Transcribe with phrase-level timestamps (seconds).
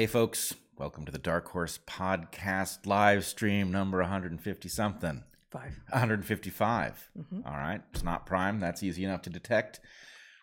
[0.00, 5.24] Hey, folks, welcome to the Dark Horse Podcast live stream number 150 something.
[5.50, 5.78] Five.
[5.90, 7.10] 155.
[7.18, 7.44] Mhm.
[7.44, 7.82] All right.
[7.92, 8.60] It's not prime.
[8.60, 9.80] That's easy enough to detect.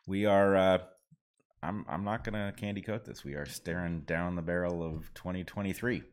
[0.05, 0.77] We are, uh,
[1.63, 3.23] I'm, I'm not going to candy coat this.
[3.23, 6.03] We are staring down the barrel of 2023.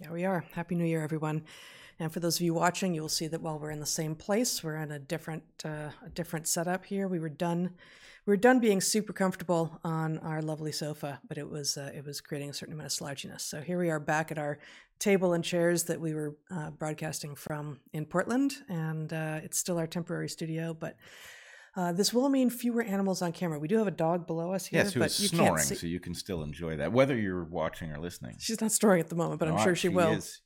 [0.00, 0.42] Yeah, we are.
[0.54, 1.44] Happy New Year, everyone.
[1.98, 4.64] And for those of you watching, you'll see that while we're in the same place,
[4.64, 7.06] we're in a different uh, a different setup here.
[7.06, 7.74] We were done
[8.26, 12.04] we were done being super comfortable on our lovely sofa, but it was uh, it
[12.06, 13.42] was creating a certain amount of slouchiness.
[13.42, 14.58] So here we are back at our
[14.98, 19.78] table and chairs that we were uh, broadcasting from in Portland, and uh, it's still
[19.78, 20.96] our temporary studio, but.
[21.76, 23.58] Uh, this will mean fewer animals on camera.
[23.58, 25.66] We do have a dog below us here, Yes, who but is you snoring, can't
[25.66, 25.74] see.
[25.74, 28.36] so you can still enjoy that, whether you're watching or listening.
[28.38, 30.12] She's not snoring at the moment, but I'm No, sure she, will.
[30.12, 30.40] Is,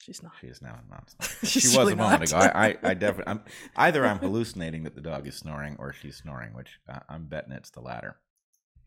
[0.00, 0.32] She's not.
[0.40, 1.12] she is now not.
[1.42, 2.38] She was really a moment ago.
[2.38, 3.30] I, I, I definitely.
[3.32, 3.42] I'm,
[3.76, 7.52] either I'm hallucinating that the dog is snoring, or she's snoring, which uh, I'm betting
[7.52, 8.16] it's the latter.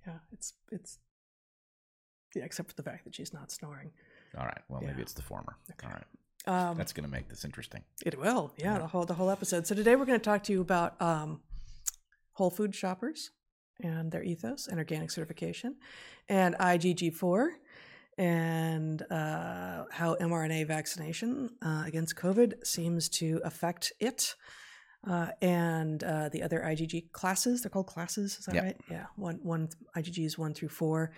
[0.07, 0.97] Yeah, it's it's
[2.35, 3.91] yeah, except for the fact that she's not snoring.
[4.37, 4.61] All right.
[4.69, 5.57] Well, maybe it's the former.
[5.71, 5.87] Okay.
[5.87, 6.05] All right.
[6.69, 7.83] Um, That's going to make this interesting.
[8.03, 8.79] it will, yeah, Yeah.
[8.79, 9.67] the whole the whole episode.
[9.67, 11.41] So today we're going to talk to you about um,
[12.33, 13.29] Whole Food shoppers
[13.83, 15.75] and their ethos and organic certification,
[16.29, 17.49] and IgG4,
[18.21, 24.35] and uh, how mRNA vaccination uh, against COVID seems to affect it.
[25.09, 28.63] Uh, and uh, the other IgG classes, they're called classes, is that Yep.
[28.63, 28.77] right?
[28.91, 31.13] Yeah, one one IgGs one through four.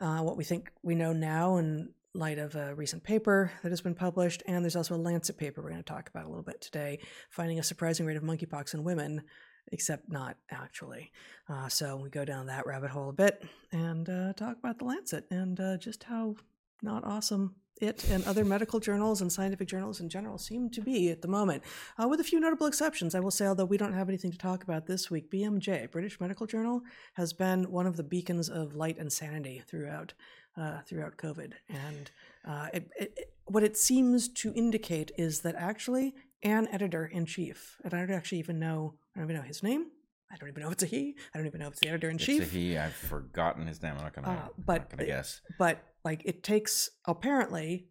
[0.00, 3.80] Uh, what we think we know now in light of a recent paper that has
[3.80, 6.42] been published, and there's also a Lancet paper we're going to talk about a little
[6.42, 6.98] bit today,
[7.30, 9.22] finding a surprising rate of monkeypox in women,
[9.72, 11.10] except not actually.
[11.48, 14.84] Uh, so we go down that rabbit hole a bit and uh, talk about the
[14.84, 16.34] Lancet and uh, just how
[16.82, 21.10] not awesome it and other medical journals and scientific journals in general seem to be
[21.10, 21.62] at the moment,
[22.02, 23.14] uh, with a few notable exceptions.
[23.14, 26.20] I will say, although we don't have anything to talk about this week, BMJ, British
[26.20, 26.82] Medical Journal,
[27.14, 30.14] has been one of the beacons of light and sanity throughout
[30.56, 31.52] uh, throughout COVID.
[31.68, 32.10] And
[32.44, 37.76] uh, it, it, what it seems to indicate is that actually an editor in chief,
[37.84, 39.86] and I don't actually even know, I don't even know his name.
[40.30, 41.16] I don't even know if it's a he.
[41.34, 42.42] I don't even know if it's the editor in chief.
[42.42, 42.78] It's a he.
[42.78, 43.94] I've forgotten his name.
[43.96, 44.30] I'm not going to.
[44.30, 45.40] Uh, but not gonna guess.
[45.58, 47.88] but like it takes apparently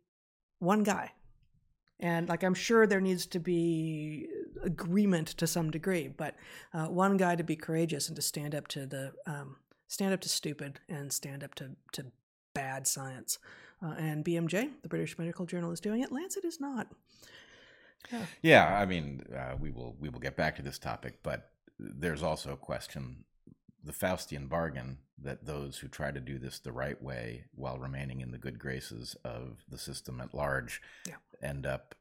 [0.60, 1.12] one guy
[2.00, 4.28] and like i'm sure there needs to be
[4.64, 6.36] agreement to some degree but
[6.74, 9.58] uh, one guy to be courageous and to stand up to the um,
[9.88, 12.06] stand up to stupid and stand up to, to
[12.56, 13.38] bad science
[13.84, 16.88] uh, and bmj the british medical journal is doing it lancet is not
[18.12, 21.52] yeah Yeah, I mean, uh, we will we will get back to this topic, but
[21.80, 23.26] there's also a question:
[23.84, 28.22] the Faustian bargain that those who try to do this the right way while remaining
[28.22, 31.16] in the good graces of the system at large Yeah.
[31.42, 31.96] end up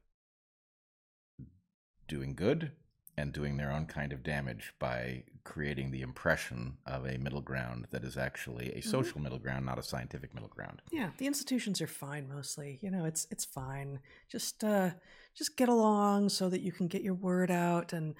[2.07, 2.71] doing good
[3.17, 7.87] and doing their own kind of damage by creating the impression of a middle ground
[7.91, 10.81] that is actually a social middle ground, not a scientific middle ground.
[10.91, 14.89] yeah the institutions are fine mostly you know it's it's fine just uh
[15.35, 18.13] just get along so that you can get your word out and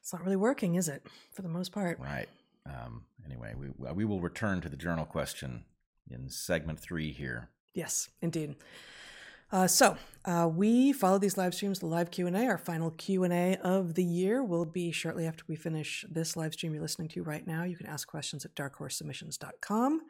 [0.00, 2.28] it's not really working is it for the most part Right.
[2.64, 5.64] Um, anyway, we we will return to the journal question
[6.08, 7.48] in segment three here.
[7.74, 8.54] Yes, indeed.
[9.52, 12.46] Uh, so uh, we follow these live streams, the live Q and A.
[12.46, 16.36] Our final Q and A of the year will be shortly after we finish this
[16.36, 17.62] live stream you're listening to right now.
[17.64, 20.00] You can ask questions at darkhorsesubmissions.com.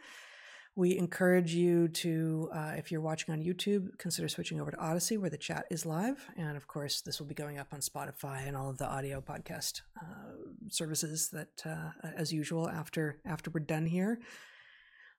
[0.74, 5.18] We encourage you to, uh, if you're watching on YouTube, consider switching over to Odysee
[5.18, 6.30] where the chat is live.
[6.36, 9.20] And of course, this will be going up on Spotify and all of the audio
[9.20, 10.36] podcast uh,
[10.70, 14.20] services that, uh, as usual, after after we're done here.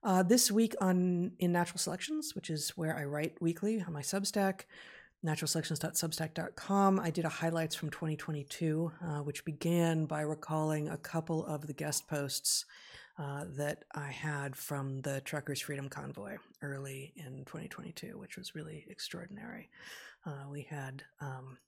[0.03, 4.01] Uh, this week on in Natural Selections, which is where I write weekly on my
[4.01, 4.63] Substack,
[5.25, 11.67] naturalselections.substack.com, I did a highlights from 2022, uh, which began by recalling a couple of
[11.67, 12.65] the guest posts
[13.17, 18.85] uh, that I had from the Truckers Freedom Convoy early in 2022, which was really
[18.89, 19.69] extraordinary.
[20.25, 21.59] Uh, we had um,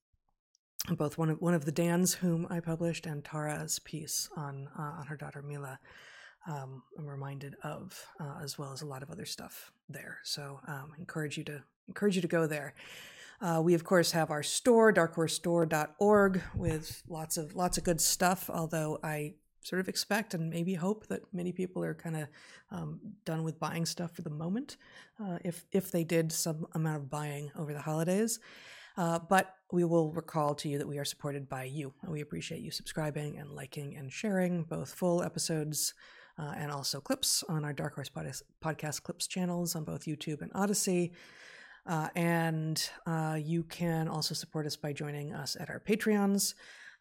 [0.97, 4.99] both one of one of the Dans whom I published and Tara's piece on uh,
[4.99, 5.79] on her daughter Mila
[6.47, 10.19] um, I'm reminded of, uh, as well as a lot of other stuff there.
[10.23, 12.73] So um, encourage you to encourage you to go there.
[13.41, 18.49] Uh, we of course have our store, darkhorsestore.org, with lots of lots of good stuff.
[18.49, 22.27] Although I sort of expect and maybe hope that many people are kind of
[22.71, 24.77] um, done with buying stuff for the moment,
[25.21, 28.39] uh, if if they did some amount of buying over the holidays.
[28.97, 31.93] Uh, but we will recall to you that we are supported by you.
[32.01, 35.93] and We appreciate you subscribing and liking and sharing both full episodes
[36.37, 40.41] uh, and also clips on our Dark Horse Pod- Podcast Clips channels on both YouTube
[40.41, 41.11] and Odysee.
[41.87, 46.55] Uh, and uh, you can also support us by joining us at our Patreons.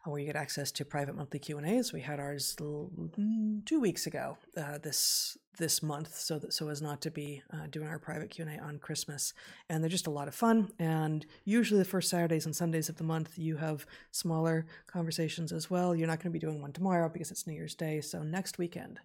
[0.05, 1.93] Uh, where you get access to private monthly Q and A's.
[1.93, 6.81] We had ours mm, two weeks ago uh, this this month, so that so as
[6.81, 9.33] not to be uh, doing our private Q and A on Christmas,
[9.69, 10.71] and they're just a lot of fun.
[10.79, 15.69] And usually the first Saturdays and Sundays of the month, you have smaller conversations as
[15.69, 15.95] well.
[15.95, 18.57] You're not going to be doing one tomorrow because it's New Year's Day, so next
[18.57, 18.99] weekend.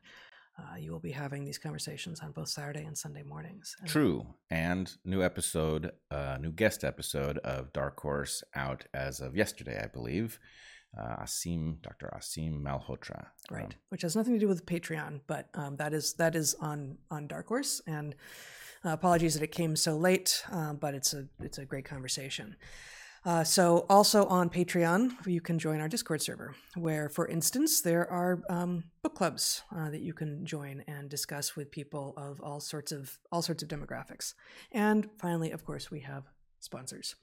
[0.58, 3.74] Uh, you will be having these conversations on both Saturday and Sunday mornings.
[3.80, 4.26] And True.
[4.50, 9.86] And new episode, uh, new guest episode of Dark Horse out as of yesterday, I
[9.86, 10.38] believe.
[10.98, 12.10] Uh, Aseem, Dr.
[12.16, 13.26] Aseem Malhotra.
[13.50, 16.56] right Um, which has nothing to do with patreon but um, that is that is
[16.60, 18.14] on on dark horse and
[18.84, 22.56] uh, apologies that it came so late uh, but it's a it's a great conversation
[23.24, 28.10] uh, so also on patreon you can join our discord server where for instance there
[28.10, 32.58] are um, book clubs uh, that you can join and discuss with people of all
[32.58, 34.34] sorts of all sorts of demographics
[34.72, 36.24] and finally of course we have
[36.58, 37.14] sponsors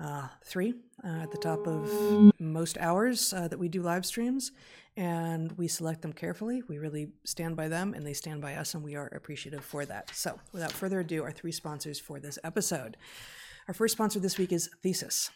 [0.00, 0.74] uh, three
[1.04, 4.52] uh, at the top of most hours uh, that we do live streams,
[4.96, 6.62] and we select them carefully.
[6.68, 9.84] We really stand by them, and they stand by us, and we are appreciative for
[9.86, 10.10] that.
[10.14, 12.96] So, without further ado, our three sponsors for this episode.
[13.68, 15.30] Our first sponsor this week is Thesis.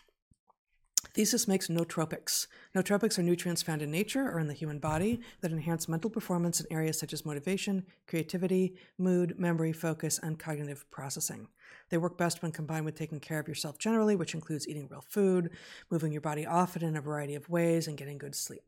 [1.00, 2.46] Thesis makes nootropics.
[2.74, 6.60] Nootropics are nutrients found in nature or in the human body that enhance mental performance
[6.60, 11.48] in areas such as motivation, creativity, mood, memory, focus, and cognitive processing.
[11.90, 15.04] They work best when combined with taking care of yourself generally, which includes eating real
[15.08, 15.50] food,
[15.90, 18.62] moving your body often in a variety of ways, and getting good sleep.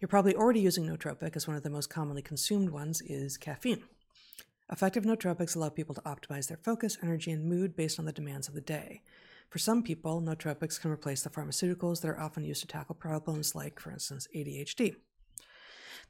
[0.00, 3.84] You're probably already using nootropic, as one of the most commonly consumed ones is caffeine.
[4.72, 8.48] Effective nootropics allow people to optimize their focus, energy, and mood based on the demands
[8.48, 9.02] of the day.
[9.50, 13.56] For some people, nootropics can replace the pharmaceuticals that are often used to tackle problems
[13.56, 14.94] like, for instance, ADHD.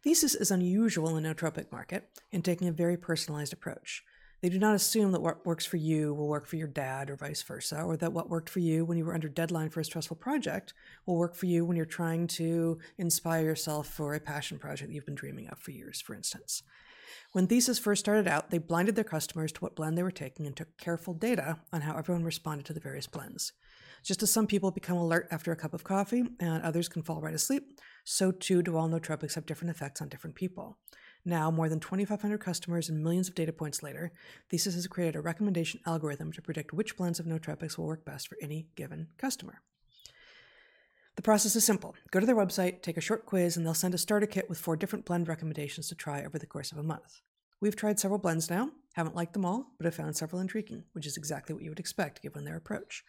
[0.02, 4.04] Thesis is unusual in the nootropic market in taking a very personalized approach.
[4.42, 7.16] They do not assume that what works for you will work for your dad or
[7.16, 9.84] vice versa, or that what worked for you when you were under deadline for a
[9.84, 10.74] stressful project
[11.06, 14.94] will work for you when you're trying to inspire yourself for a passion project that
[14.94, 16.62] you've been dreaming of for years, for instance.
[17.32, 20.46] When Thesis first started out, they blinded their customers to what blend they were taking
[20.46, 23.52] and took careful data on how everyone responded to the various blends.
[24.02, 27.20] Just as some people become alert after a cup of coffee and others can fall
[27.20, 30.78] right asleep, so too do all nootropics have different effects on different people.
[31.24, 34.12] Now, more than 2,500 customers and millions of data points later,
[34.48, 38.28] Thesis has created a recommendation algorithm to predict which blends of nootropics will work best
[38.28, 39.60] for any given customer.
[41.16, 41.94] The process is simple.
[42.10, 44.58] Go to their website, take a short quiz, and they'll send a starter kit with
[44.58, 47.20] four different blend recommendations to try over the course of a month.
[47.60, 51.06] We've tried several blends now, haven't liked them all, but have found several intriguing, which
[51.06, 53.04] is exactly what you would expect given their approach.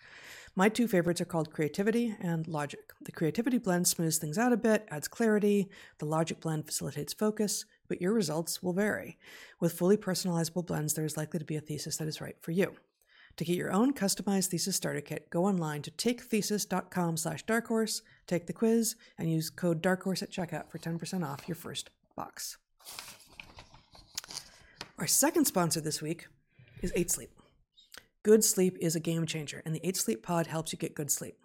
[0.56, 2.82] My two favorites are called Creativity and Logic.
[3.02, 5.70] The Creativity blend smooths things out a bit, adds clarity,
[6.00, 9.18] the Logic blend facilitates focus, but your results will vary.
[9.62, 12.52] With fully personalizable blends, there is likely to be a thesis that is right for
[12.52, 12.76] you.
[13.38, 18.46] To get your own customized thesis starter kit, go online to takethesis.com slash darkhorse, take
[18.46, 22.58] the quiz, and use code darkhorse at checkout for 10% off your first box.
[25.00, 26.28] Our second sponsor this week
[26.82, 27.32] is 8 Sleep.
[28.24, 31.10] Good sleep is a game changer, and the 8 Sleep Pod helps you get good
[31.10, 31.38] sleep.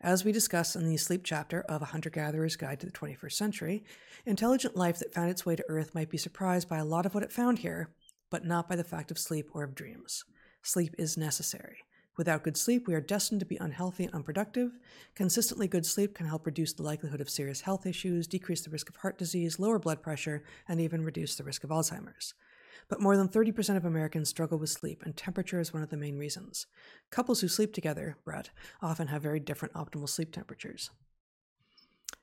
[0.00, 3.32] As we discuss in the sleep chapter of A Hunter Gatherer's Guide to the 21st
[3.32, 3.84] Century,
[4.26, 7.14] intelligent life that found its way to Earth might be surprised by a lot of
[7.14, 7.90] what it found here,
[8.30, 10.24] but not by the fact of sleep or of dreams.
[10.62, 11.78] Sleep is necessary.
[12.16, 14.78] Without good sleep, we are destined to be unhealthy and unproductive.
[15.14, 18.88] Consistently good sleep can help reduce the likelihood of serious health issues, decrease the risk
[18.88, 22.34] of heart disease, lower blood pressure, and even reduce the risk of Alzheimer's.
[22.88, 25.96] But more than 30% of Americans struggle with sleep, and temperature is one of the
[25.96, 26.66] main reasons.
[27.10, 30.90] Couples who sleep together, Bret, often have very different optimal sleep temperatures,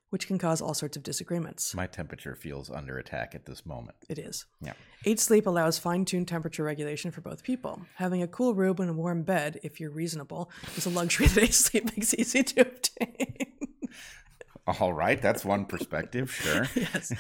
[0.10, 1.74] which can cause all sorts of disagreements.
[1.76, 3.98] My temperature feels under attack at this moment.
[4.08, 4.46] It is.
[4.62, 4.74] Yeah.
[5.06, 7.82] Eight Sleep allows fine tuned temperature regulation for both people.
[7.96, 11.44] Having a cool room and a warm bed, if you're reasonable, is a luxury that
[11.44, 13.36] Eight Sleep makes easy to obtain.
[14.80, 16.68] All right, that's one perspective, sure.
[16.76, 17.12] yes.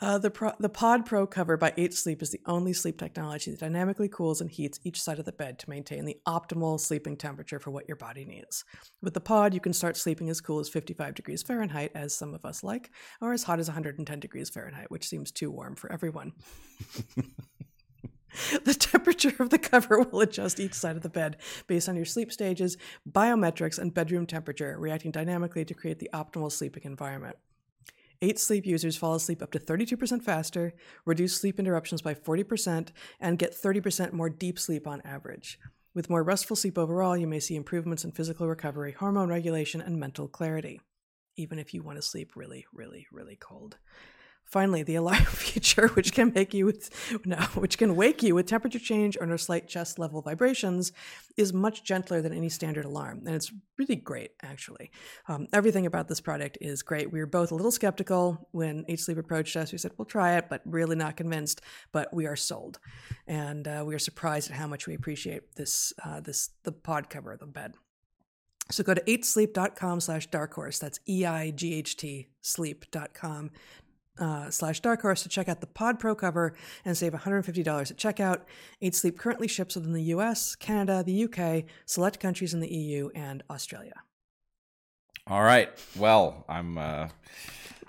[0.00, 3.50] Uh, the, Pro- the Pod Pro cover by 8 Sleep is the only sleep technology
[3.50, 7.16] that dynamically cools and heats each side of the bed to maintain the optimal sleeping
[7.16, 8.64] temperature for what your body needs.
[9.02, 12.34] With the Pod, you can start sleeping as cool as 55 degrees Fahrenheit, as some
[12.34, 12.90] of us like,
[13.20, 16.32] or as hot as 110 degrees Fahrenheit, which seems too warm for everyone.
[18.64, 22.04] The temperature of the cover will adjust each side of the bed based on your
[22.04, 22.76] sleep stages,
[23.10, 27.36] biometrics, and bedroom temperature, reacting dynamically to create the optimal sleeping environment.
[28.22, 30.74] Eight sleep users fall asleep up to 32% faster,
[31.06, 35.58] reduce sleep interruptions by 40%, and get 30% more deep sleep on average.
[35.94, 39.98] With more restful sleep overall, you may see improvements in physical recovery, hormone regulation, and
[39.98, 40.80] mental clarity,
[41.36, 43.78] even if you want to sleep really, really, really cold.
[44.50, 46.90] Finally, the alarm feature, which can make you with,
[47.24, 50.92] no, which can wake you with temperature change or slight chest level vibrations,
[51.36, 54.90] is much gentler than any standard alarm, and it's really great actually.
[55.28, 57.12] Um, everything about this product is great.
[57.12, 59.70] We were both a little skeptical when Eight Sleep approached us.
[59.70, 61.60] We said we'll try it, but really not convinced.
[61.92, 62.80] But we are sold,
[63.28, 67.08] and uh, we are surprised at how much we appreciate this uh, this the pod
[67.08, 67.74] cover of the bed.
[68.70, 70.78] So go to 8sleep.com slash darkhorse.
[70.78, 73.50] That's E I G H T sleep.com
[74.18, 77.46] uh, slash dark horse to check out the Pod Pro cover and save $150
[77.90, 78.40] at checkout.
[78.82, 83.10] 8 Sleep currently ships within the US, Canada, the UK, select countries in the EU,
[83.14, 83.94] and Australia.
[85.26, 85.70] All right.
[85.96, 87.08] Well, I'm uh,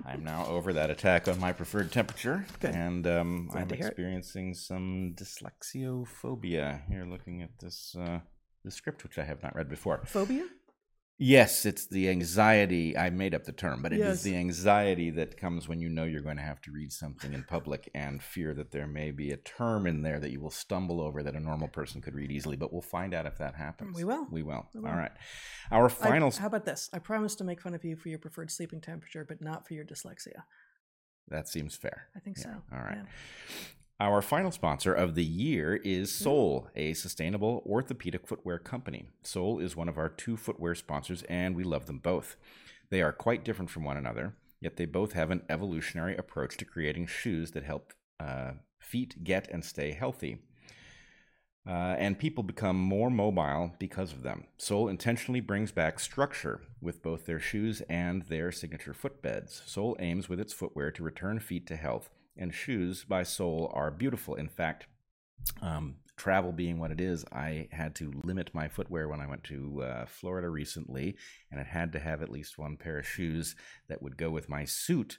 [0.05, 2.75] I'm now over that attack on my preferred temperature, Good.
[2.75, 3.85] and um, I'm hear it.
[3.87, 6.87] experiencing some dyslexiophobia.
[6.87, 8.19] Here, looking at this uh,
[8.63, 10.01] the script, which I have not read before.
[10.05, 10.45] Phobia?
[11.23, 12.97] Yes, it's the anxiety.
[12.97, 14.23] I made up the term, but it is Yes.
[14.23, 17.43] the anxiety that comes when you know you're going to have to read something in
[17.43, 20.99] public and fear that there may be a term in there that you will stumble
[20.99, 22.55] over that a normal person could read easily.
[22.57, 23.95] But we'll find out if that happens.
[23.95, 24.25] We will.
[24.31, 24.67] We will.
[24.73, 24.89] We will.
[24.89, 25.11] All right.
[25.69, 26.31] Our I- final.
[26.31, 26.89] how about this?
[26.91, 29.75] I promise to make fun of you for your preferred sleeping temperature, but not for
[29.75, 30.41] your dyslexia.
[31.27, 32.07] that seems fair.
[32.15, 32.61] I think Yeah, so.
[32.73, 32.97] All right.
[32.97, 33.05] Yeah.
[34.01, 36.23] Our final sponsor of the year is Mm-hmm.
[36.23, 39.05] Sole, a sustainable orthopedic footwear company.
[39.21, 42.35] Sole is one of our two footwear sponsors, and we love them both.
[42.89, 46.65] They are quite different from one another, yet they both have an evolutionary approach to
[46.65, 50.39] creating shoes that help uh, feet get and stay healthy.
[51.67, 54.45] Uh, and people become more mobile because of them.
[54.57, 59.61] Sole intentionally brings back structure with both their shoes and their signature footbeds.
[59.69, 63.91] Sole aims with its footwear to return feet to health, and shoes by Sole are
[63.91, 64.35] beautiful.
[64.35, 64.87] In fact,
[65.61, 69.43] um, travel being what it is, I had to limit my footwear when I went
[69.45, 71.17] to uh, Florida recently,
[71.49, 73.55] and it had to have at least one pair of shoes
[73.89, 75.17] that would go with my suit.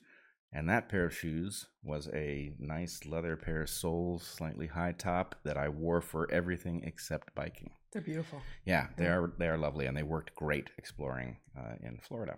[0.52, 5.34] And that pair of shoes was a nice leather pair of soles, slightly high top,
[5.44, 7.70] that I wore for everything except biking.
[7.92, 8.40] They're beautiful.
[8.64, 12.36] Yeah, they are they are lovely, and they worked great exploring uh, in Florida.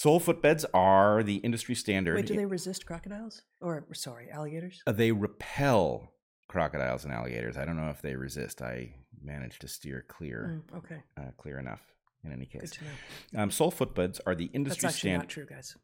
[0.00, 2.14] Sole footbeds are the industry standard.
[2.14, 3.42] Wait, do they resist crocodiles?
[3.60, 4.80] Or, sorry, alligators?
[4.86, 6.14] Uh, they repel
[6.48, 7.58] crocodiles and alligators.
[7.58, 8.62] I don't know if they resist.
[8.62, 11.82] I managed to steer clear, Mm, okay, uh, clear enough.
[12.24, 13.42] In any good case, to know.
[13.42, 15.24] um, sole footbeds are the industry That's actually standard.
[15.24, 15.76] not true, guys.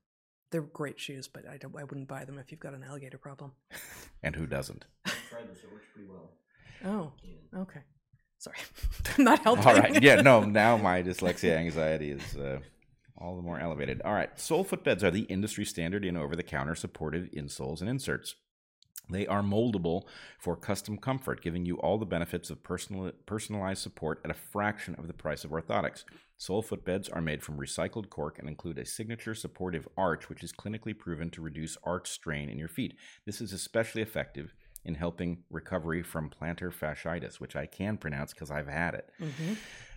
[0.50, 3.18] They're great shoes, but I, don't, I wouldn't buy them if you've got an alligator
[3.18, 3.52] problem.
[4.22, 4.86] And who doesn't?
[5.04, 5.62] I tried this.
[5.62, 6.30] It works pretty well.
[6.86, 7.12] Oh,
[7.60, 7.80] okay.
[8.38, 8.56] Sorry.
[9.18, 9.66] I'm not helping.
[9.66, 10.02] All right.
[10.02, 10.22] Yeah.
[10.22, 10.40] No.
[10.62, 12.60] Now my dyslexia anxiety is uh,
[13.18, 14.02] all the more elevated.
[14.02, 14.38] All right.
[14.38, 18.34] Sole footbeds are the industry standard in over-the-counter supportive insoles and inserts.
[19.08, 20.02] They are moldable
[20.38, 24.96] for custom comfort, giving you all the benefits of personal, personalized support at a fraction
[24.96, 26.04] of the price of orthotics.
[26.36, 30.52] Sole footbeds are made from recycled cork and include a signature supportive arch, which is
[30.52, 32.96] clinically proven to reduce arch strain in your feet.
[33.24, 34.54] This is especially effective
[34.84, 39.10] in helping recovery from plantar fasciitis, which I can pronounce because I've had it.
[39.18, 39.54] hmm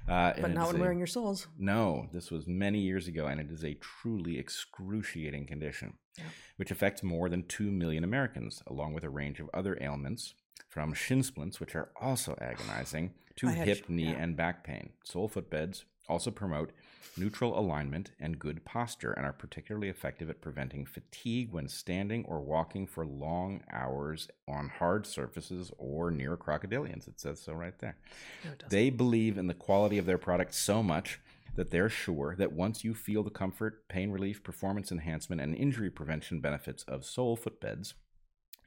[0.09, 1.47] Uh, But not when wearing your soles.
[1.57, 6.25] no, this was many years ago, and it is a truly excruciating condition, Yeah.
[6.57, 10.33] which affects more than 2 million Americans, along with a range of other ailments,
[10.67, 14.21] from shin splints, which are also agonizing, to hip, sh- knee, yeah.
[14.23, 14.93] and back pain.
[15.03, 16.71] Sole foot beds also promote
[17.17, 22.41] neutral alignment and good posture and are particularly effective at preventing fatigue when standing or
[22.41, 27.07] walking for long hours on hard surfaces or near crocodilians.
[27.07, 27.97] It says so right there.
[28.45, 28.51] No.
[28.69, 31.19] They believe in the quality of their product so much
[31.55, 35.89] that they're sure that once you feel the comfort, pain relief, performance enhancement, and injury
[35.89, 37.93] prevention benefits of sole footbeds,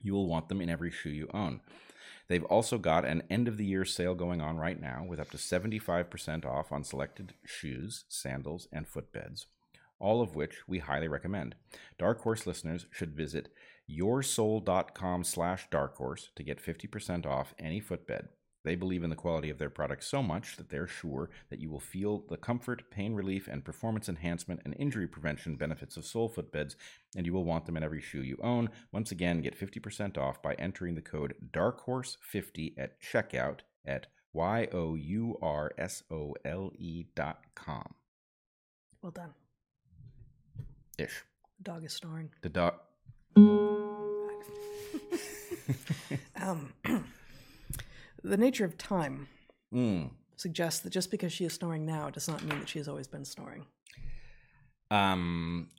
[0.01, 1.61] you will want them in every shoe you own.
[2.33, 5.29] They've also got an end of the year sale going on right now with up
[5.29, 9.45] to 75% off on selected shoes, sandals, and footbeds,
[9.99, 11.53] all of which we highly recommend.
[11.99, 13.49] Dark Horse listeners should visit
[13.87, 18.29] yoursole.com slash dark horse to get 50% off any footbed.
[18.63, 21.69] They believe in the quality of their product so much that they're sure that you
[21.69, 26.29] will feel the comfort, pain relief, and performance enhancement and injury prevention benefits of sole
[26.29, 26.75] footbeds,
[27.15, 28.69] and you will want them in every shoe you own.
[28.91, 34.95] Once again, get 50% off by entering the code DARKHORSE50 at checkout at Y O
[34.95, 37.93] U R S O L E dot com.
[39.01, 39.33] well done.
[40.97, 41.23] Ish.
[41.61, 42.29] Dog is snoring.
[42.41, 42.75] The dog.
[46.35, 46.73] Um,
[48.23, 49.27] the nature of time
[49.73, 50.11] Mm.
[50.35, 53.07] suggests that just because she is snoring now does not mean that she has always
[53.07, 53.65] been snoring.
[54.91, 55.69] Um,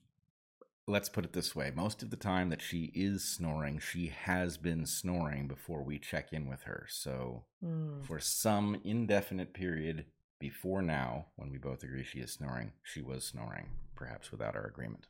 [0.86, 4.56] let's put it this way: most of the time that she is snoring, she has
[4.58, 6.86] been snoring before we check in with her.
[6.88, 8.02] So, Hmm.
[8.02, 10.06] for some indefinite period
[10.40, 14.66] before now, when we both agree she is snoring, she was snoring, perhaps without our
[14.66, 15.06] agreement.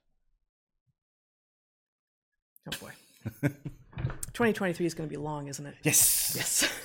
[2.66, 2.92] Oh boy.
[3.42, 5.74] 2023 is going to be long, isn't it?
[5.82, 6.34] Yes.
[6.36, 6.72] Yes.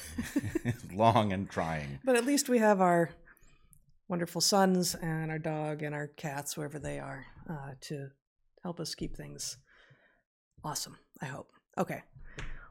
[0.93, 1.99] Long and trying.
[2.03, 3.11] but at least we have our
[4.07, 8.09] wonderful sons and our dog and our cats, wherever they are, uh, to
[8.63, 9.57] help us keep things
[10.63, 10.97] awesome.
[11.21, 11.49] I hope.
[11.77, 12.01] Okay,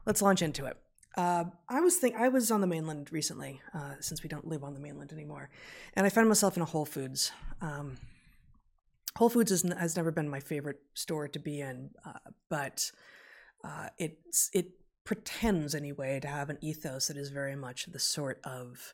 [0.05, 0.77] let's launch into it.
[1.17, 4.63] Uh, I was think I was on the mainland recently, uh, since we don't live
[4.63, 5.49] on the mainland anymore,
[5.95, 7.31] and I found myself in a Whole Foods.
[7.61, 7.97] Um,
[9.17, 12.91] Whole Foods is, has never been my favorite store to be in, uh, but
[13.63, 14.71] uh, it's it
[15.03, 18.93] pretends anyway to have an ethos that is very much the sort of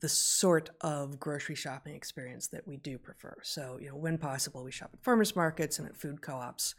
[0.00, 3.36] the sort of grocery shopping experience that we do prefer.
[3.42, 6.74] So, you know, when possible, we shop at farmers markets and at food co-ops,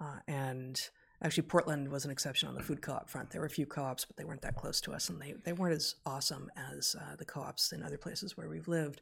[0.00, 0.80] uh, and
[1.22, 3.30] actually Portland was an exception on the food co-op front.
[3.30, 5.52] There were a few co-ops, but they weren't that close to us, and they they
[5.52, 9.00] weren't as awesome as uh, the co-ops in other places where we've lived.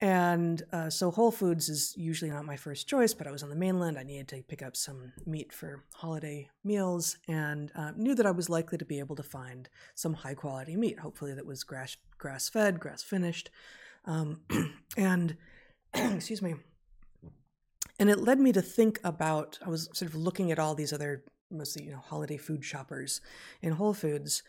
[0.00, 3.48] And uh, so Whole Foods is usually not my first choice, but I was on
[3.48, 3.98] the mainland.
[3.98, 8.30] I needed to pick up some meat for holiday meals and uh, knew that I
[8.30, 11.96] was likely to be able to find some high quality meat, hopefully that was grass
[12.18, 13.50] grass fed, grass finished.
[14.04, 14.40] Um,
[14.98, 15.36] and
[15.94, 16.56] excuse me.
[17.98, 20.92] And it led me to think about I was sort of looking at all these
[20.92, 23.22] other mostly you know holiday food shoppers
[23.62, 24.42] in Whole Foods,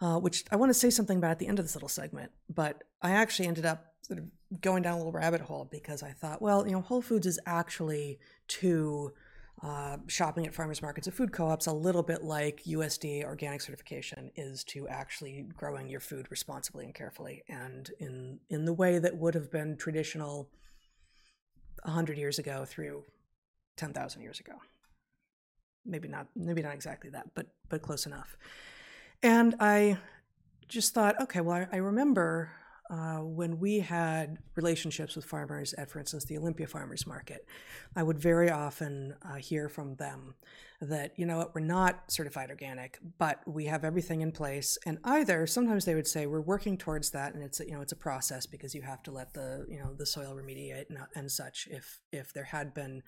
[0.00, 2.30] uh, which I want to say something about at the end of this little segment.
[2.48, 4.26] But I actually ended up sort of
[4.60, 7.38] going down a little rabbit hole because I thought, well, you know, Whole Foods is
[7.46, 9.12] actually to
[9.62, 14.30] uh, shopping at farmers markets and food co-ops a little bit like USDA organic certification
[14.36, 19.16] is to actually growing your food responsibly and carefully and in in the way that
[19.16, 20.48] would have been traditional
[21.82, 23.02] 100 years ago through
[23.76, 24.52] 10,000 years ago.
[25.84, 28.36] Maybe not maybe not exactly that, but but close enough.
[29.22, 29.98] And I
[30.68, 32.50] just thought, okay, well, I, I remember
[32.90, 37.46] uh, when we had relationships with farmers at, for instance, the Olympia Farmers Market,
[37.94, 40.34] I would very often uh, hear from them
[40.80, 44.78] that, you know what, we're not certified organic, but we have everything in place.
[44.86, 47.92] And either sometimes they would say we're working towards that, and it's you know it's
[47.92, 51.30] a process because you have to let the you know the soil remediate and, and
[51.30, 53.02] such if if there had been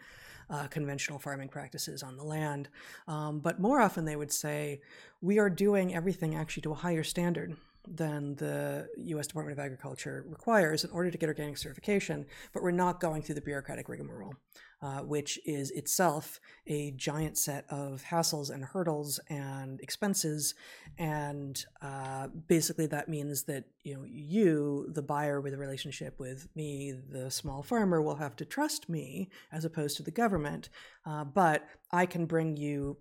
[0.50, 2.68] uh, conventional farming practices on the land.
[3.06, 4.80] Um, but more often they would say
[5.20, 9.26] we are doing everything actually to a higher standard than the U.S.
[9.26, 13.36] Department of Agriculture requires in order to get organic certification, but we're not going through
[13.36, 14.34] the bureaucratic rigmarole,
[14.82, 20.54] uh, which is itself a giant set of hassles and hurdles and expenses.
[20.98, 26.48] And uh, basically, that means that you know you, the buyer with a relationship with
[26.54, 30.68] me, the small farmer, will have to trust me as opposed to the government.
[31.04, 32.96] Uh, but I can bring you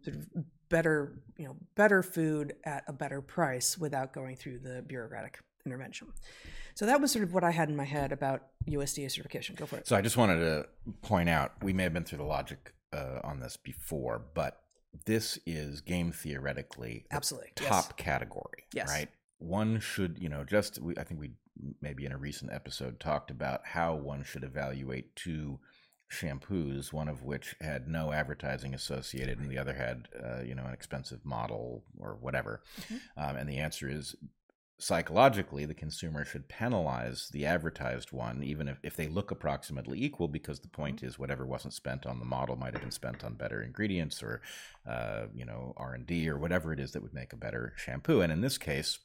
[0.70, 6.08] better, you know, better food at a better price without going through the bureaucratic intervention.
[6.76, 9.56] So that was sort of what I had in my head about USDA certification.
[9.56, 9.88] Go for it.
[9.88, 10.66] So I just wanted to
[11.02, 14.62] point out we may have been through the logic uh, on this before, but
[15.06, 17.94] this is game theoretically absolutely top yes.
[17.98, 18.66] category.
[18.74, 18.90] Yes.
[18.90, 19.10] Right.
[19.38, 21.32] One should, you know, just we, I think we
[21.82, 25.60] maybe in a recent episode talked about how one should evaluate two
[26.12, 30.66] shampoos, one of which had no advertising associated, and the other had, uh, you know,
[30.66, 32.62] an expensive model or whatever.
[32.82, 32.96] Mm-hmm.
[33.22, 34.16] Um, and the answer is
[34.80, 40.28] psychologically, the consumer should penalize the advertised one, even if, if they look approximately equal,
[40.28, 41.08] because the point mm-hmm.
[41.08, 44.42] is whatever wasn't spent on the model might have been spent on better ingredients or,
[44.88, 47.74] uh, you know, R and D or whatever it is that would make a better
[47.76, 48.22] shampoo.
[48.22, 49.00] And in this case,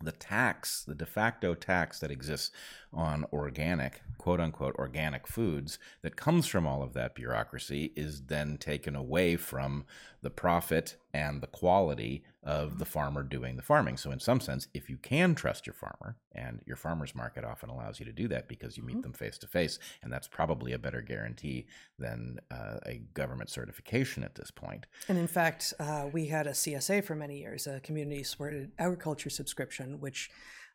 [0.00, 2.50] the tax, the de facto tax that exists
[2.92, 8.58] on organic, quote unquote, organic foods that comes from all of that bureaucracy is then
[8.58, 9.84] taken away from
[10.22, 13.98] the profit and the quality of the farmer doing the farming.
[13.98, 17.68] So, in some sense, if you can trust your farmer, and your farmer's market often
[17.68, 19.02] allows you to do that because you meet mm-hmm.
[19.02, 21.66] them face to face, and that's probably a better guarantee
[21.98, 24.86] than uh, a government certification at this point.
[25.08, 29.30] And in fact, uh, we had a CSA for many years, a community supported agriculture
[29.30, 30.30] subscription, which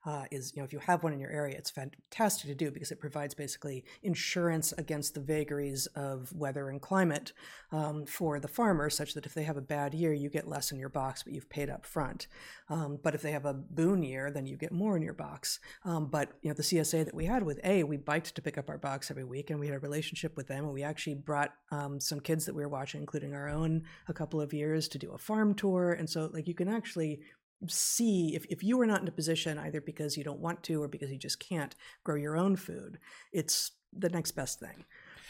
[0.06, 2.72] uh, is you know if you have one in your area, it's fantastic to do
[2.72, 7.32] because it provides basically insurance against the vagaries of weather and climate
[7.72, 10.72] um, for the farmer, such that if they have a bad year, you get less
[10.72, 12.28] in your box, but you've paid up front.
[12.70, 15.60] Um, but if they have a boon year, then you get more in your box.
[15.86, 18.58] Um, but you know the CSA that we had with A, we biked to pick
[18.58, 21.16] up our box every week, and we had a relationship with them, and we actually
[21.16, 24.88] brought um, some kids that we were watching, including our own, a couple of years
[24.90, 27.22] to do a farm tour, and so like you can actually
[27.68, 30.82] see if, if you are not in a position either because you don't want to
[30.82, 32.98] or because you just can't grow your own food
[33.32, 34.86] it's the next best thing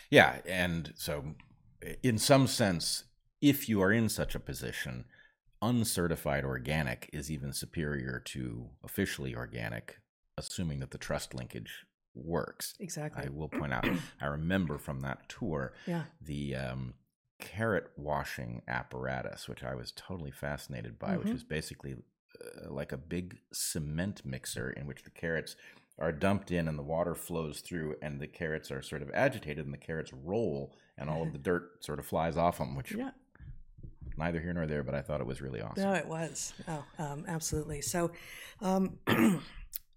[0.10, 1.24] yeah and so
[2.02, 3.06] in some sense
[3.42, 5.06] if you are in such a position
[5.62, 10.00] uncertified organic is even superior to officially organic
[10.38, 13.88] assuming that the trust linkage works exactly i will point out
[14.22, 16.04] i remember from that tour yeah.
[16.22, 16.94] the um,
[17.40, 21.36] carrot washing apparatus, which I was totally fascinated by, which Mhm.
[21.36, 21.98] is basically
[22.42, 25.56] uh, like a big cement mixer in which the carrots
[26.00, 29.66] are dumped in and the water flows through and the carrots are sort of agitated
[29.66, 32.92] and the carrots roll and all of the dirt sort of flies off them, which
[32.92, 33.12] Yeah.
[34.18, 35.84] neither here nor there, but I thought it was really awesome.
[35.84, 36.54] No, it was.
[36.68, 37.82] Oh, um, absolutely.
[37.82, 38.12] So,
[38.62, 39.00] um,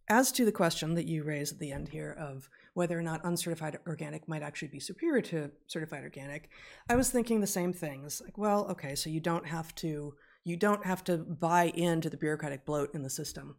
[0.08, 3.24] as to the question that you raised at the end here of whether or not
[3.24, 6.50] uncertified organic might actually be superior to certified organic,
[6.88, 8.20] I was thinking the same things.
[8.22, 10.14] Like, well, okay, so you don't have to
[10.46, 13.56] you don't have to buy into the bureaucratic bloat in the system,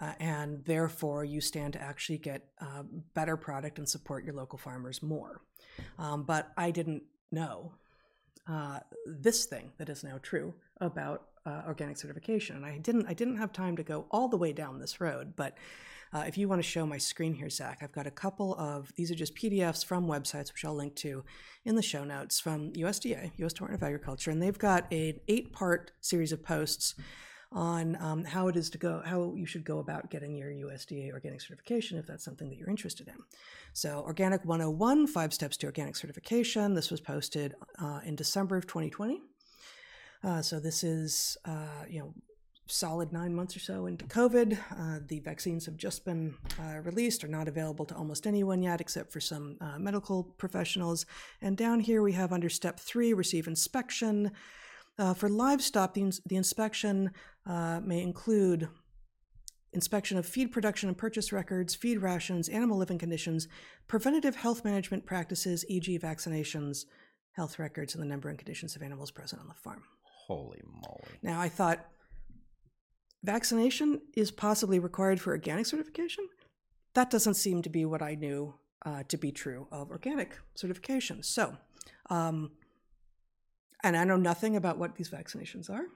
[0.00, 4.58] uh, and therefore you stand to actually get uh, better product and support your local
[4.58, 5.42] farmers more.
[5.98, 7.74] Um, but I didn't know
[8.48, 12.56] uh, this thing that is now true about uh, organic certification.
[12.56, 15.34] And I didn't I didn't have time to go all the way down this road,
[15.36, 15.58] but
[16.12, 18.92] uh, if you want to show my screen here, Zach, I've got a couple of
[18.96, 21.24] these are just PDFs from websites, which I'll link to
[21.64, 23.52] in the show notes from USDA, U.S.
[23.52, 26.94] Department of Agriculture, and they've got an eight-part series of posts
[27.54, 31.12] on um, how it is to go, how you should go about getting your USDA
[31.12, 33.14] organic certification if that's something that you're interested in.
[33.72, 36.74] So, Organic 101, Five Steps to Organic Certification.
[36.74, 39.22] This was posted uh, in December of 2020.
[40.24, 42.14] Uh, so, this is, uh, you know,
[42.72, 44.58] solid nine months or so into COVID.
[44.70, 48.80] Uh, the vaccines have just been uh, released, are not available to almost anyone yet,
[48.80, 51.06] except for some uh, medical professionals.
[51.40, 54.32] And down here we have under step three, receive inspection.
[54.98, 57.10] Uh, for livestock, the, ins- the inspection
[57.46, 58.68] uh, may include
[59.72, 63.48] inspection of feed production and purchase records, feed rations, animal living conditions,
[63.88, 66.84] preventative health management practices, e.g., vaccinations,
[67.32, 69.82] health records, and the number and conditions of animals present on the farm.
[70.26, 71.18] Holy moly.
[71.22, 71.86] Now, I thought
[73.22, 76.28] vaccination is possibly required for organic certification.
[76.94, 78.54] That doesn't seem to be what I knew
[78.84, 81.22] uh, to be true of organic certification.
[81.22, 81.56] So,
[82.10, 82.50] um,
[83.82, 85.86] and I know nothing about what these vaccinations are.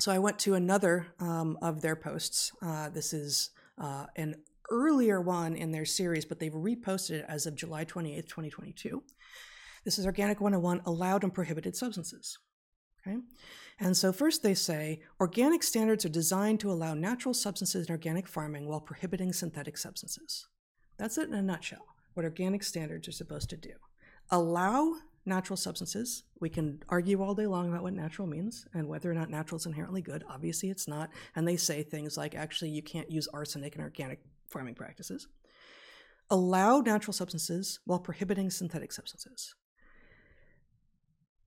[0.00, 2.52] So I went to another um, of their posts.
[2.62, 4.36] Uh, this is uh, an
[4.70, 9.02] earlier one in their series, but they've reposted it as of July 28th, 2022.
[9.84, 12.38] This is Organic 101 Allowed and Prohibited Substances.
[13.06, 13.18] Okay.
[13.78, 18.28] And so, first they say organic standards are designed to allow natural substances in organic
[18.28, 20.46] farming while prohibiting synthetic substances.
[20.98, 23.72] That's it in a nutshell, what organic standards are supposed to do.
[24.30, 26.24] Allow natural substances.
[26.40, 29.58] We can argue all day long about what natural means and whether or not natural
[29.58, 30.24] is inherently good.
[30.28, 31.10] Obviously, it's not.
[31.34, 35.28] And they say things like actually, you can't use arsenic in organic farming practices.
[36.28, 39.54] Allow natural substances while prohibiting synthetic substances.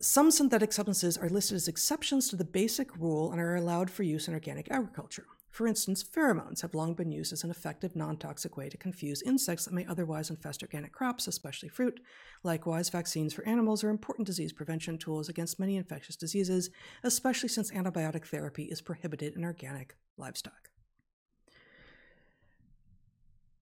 [0.04, 4.04] Some synthetic substances are listed as exceptions to the basic rule and are allowed for
[4.04, 5.26] use in organic agriculture.
[5.50, 9.22] For instance, pheromones have long been used as an effective non toxic way to confuse
[9.22, 12.02] insects that may otherwise infest organic crops, especially fruit.
[12.44, 16.70] Likewise, vaccines for animals are important disease prevention tools against many infectious diseases,
[17.06, 20.70] especially since antibiotic therapy is prohibited in organic livestock.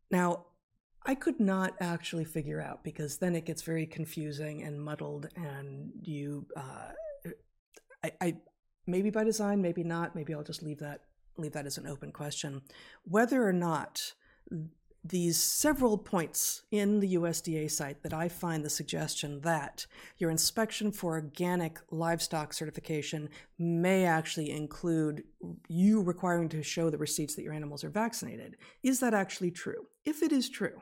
[0.10, 0.46] Now,
[1.06, 5.92] I could not actually figure out because then it gets very confusing and muddled, and
[6.02, 6.92] you, uh,
[8.04, 8.36] I, I,
[8.86, 10.16] maybe by design, maybe not.
[10.16, 11.02] Maybe I'll just leave that
[11.38, 12.62] leave that as an open question.
[13.04, 14.14] Whether or not
[15.04, 19.88] these several points in the USDA site that I find the suggestion that
[20.20, 25.24] your inspection for organic livestock certification may actually include
[25.68, 28.58] you requiring to show the receipts that your animals are vaccinated.
[28.84, 29.88] Is that actually true?
[30.06, 30.82] If it is true,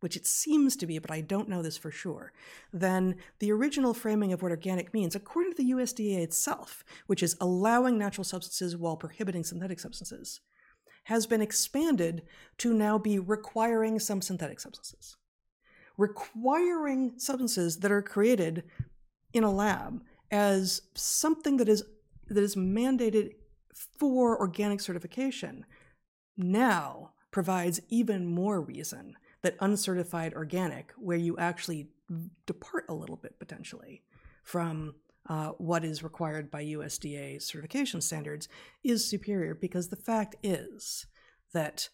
[0.00, 2.32] which it seems to be, but I don't know this for sure,
[2.72, 7.36] then the original framing of what organic means, according to the USDA itself, which is
[7.40, 10.40] allowing natural substances while prohibiting synthetic substances,
[11.04, 12.22] has been expanded
[12.58, 15.16] to now be requiring some synthetic substances.
[15.96, 18.64] Requiring substances that are created
[19.32, 21.82] in a lab as something that is
[22.28, 23.32] that is mandated
[23.98, 25.64] for organic certification
[26.36, 31.88] now provides even more reason that uncertified organic, where you actually
[32.46, 34.02] depart a little bit potentially
[34.42, 34.94] from
[35.28, 38.48] uh, what is required by USDA certification standards,
[38.82, 41.06] is superior because the fact is
[41.52, 41.88] that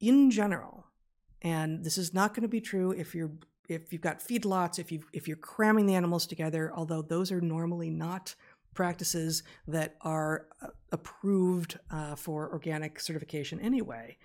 [0.00, 0.86] in general,
[1.42, 3.32] and this is not going to be true if you're
[3.68, 7.40] if you've got feedlots, if you if you're cramming the animals together, although those are
[7.40, 8.34] normally not
[8.74, 14.16] practices that are uh, approved uh, for organic certification anyway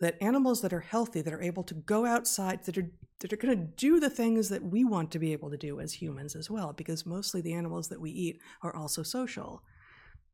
[0.00, 3.36] that animals that are healthy, that are able to go outside, that are that are
[3.36, 6.36] going to do the things that we want to be able to do as humans
[6.36, 9.62] as well, because mostly the animals that we eat are also social.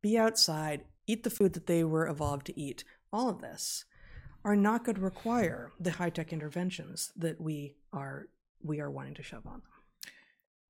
[0.03, 2.83] Be outside, eat the food that they were evolved to eat.
[3.11, 3.85] All of this
[4.43, 8.27] are not going to require the high tech interventions that we are
[8.63, 9.61] we are wanting to shove on them.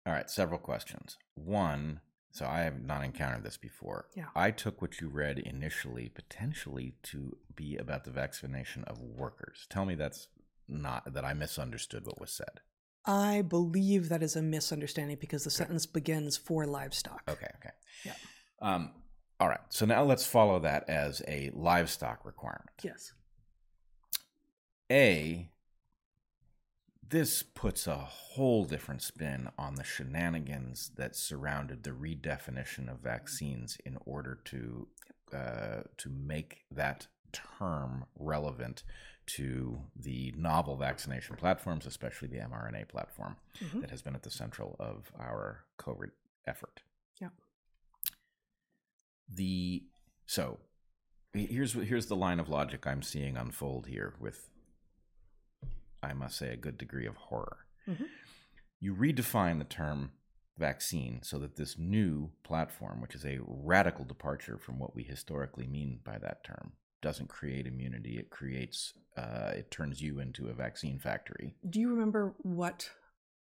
[0.06, 1.18] All right, several questions.
[1.34, 2.00] One,
[2.36, 4.08] so I have not encountered this before.
[4.14, 4.26] Yeah.
[4.36, 9.66] I took what you read initially potentially to be about the vaccination of workers.
[9.70, 10.28] Tell me that's
[10.68, 12.60] not that I misunderstood what was said.
[13.06, 17.22] I believe that is a misunderstanding because the sentence begins for livestock.
[17.30, 17.70] Okay, okay.
[18.04, 18.16] Yeah.
[18.62, 18.92] Um,
[19.40, 19.62] all right.
[19.70, 22.72] So now let's follow that as a livestock requirement.
[22.84, 23.14] Yes.
[24.92, 25.50] A,
[27.10, 33.78] this puts a whole different spin on the shenanigans that surrounded the redefinition of vaccines
[33.86, 34.88] in order to
[35.34, 38.84] uh, to make that term relevant
[39.26, 43.82] to the novel vaccination platforms, especially the mRNA platform Mhm.
[43.82, 46.12] that has been at the central of our COVID
[46.46, 46.84] effort.
[47.20, 47.30] Yeah.
[49.28, 49.84] The
[50.26, 50.60] so
[51.34, 54.50] here's here's the line of logic I'm seeing unfold here with
[56.06, 57.66] I must say a good degree of horror.
[57.88, 58.08] Mhm.
[58.80, 60.12] You redefine the term
[60.58, 65.68] vaccine so that this new platform, which is a radical departure from what we historically
[65.68, 68.18] mean by that term, doesn't create immunity.
[68.18, 71.56] It creates, uh, it turns you into a vaccine factory.
[71.70, 72.90] Do you remember what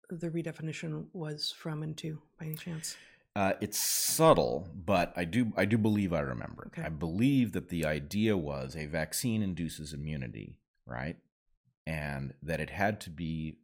[0.09, 2.97] the redefinition was from and to by any chance?
[3.35, 6.67] Uh, it's subtle, but I do I do believe I remember.
[6.67, 6.81] Okay.
[6.81, 11.17] I believe that the idea was a vaccine induces immunity, right?
[11.87, 13.59] And that it had to be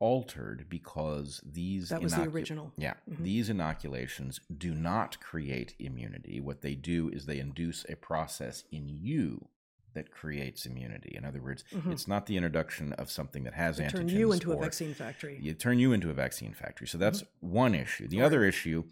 [0.00, 2.72] altered because these That was the original.
[2.76, 3.22] Yeah, Mhm.
[3.22, 6.40] these inoculations do not create immunity.
[6.40, 9.48] What they do is they induce a process in you
[9.94, 11.14] that creates immunity.
[11.16, 11.92] In other words, Mhm.
[11.92, 13.90] it's not the introduction of something that has They antigens.
[13.92, 15.38] turn you into a vaccine factory.
[15.40, 16.86] You turn you into a vaccine factory.
[16.88, 17.48] So that's Mm-hmm.
[17.50, 18.08] one issue.
[18.08, 18.84] The Or- other issue,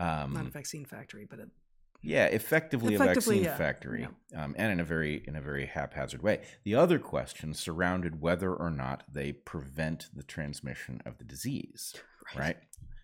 [0.00, 1.50] um, Not a vaccine factory, but a,
[2.00, 5.66] yeah, effectively, Effectively, a vaccine yeah, factory, um, and in a very in a very
[5.66, 6.40] haphazard way.
[6.64, 11.94] The other question surrounded whether or not they prevent the transmission of the disease,
[12.36, 12.56] right?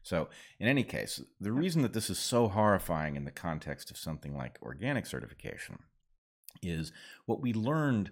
[0.03, 0.29] So,
[0.61, 4.37] in any case, the reason that this is so horrifying in the context of something
[4.37, 5.79] like organic certification
[6.63, 6.93] is
[7.27, 8.11] what we learned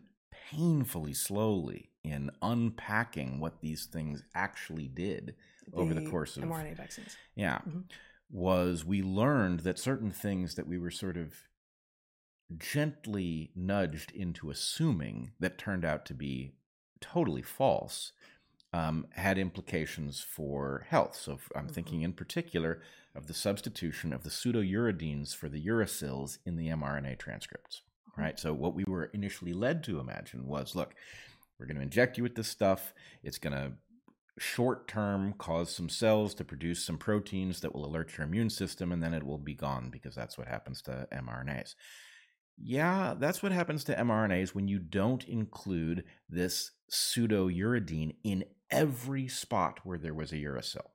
[0.50, 5.34] painfully slowly in unpacking what these things actually did
[5.74, 7.16] over the course of mRNA vaccines.
[7.36, 7.84] yeah, Mhm.
[8.32, 11.34] Was we learned that certain things that we were sort of
[12.58, 16.54] gently nudged into assuming that turned out to be
[17.00, 18.12] totally false
[18.72, 21.14] um, had implications for health.
[21.14, 22.80] So I'm thinking in particular
[23.14, 27.82] of the substitution of the pseudouridines for the uracils in the mRNA transcripts.
[28.16, 28.38] Right.
[28.38, 30.94] So what we were initially led to imagine was, look,
[31.58, 32.92] we're going to inject you with this stuff.
[33.22, 33.72] It's going to
[34.38, 38.90] short term cause some cells to produce some proteins that will alert your immune system
[38.92, 41.74] and then it will be gone because that's what happens to mRNAs.
[42.58, 49.80] Yeah, that's what happens to mRNAs when you don't include this pseudouridine in every spot
[49.84, 50.86] where there was a uracil.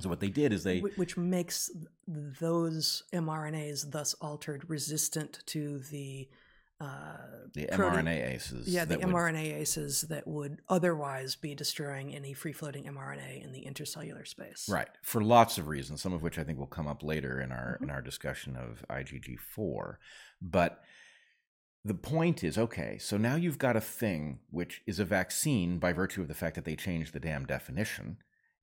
[0.00, 1.70] So what they did is they which makes
[2.06, 6.28] those mRNAs thus altered resistant to the
[6.80, 7.16] uh,
[7.52, 8.62] the protein- mRNAases.
[8.66, 13.64] Yeah, the would- mRNAases that would otherwise be destroying any free floating mRNA in the
[13.66, 14.68] intercellular space.
[14.68, 17.52] Right, for lots of reasons, some of which I think will come up later in
[17.52, 17.82] our Mhm.
[17.84, 19.98] in our discussion of IgG4.
[20.40, 20.82] But
[21.84, 25.92] the point is, okay, so now you've got a thing which is a vaccine by
[25.92, 28.18] virtue of the fact that they changed the damn definition.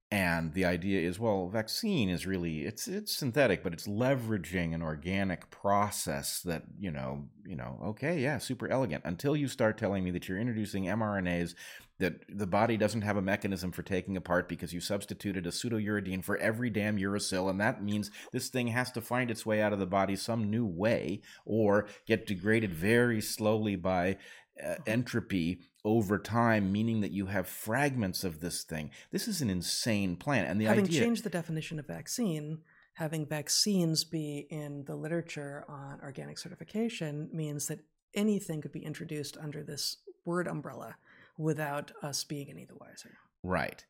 [0.10, 4.82] And the idea is, well, vaccine is really it's it's synthetic, but it's leveraging an
[4.82, 9.04] organic process that, you know, you know, okay, yeah, super elegant.
[9.04, 11.56] Until you start telling me that you're introducing mRNAs
[12.00, 16.24] that the body doesn't have a mechanism for taking apart because you substituted a pseudouridine
[16.24, 19.74] for every damn uracil, and that means this thing has to find its way out
[19.74, 24.16] of the body some new way or get degraded very slowly by
[24.64, 28.92] uh, entropy over time, meaning that you have fragments of this thing.
[29.10, 31.00] This is an insane plan, and the Having idea.
[31.00, 32.60] changed the definition of vaccine,
[32.96, 37.80] having vaccines be in the literature on organic certification means that
[38.14, 39.96] anything could be introduced under this
[40.26, 40.98] word umbrella
[41.38, 43.18] without us being any the wiser.
[43.42, 43.86] Right.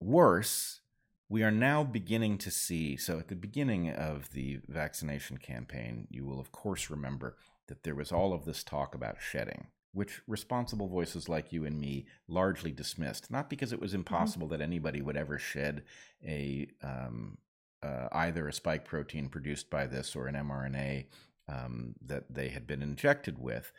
[0.00, 0.80] Worse,
[1.28, 2.96] we are now beginning to see.
[2.96, 7.94] So, at the beginning of the vaccination campaign, you will, of course, remember that there
[7.94, 12.70] was all of this talk about shedding, which responsible voices like you and me largely
[12.70, 15.82] dismissed, not because it was impossible that anybody would ever shed
[16.22, 17.38] a um,
[17.82, 21.06] uh, either a spike protein produced by this or an mRNA
[21.48, 23.72] um, that they had been injected with,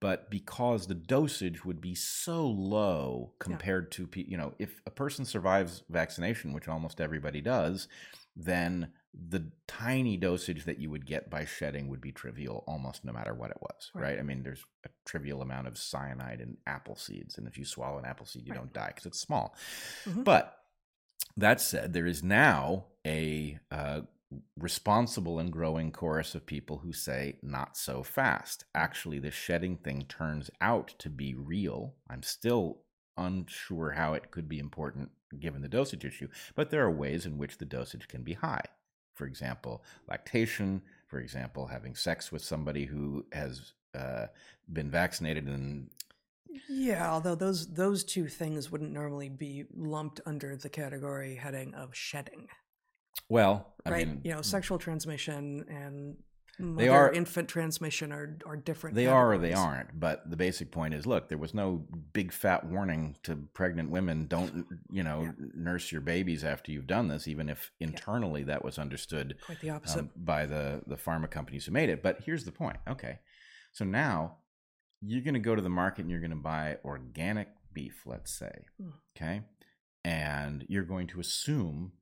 [0.00, 5.24] but because the dosage would be so low compared to you know if a person
[5.24, 7.88] survives vaccination, which almost everybody does,
[8.36, 8.92] then
[9.30, 13.32] the tiny dosage that you would get by shedding would be trivial almost no matter
[13.32, 14.02] what it was, right?
[14.02, 14.18] Right.
[14.18, 17.98] I mean, there's a trivial amount of cyanide in apple seeds, and if you swallow
[17.98, 18.58] an apple seed, you Right.
[18.58, 19.56] don't die because it's small.
[20.04, 20.24] Mhm.
[20.24, 20.58] But
[21.36, 24.02] that said, there is now a uh,
[24.56, 28.64] responsible and growing chorus of people who say, not so fast.
[28.74, 31.94] Actually, the shedding thing turns out to be real.
[32.10, 32.83] I'm still
[33.16, 37.38] unsure how it could be important given the dosage issue, but there are ways in
[37.38, 38.64] which the dosage can be high.
[39.14, 44.26] For example, lactation, for example, having sex with somebody who has uh,
[44.72, 45.88] been vaccinated and
[46.68, 51.94] yeah, although those those two things wouldn't normally be lumped under the category heading of
[51.94, 52.48] shedding.
[53.28, 54.06] Well, I right?
[54.06, 56.16] mean, you know, sexual transmission and
[56.58, 58.94] They are- infant transmission are are different.
[58.96, 59.98] they are or they aren't.
[59.98, 64.26] But the basic point is, look, there was no big fat warning to pregnant women:
[64.26, 65.32] don't you know Yeah.
[65.54, 69.70] nurse your babies after you've done this, even if internally that was understood Quite the
[69.70, 69.98] opposite.
[70.00, 72.02] um, by the the pharma companies who made it.
[72.02, 72.78] But here's the point.
[72.88, 73.18] Okay,
[73.72, 74.38] so now
[75.00, 78.32] you're going to go to the market and you're going to buy organic beef, let's
[78.38, 78.64] say.
[78.80, 78.90] Hmm.
[79.16, 79.42] Okay,
[80.04, 81.92] and you're going to assume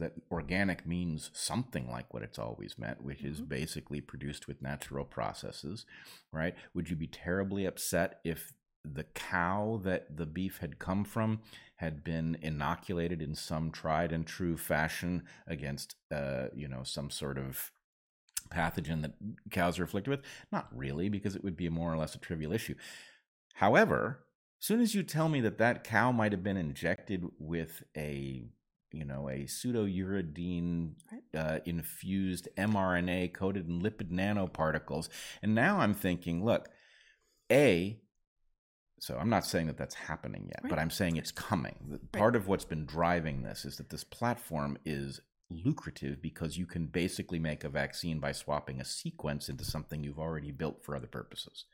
[0.00, 3.48] that organic means something like what it's always meant, which is Mhm.
[3.48, 5.86] basically produced with natural processes,
[6.32, 6.54] right?
[6.74, 8.52] Would you be terribly upset if
[8.84, 11.42] the cow that the beef had come from
[11.76, 17.38] had been inoculated in some tried and true fashion against, uh, you know, some sort
[17.38, 17.72] of
[18.50, 19.14] pathogen that
[19.50, 20.24] cows are afflicted with?
[20.50, 22.74] Not really, because it would be more or less a trivial issue.
[23.54, 24.26] However,
[24.60, 28.44] as soon as you tell me that that cow might have been injected with a
[28.92, 30.92] you know a pseudouridine
[31.36, 35.08] uh, infused mRNA coated in lipid nanoparticles,
[35.42, 36.68] and now I'm thinking, look,
[37.50, 38.00] a
[39.00, 41.76] so I'm not saying that that's happening yet, but I'm saying it's coming.
[41.88, 46.66] The- Part of what's been driving this is that this platform is lucrative because you
[46.66, 50.94] can basically make a vaccine by swapping a sequence into something you've already built for
[50.94, 51.64] other purposes.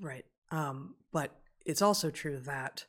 [0.00, 0.24] Right.
[0.50, 2.84] Um, but it's also true that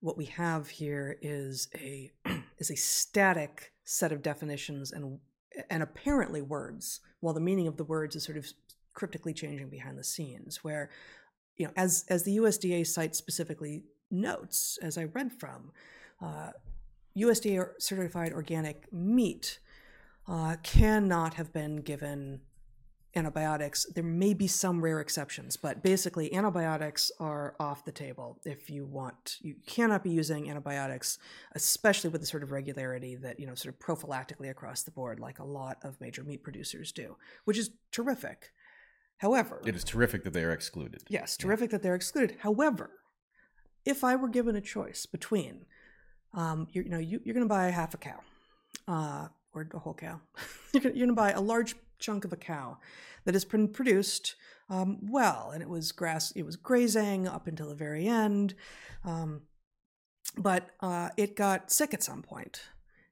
[0.00, 2.12] what we have here is a
[2.58, 5.18] is a static set of definitions and
[5.70, 8.46] and apparently words, while the meaning of the words is sort of
[8.92, 10.62] cryptically changing behind the scenes.
[10.62, 10.90] Where,
[11.56, 15.72] you know, as as the USDA site specifically notes, as I read from,
[16.20, 16.50] uh,
[17.16, 19.58] USDA certified organic meat
[20.28, 22.40] uh, cannot have been given
[23.16, 23.86] antibiotics.
[23.94, 28.84] There may be some rare exceptions, but basically, antibiotics are off the table if you
[28.84, 29.38] want.
[29.40, 31.18] You cannot be using antibiotics,
[31.54, 35.18] especially with the sort of regularity that, you know, sort of prophylactically across the board,
[35.18, 38.52] like a lot of major meat producers do, which is terrific.
[39.18, 41.02] However, It is terrific that they are excluded.
[41.08, 42.36] Yes, terrific that they're excluded.
[42.40, 42.90] However,
[43.86, 45.64] if I were given a choice between,
[46.34, 48.20] um, you're, you know, you, you're going to buy half a cow,
[48.86, 50.20] uh, or a whole cow,
[50.72, 52.78] you're going to buy a large chunk of a cow
[53.24, 54.36] that has been produced
[54.68, 58.54] um, well, and it was grass, it was grazing up until the very end,
[59.04, 59.42] um,
[60.36, 62.62] but uh, it got sick at some point,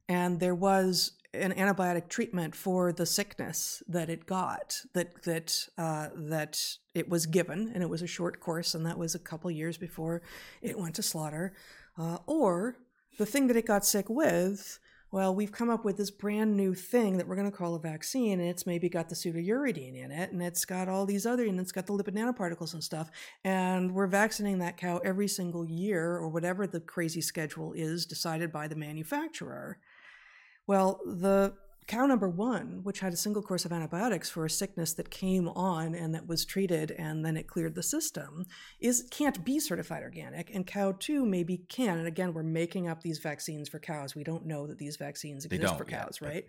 [0.08, 6.08] and there was an antibiotic treatment for the sickness that it got that that uh,
[6.14, 6.60] that
[6.94, 9.76] it was given, and it was a short course, and that was a couple years
[9.76, 10.22] before
[10.60, 11.54] it went to slaughter,
[11.96, 12.76] uh, or
[13.18, 14.80] the thing that it got sick with.
[15.14, 17.78] Well, we've come up with this brand new thing that we're going to call a
[17.78, 21.44] vaccine, and it's maybe got the pseudouridine in it, and it's got all these other,
[21.44, 23.12] and it's got the lipid nanoparticles and stuff,
[23.44, 28.50] and we're vaccinating that cow every single year or whatever the crazy schedule is decided
[28.50, 29.78] by the manufacturer.
[30.66, 31.54] Well, the
[31.86, 35.48] cow number one, which had a single course of antibiotics for a sickness that came
[35.48, 38.44] on and that was treated and then it cleared the system,
[38.80, 41.98] is can't be certified organic, and cow two maybe can.
[41.98, 44.14] And again, we're making up these vaccines for cows.
[44.14, 46.46] We don't know that these vaccines exist for cows, but- right?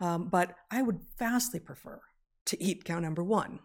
[0.00, 2.00] Um, but I would vastly prefer
[2.46, 3.60] to eat cow number one,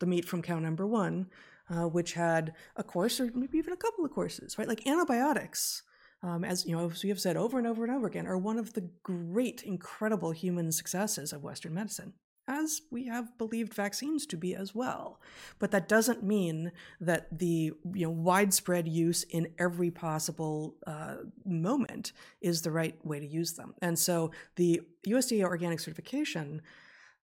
[0.00, 1.28] the meat from cow number one,
[1.70, 4.68] uh, which had a course or maybe even a couple of courses, right?
[4.68, 5.82] Like antibiotics
[6.22, 8.38] um, as you know, as we have said over and over and over again, are
[8.38, 12.14] one of the great, incredible human successes of Western medicine,
[12.48, 15.20] as we have believed vaccines to be as well.
[15.60, 22.12] But that doesn't mean that the you know widespread use in every possible uh, moment
[22.40, 23.74] is the right way to use them.
[23.80, 26.62] And so the USDA organic certification.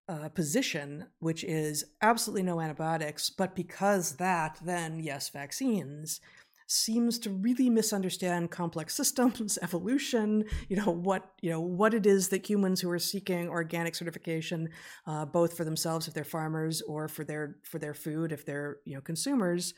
[0.08, 6.20] Uh, position, which is absolutely no antibiotics, but because that, then yes, vaccines,
[6.66, 12.28] seems to really misunderstand complex systems evolution you know what you know what it is
[12.28, 14.68] that humans who are seeking organic certification
[15.06, 18.78] uh, both for themselves if they're farmers or for their for their food if they're
[18.84, 19.74] you know consumers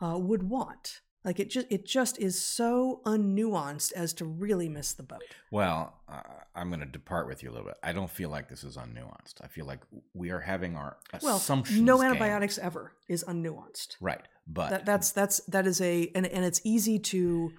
[0.00, 4.92] uh, would want like it just it just is so unnuanced as to really miss
[4.92, 6.20] the boat Well, uh,
[6.54, 7.76] I'm going to depart with you a little bit.
[7.82, 9.34] I don't feel like this is unnuanced.
[9.42, 9.80] I feel like
[10.14, 11.80] we are having our well assumptions.
[11.80, 12.06] no game.
[12.08, 16.60] antibiotics ever is unnuanced Right, but that, that's that's that is a and, and it's
[16.64, 17.52] easy to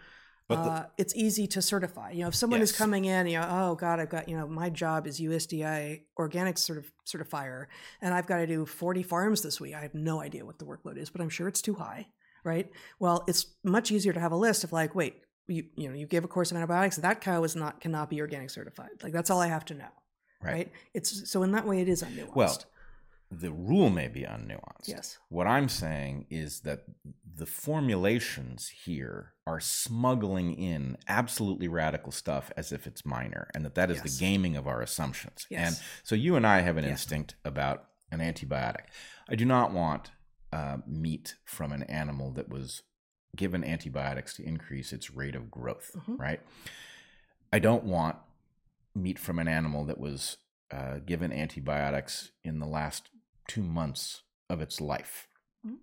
[0.49, 2.11] the- uh, it's easy to certify.
[2.11, 4.45] You know, if someone is coming in, you know, oh God, I've got, you know,
[4.45, 7.67] my job is USDA organic sort of certifier,
[8.01, 9.73] and I've got to do 40 farms this week.
[9.73, 12.07] I have no idea what the workload is, but I'm sure it's too high,
[12.43, 12.69] right?
[12.99, 16.05] Well, it's much easier to have a list of like, wait, you, you know, you
[16.07, 16.97] gave a course of antibiotics.
[16.97, 18.89] That cow is not cannot be organic certified.
[19.01, 19.91] Like that's all I have to know,
[20.41, 20.53] Right.
[20.53, 20.71] right?
[20.93, 22.35] It's so in that way, it is unnuanced.
[22.35, 22.57] Well,
[23.31, 24.87] the rule may be unnuanced.
[24.87, 26.83] yes, What I'm saying is that
[27.35, 33.73] the formulations here are smuggling in absolutely radical stuff as if it's minor, and that
[33.75, 34.13] that is Yes.
[34.13, 35.47] the gaming of our assumptions.
[35.49, 35.67] Yes.
[35.79, 36.91] And so you and I have an Yeah.
[36.91, 38.85] instinct about an antibiotic.
[39.27, 40.11] I do not want
[40.53, 42.83] uh, meat from an animal that was
[43.35, 46.19] given antibiotics to increase its rate of growth, Mhm.
[46.19, 46.41] right?
[47.51, 48.17] I don't want
[48.93, 50.37] meat from an animal that was
[50.71, 53.09] uh, given antibiotics in the last
[53.47, 55.27] two months of its life.
[55.65, 55.77] Mhm.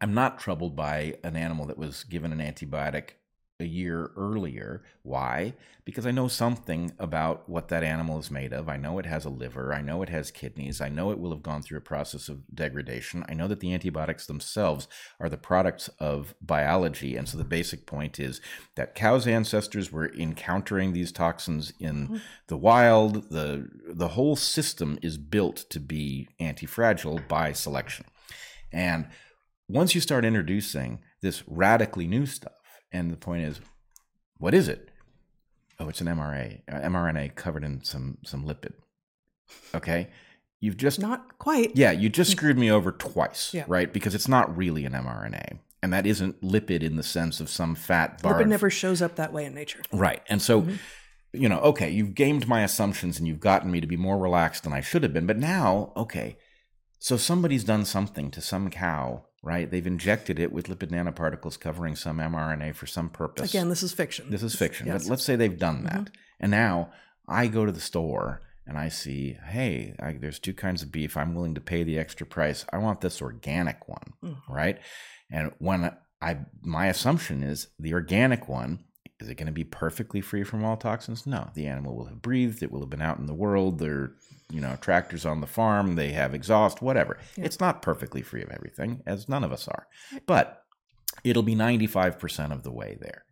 [0.00, 3.16] I'm not troubled by an animal that was given an antibiotic
[3.62, 4.82] a year earlier.
[5.02, 5.54] Why?
[5.84, 8.68] Because I know something about what that animal is made of.
[8.68, 9.72] I know it has a liver.
[9.74, 10.80] I know it has kidneys.
[10.80, 13.24] I know it will have gone through a process of degradation.
[13.28, 14.88] I know that the antibiotics themselves
[15.18, 17.16] are the products of biology.
[17.16, 18.40] And so the basic point is
[18.76, 22.20] that cows' ancestors were encountering these toxins in Mhm.
[22.46, 23.30] the wild.
[23.30, 28.06] The, the whole system is built to be anti-fragile by selection.
[28.72, 29.08] And
[29.68, 32.52] once you start introducing this radically new stuff,
[32.92, 33.60] and the point is,
[34.38, 34.88] what is it?
[35.78, 38.72] Oh, it's an MRA, uh, mRNA covered in some some lipid.
[39.74, 40.08] Okay,
[40.60, 41.74] you've just not quite.
[41.76, 43.64] yeah, you just screwed me over twice, Yeah.
[43.66, 43.92] right?
[43.92, 47.74] Because it's not really an mRNA, and that isn't lipid in the sense of some
[47.74, 48.34] fat bar.
[48.40, 49.80] Lipid never shows up that way in nature.
[49.92, 50.22] Right.
[50.28, 50.78] And so, Mhm.
[51.32, 54.64] you know, okay, you've gamed my assumptions and you've gotten me to be more relaxed
[54.64, 55.26] than I should have been.
[55.26, 56.36] But now, okay,
[56.98, 59.70] so somebody's done something to some cow, right?
[59.70, 63.50] They've injected it with lipid nanoparticles covering some mRNA for some purpose.
[63.50, 64.30] Again, this is fiction.
[64.30, 64.86] this is fiction.
[64.86, 65.04] Yes.
[65.04, 66.10] But let's say they've done that.
[66.38, 66.90] And now
[67.28, 71.16] I go to the store and I see, hey, I, there's two kinds of beef.
[71.16, 72.64] I'm willing to pay the extra price.
[72.72, 74.36] I want this organic one, Mhm.
[74.48, 74.78] right?
[75.30, 75.90] And when
[76.22, 78.84] I, my assumption is the organic one,
[79.20, 81.26] is it going to be perfectly free from all toxins?
[81.26, 82.62] No, the animal will have breathed.
[82.62, 83.78] It will have been out in the world.
[83.78, 84.12] There,
[84.50, 85.94] you know, tractors on the farm.
[85.94, 87.18] They have exhaust, whatever.
[87.36, 87.44] Yeah.
[87.44, 89.86] It's not perfectly free of everything, as none of us are,
[90.26, 90.64] but
[91.24, 93.24] it'll be 95% of the way there.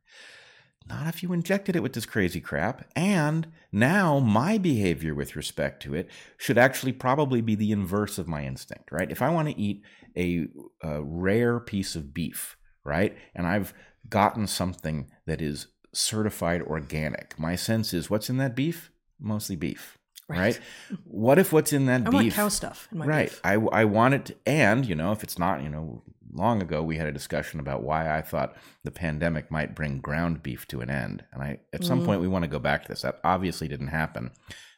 [0.89, 2.91] Not if you injected it with this crazy crap.
[2.97, 6.09] And now my behavior with respect to it
[6.39, 9.11] should actually probably be the inverse of my instinct, right?
[9.11, 9.83] If I want to eat
[10.16, 10.47] a,
[10.83, 13.75] a rare piece of beef, right, and I've
[14.09, 18.91] gotten something that is certified organic, my sense is what's in that beef?
[19.21, 19.98] Mostly beef,
[20.29, 20.59] right?
[21.05, 22.12] What if what's in that I beef?
[22.12, 23.29] want cow stuff in my right.
[23.31, 23.41] beef.
[23.45, 26.03] I, I want it, to, and you know, if it's not, you know,
[26.33, 28.55] long ago we had a discussion about why I thought
[28.85, 32.05] the pandemic might bring ground beef to an end, and I at some Mm.
[32.07, 33.03] point we want to go back to this.
[33.03, 34.31] That obviously didn't happen,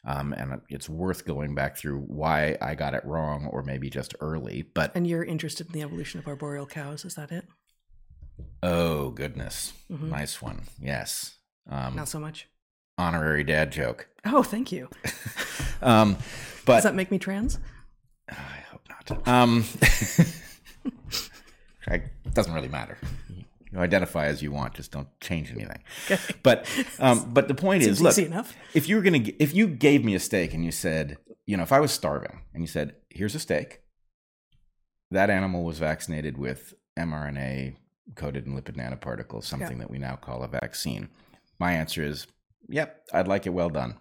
[0.05, 4.15] um, and it's worth going back through why I got it wrong, or maybe just
[4.21, 4.63] early.
[4.63, 7.05] But And you're interested in the evolution of arboreal cows?
[7.05, 7.47] Is that it?
[8.63, 10.09] oh goodness, Mhm.
[10.11, 10.63] nice one.
[10.81, 11.37] Yes,
[11.69, 12.47] um, Not so much.
[13.01, 14.09] Honorary dad joke.
[14.25, 14.89] Oh, thank you.
[15.83, 16.19] Um,
[16.67, 17.59] but Does that make me trans?
[18.29, 18.35] I
[18.71, 19.27] hope not.
[19.27, 19.65] Um,
[21.89, 22.99] I, it doesn't really matter.
[23.73, 25.83] You identify as you want, just don't change anything.
[26.05, 26.19] Okay.
[26.43, 28.55] But um, but the point Seems is, look, enough.
[28.75, 31.63] if you were gonna, if you gave me a steak and you said, you know,
[31.63, 33.81] if I was starving and you said, here's a steak,
[35.11, 37.77] that animal was vaccinated with mRNA
[38.17, 41.09] coated in lipid nanoparticles, something that we now call a vaccine.
[41.59, 42.27] My answer is,
[42.69, 43.97] yep, I'd like it well done.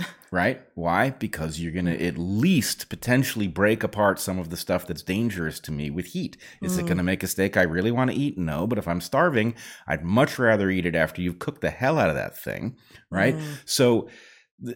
[0.30, 0.62] right?
[0.74, 1.10] Why?
[1.10, 5.60] Because you're going to at least potentially break apart some of the stuff that's dangerous
[5.60, 6.38] to me with heat.
[6.62, 6.88] Is it Mm.
[6.88, 8.38] going to make a steak I really want to eat?
[8.38, 9.54] No, but if I'm starving,
[9.86, 12.76] I'd much rather eat it after you've cooked the hell out of that thing,
[13.10, 13.36] right?
[13.36, 13.58] Mm.
[13.66, 14.08] So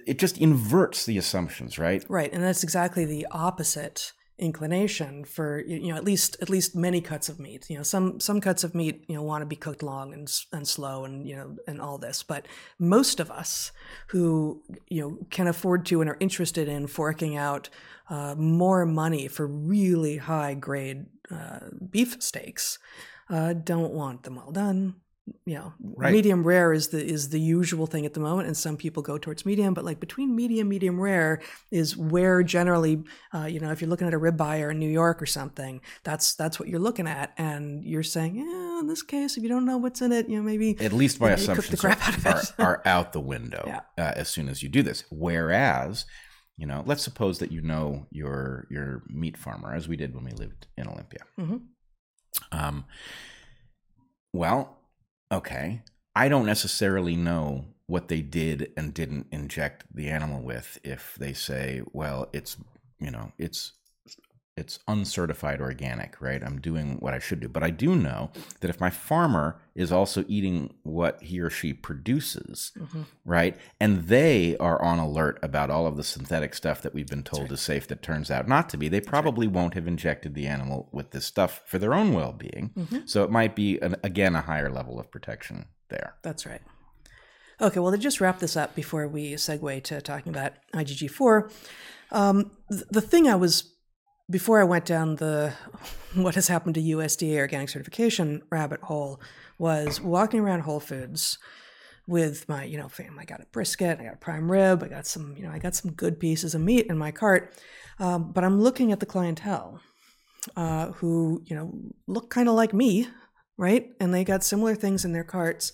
[0.07, 2.05] it just inverts the assumptions, right?
[2.11, 7.01] Right, and that's exactly the opposite inclination for you know at least at least many
[7.01, 7.69] cuts of meat.
[7.71, 10.31] You know, some some cuts of meat you know want to be cooked long and
[10.53, 12.47] and slow and you know and all this, but
[12.79, 13.73] most of us
[14.09, 17.69] who you know can afford to and are interested in forking out
[18.09, 21.61] uh, more money for really high grade uh,
[21.91, 22.79] beef steaks
[23.29, 24.97] uh, don't want them well done.
[25.45, 26.13] You know, Right.
[26.13, 29.19] medium rare is the is the usual thing at the moment, and some people go
[29.19, 29.75] towards medium.
[29.75, 31.41] But like between medium, medium rare
[31.73, 33.03] is where generally,
[33.35, 35.81] uh, you know, if you're looking at a ribeye or in New York or something,
[36.05, 39.49] that's that's what you're looking at, and you're saying, yeah, in this case, if you
[39.49, 41.81] don't know what's in it, you know, maybe At least my Yeah, cook the assumptions
[41.81, 43.81] crap out of are, are, are out the window Yeah.
[43.99, 45.03] uh, as soon as you do this.
[45.11, 46.05] Whereas,
[46.57, 50.23] you know, let's suppose that you know your your meat farmer, as we did when
[50.25, 51.23] we lived in Olympia.
[51.37, 51.63] Mhm.
[52.53, 52.85] Um,
[54.33, 54.79] well,
[55.31, 55.83] okay,
[56.15, 61.33] I don't necessarily know what they did and didn't inject the animal with if they
[61.33, 62.57] say, well, it's
[62.99, 63.73] you know, it's
[64.57, 66.43] it's uncertified organic, right?
[66.43, 67.49] I'm doing what I should do.
[67.49, 68.31] But I do know
[68.61, 73.03] that if my farmer is also eating what he or she produces, mm-hmm.
[73.27, 73.55] right?
[73.79, 77.45] And they are on alert about all of the synthetic stuff that we've been told
[77.45, 77.53] right.
[77.53, 79.55] is safe that turns out not to be, they probably right.
[79.55, 82.71] won't have injected the animal with this stuff for their own well being.
[82.75, 82.99] Mm-hmm.
[83.05, 86.15] So it might be, an, again, a higher level of protection there.
[86.23, 86.63] That's right.
[87.61, 91.51] Okay, well, to just wrap this up before we segue to talking about IgG4,
[92.11, 93.76] um, th- the thing I was
[94.31, 95.53] before I went down the
[96.15, 99.21] what has happened to USDA organic certification rabbit hole
[99.59, 101.39] was walking around Whole Foods
[102.07, 103.19] with my, you know, fam.
[103.19, 105.59] I got a brisket, I got a prime rib, I got some, you know, I
[105.59, 107.55] got some good pieces of meat in my cart.
[107.99, 109.81] Um, but I'm looking at the clientele
[110.57, 111.73] uh, who, you know,
[112.07, 113.09] look kind of like me,
[113.57, 113.91] right?
[113.99, 115.73] And they got similar things in their carts.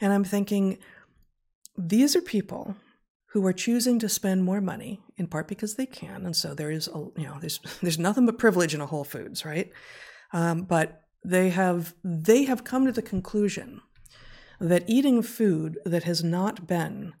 [0.00, 0.78] And I'm thinking,
[1.76, 2.76] these are people
[3.32, 6.70] who are choosing to spend more money in part because they can and so there
[6.70, 9.70] is a you know there's there's nothing but privilege in a whole foods right?
[10.32, 13.80] Um, but they have they have come to the conclusion
[14.60, 17.14] that eating food that has not been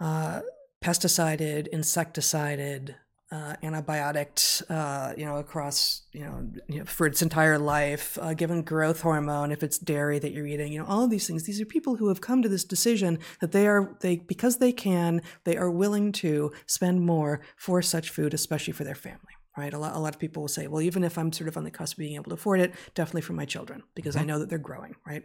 [0.00, 0.40] uh,
[0.80, 2.96] pesticided insecticided
[3.32, 8.34] uh, antibiotic, uh, you know, across, you know, you know, for its entire life, uh,
[8.34, 11.44] given growth hormone if it's dairy that you're eating, you know, all of these things.
[11.44, 14.72] These are people who have come to this decision that they are, they because they
[14.72, 19.18] can, they are willing to spend more for such food, especially for their family.
[19.56, 19.72] Right.
[19.72, 21.62] A lot, a lot of people will say, well, even if I'm sort of on
[21.62, 24.24] the cusp of being able to afford it, definitely for my children because mm-hmm.
[24.24, 24.96] I know that they're growing.
[25.06, 25.22] Right.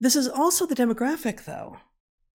[0.00, 1.76] This is also the demographic, though,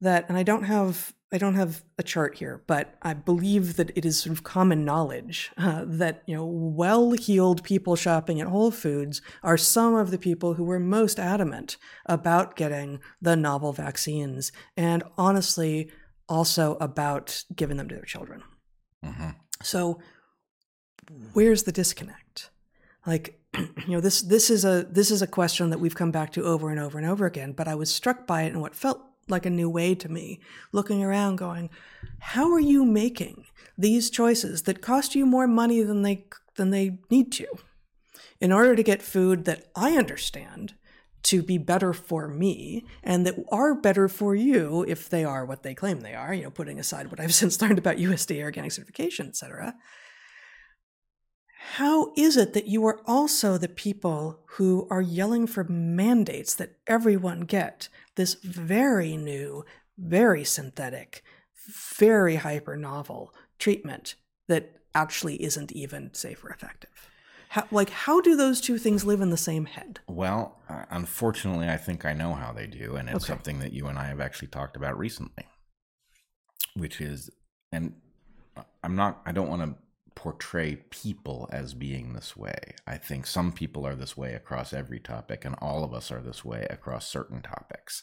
[0.02, 3.92] that, and I don't have I don't have a chart here, but I believe that
[3.98, 8.72] it is sort of common knowledge uh, that you know well-heeled people shopping at Whole
[8.72, 11.76] Foods are some of the people who were most adamant
[12.06, 15.92] about getting the novel vaccines, and honestly,
[16.30, 18.42] also about giving them to their children.
[19.04, 19.32] Mm-hmm.
[19.62, 20.00] So,
[21.34, 22.52] where's the disconnect?
[23.06, 26.32] Like, you know, this this is a this is a question that we've come back
[26.34, 27.52] to over and over and over again.
[27.52, 30.40] But I was struck by it in what felt like a new way to me,
[30.72, 31.70] looking around going,
[32.20, 33.46] how are you making
[33.78, 36.26] these choices that cost you more money than they
[36.56, 37.48] than they need to
[38.40, 40.74] in order to get food that I understand
[41.24, 45.64] to be better for me and that are better for you if they are what
[45.64, 48.72] they claim they are, you know, putting aside what I've since learned about USDA organic
[48.72, 49.76] certification, etc.
[51.74, 56.78] How is it that you are also the people who are yelling for mandates that
[56.88, 59.64] everyone get this very new,
[59.98, 61.24] very synthetic,
[61.96, 64.16] very hyper novel treatment
[64.48, 67.10] that actually isn't even safe or effective?
[67.50, 70.02] How, like, how do those two things live in the same head?
[70.08, 73.34] Well, uh, unfortunately, I think I know how they do, and it's okay.
[73.34, 75.46] something that you and I have actually talked about recently,
[76.76, 77.30] which is,
[77.72, 77.94] and
[78.84, 79.76] I'm not, I don't want to
[80.18, 82.74] portray people as being this way.
[82.88, 86.22] I think some people are this way across every topic, and all of us are
[86.22, 88.02] this way across certain topics.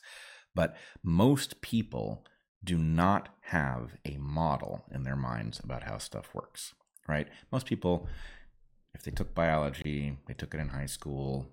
[0.55, 2.25] But most people
[2.63, 6.73] do not have a model in their minds about how stuff works,
[7.09, 7.27] right?
[7.51, 8.07] Most people,
[8.95, 11.51] if they took biology, they took it in high school,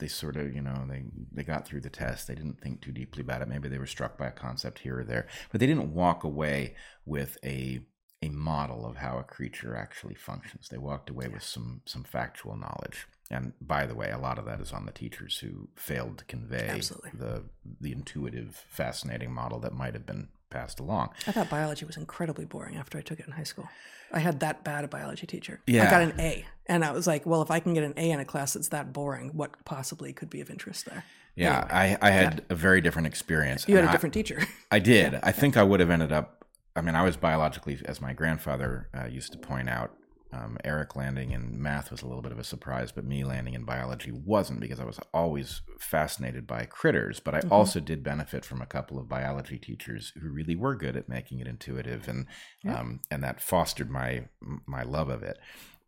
[0.00, 2.28] they sort of, you know, they, they got through the test.
[2.28, 3.48] They didn't think too deeply about it.
[3.48, 6.74] Maybe they were struck by a concept here or there, but they didn't walk away
[7.06, 7.80] with a
[8.24, 10.68] a model of how a creature actually functions.
[10.68, 13.06] They walked away with some some factual knowledge.
[13.30, 16.24] And by the way, a lot of that is on the teachers who failed to
[16.26, 17.10] convey Absolutely.
[17.14, 17.44] the
[17.80, 21.10] the intuitive, fascinating model that might have been passed along.
[21.26, 23.68] I thought biology was incredibly boring after I took it in high school.
[24.12, 25.60] I had that bad a biology teacher.
[25.66, 25.88] Yeah.
[25.88, 26.44] I got an A.
[26.66, 28.68] And I was like, well, if I can get an A in a class that's
[28.68, 31.04] that boring, what possibly could be of interest there?
[31.34, 32.40] Yeah, anyway, I, I had yeah.
[32.50, 33.66] a very different experience.
[33.66, 34.46] You had a different teacher.
[34.70, 35.12] I did.
[35.14, 35.20] yeah.
[35.22, 36.43] I think I would have ended up
[36.76, 39.96] I mean, I was biologically, as my grandfather uh, used to point out,
[40.34, 43.54] um, Eric landing in math was a little bit of a surprise, but me landing
[43.54, 47.20] in biology wasn't because I was always fascinated by critters.
[47.20, 47.52] But I mm-hmm.
[47.52, 51.38] also did benefit from a couple of biology teachers who really were good at making
[51.38, 52.26] it intuitive, and
[52.64, 52.80] yeah.
[52.80, 54.24] um, and that fostered my
[54.66, 55.38] my love of it.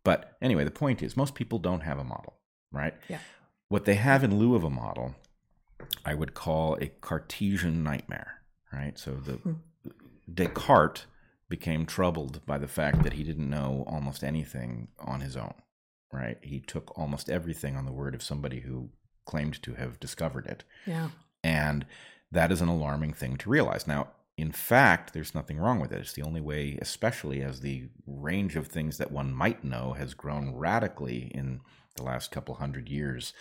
[0.05, 2.35] But anyway, the point is, most people don't have a model,
[2.71, 2.93] right?
[3.09, 3.19] Yeah.
[3.67, 5.15] What they have in lieu of a model,
[6.05, 8.97] I would call a Cartesian nightmare, right?
[8.97, 9.51] So the mm-hmm
[10.31, 11.05] Descartes
[11.49, 15.53] became troubled by the fact that he didn't know almost anything on his own,
[16.11, 16.37] right?
[16.41, 18.89] He took almost everything on the word of somebody who
[19.25, 20.63] claimed to have discovered it.
[20.85, 21.09] Yeah.
[21.43, 21.85] And
[22.31, 23.87] that is an alarming thing to realize.
[23.87, 25.99] Now, in fact, there's nothing wrong with it.
[25.99, 30.13] It's the only way, especially as the range of things that one might know has
[30.13, 31.61] grown radically in
[31.95, 33.33] the last couple hundred years.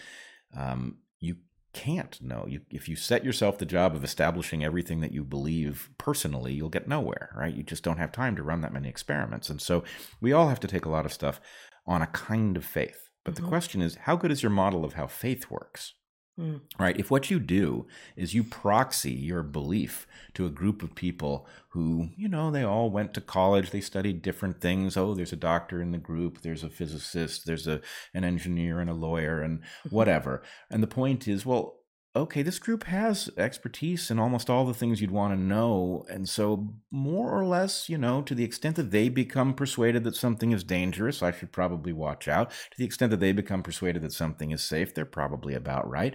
[0.56, 1.36] Um, you
[1.76, 2.46] can't know.
[2.48, 6.70] You, if you set yourself the job of establishing everything that you believe personally, you'll
[6.70, 7.54] get nowhere, right?
[7.54, 9.50] You just don't have time to run that many experiments.
[9.50, 9.84] And so
[10.22, 11.38] we all have to take a lot of stuff
[11.86, 13.10] on a kind of faith.
[13.24, 13.44] But mm-hmm.
[13.44, 15.92] the question is, how good is your model of how faith works?
[16.38, 16.60] Mm.
[16.78, 16.98] Right.
[16.98, 22.10] If what you do is you proxy your belief to a group of people who,
[22.14, 24.98] you know, they all went to college, they studied different things.
[24.98, 27.80] Oh, there's a doctor in the group, there's a physicist, there's a
[28.12, 29.94] an engineer and a lawyer and mm-hmm.
[29.94, 30.42] whatever.
[30.70, 31.78] And the point is, well,
[32.16, 36.04] okay, this group has expertise in almost all the things you'd want to know.
[36.08, 40.16] And so, more or less, you know, to the extent that they become persuaded that
[40.16, 42.50] something is dangerous, I should probably watch out.
[42.50, 46.14] To the extent that they become persuaded that something is safe, they're probably about right.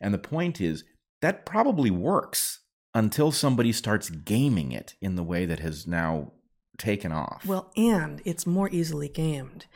[0.00, 0.84] And the point is,
[1.20, 2.60] that probably works
[2.94, 6.32] until somebody starts gaming it in the way that has now
[6.78, 7.44] taken off.
[7.44, 9.66] Well, and it's more easily gamed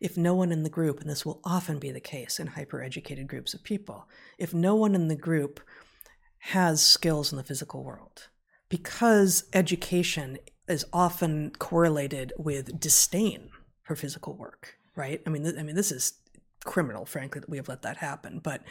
[0.00, 3.26] if no one in the group, and this will often be the case in hyper-educated
[3.26, 5.60] groups of people, if no one in the group
[6.38, 8.28] has skills in the physical world,
[8.68, 10.38] because education
[10.68, 13.50] is often correlated with disdain
[13.82, 15.22] for physical work, right?
[15.26, 16.14] I mean, th- I mean, this is
[16.64, 18.40] criminal, frankly, that we have let that happen.
[18.40, 18.62] But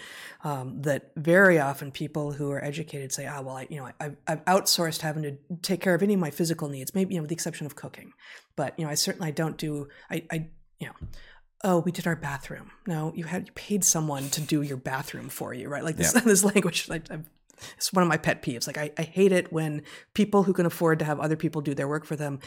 [0.43, 4.11] um, that very often people who are educated say, "Ah, well, I, you know, I,
[4.27, 7.23] I've outsourced having to take care of any of my physical needs, maybe you know,
[7.23, 8.11] with the exception of cooking.
[8.55, 9.87] But you know, I certainly don't do.
[10.09, 10.47] I, I
[10.83, 11.07] you know,
[11.63, 12.71] oh, we did our bathroom.
[12.85, 15.83] No, you had you paid someone to do your bathroom for you, right?
[15.83, 16.23] Like this yep.
[16.25, 16.89] this language.
[16.89, 17.29] Like I've,
[17.77, 18.67] it's one of my pet peeves.
[18.67, 21.73] Like I, I hate it when people who can afford to have other people do
[21.73, 22.39] their work for them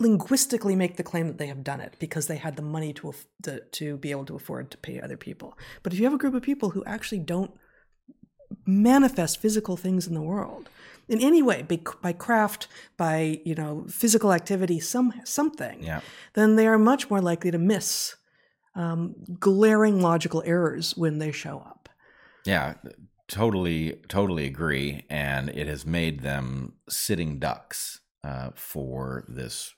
[0.00, 3.12] linguistically make the claim that they have done it because they had the money to,
[3.42, 5.58] to to be able to afford to pay other people.
[5.82, 7.52] But if you have a group of people who actually don't
[8.64, 10.68] manifest physical things in the world
[11.08, 16.00] in any way by, by craft by you know physical activity some something yeah.
[16.34, 18.16] then they are much more likely to miss
[18.74, 21.88] um, glaring logical errors when they show up
[22.44, 22.74] yeah
[23.26, 29.74] totally totally agree and it has made them sitting ducks uh, for this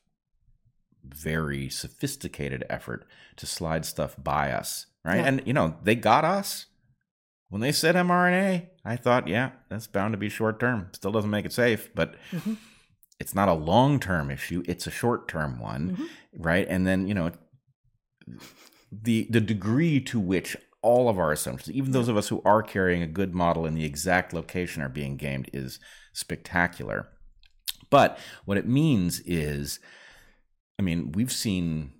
[1.04, 3.06] very sophisticated effort
[3.36, 5.26] to slide stuff by us right yeah.
[5.26, 6.66] and you know they got us
[7.50, 10.88] when they said mRNA, I thought, yeah, that's bound to be short term.
[10.92, 12.54] Still doesn't make it safe, but mm-hmm.
[13.18, 14.62] it's not a long term issue.
[14.66, 16.42] It's a short term one, mm-hmm.
[16.42, 16.66] right?
[16.68, 17.32] And then you know,
[18.90, 22.62] the the degree to which all of our assumptions, even those of us who are
[22.62, 25.80] carrying a good model in the exact location, are being gamed, is
[26.12, 27.08] spectacular.
[27.90, 29.80] But what it means is,
[30.78, 31.92] I mean, we've seen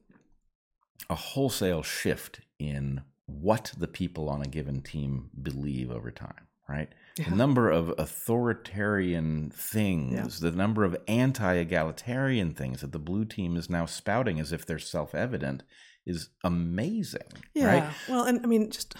[1.11, 6.89] a wholesale shift in what the people on a given team believe over time, right?
[7.19, 7.31] Yeah.
[7.31, 10.51] The number of authoritarian things, yeah.
[10.51, 14.67] the number of anti egalitarian things that the blue team is now spouting as if
[14.67, 15.63] they're self evident
[16.07, 17.29] is amazing.
[17.55, 17.67] Yeah.
[17.67, 17.93] Right?
[18.09, 18.95] Well, and I mean, just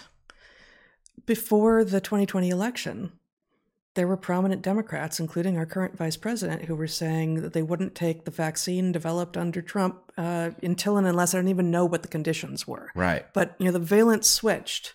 [1.27, 3.13] before the 2020 election,
[3.95, 7.95] there were prominent Democrats, including our current vice president, who were saying that they wouldn't
[7.95, 12.03] take the vaccine developed under Trump uh, until and unless I don't even know what
[12.03, 12.91] the conditions were.
[12.95, 13.27] Right.
[13.33, 14.95] But you know, the valence switched,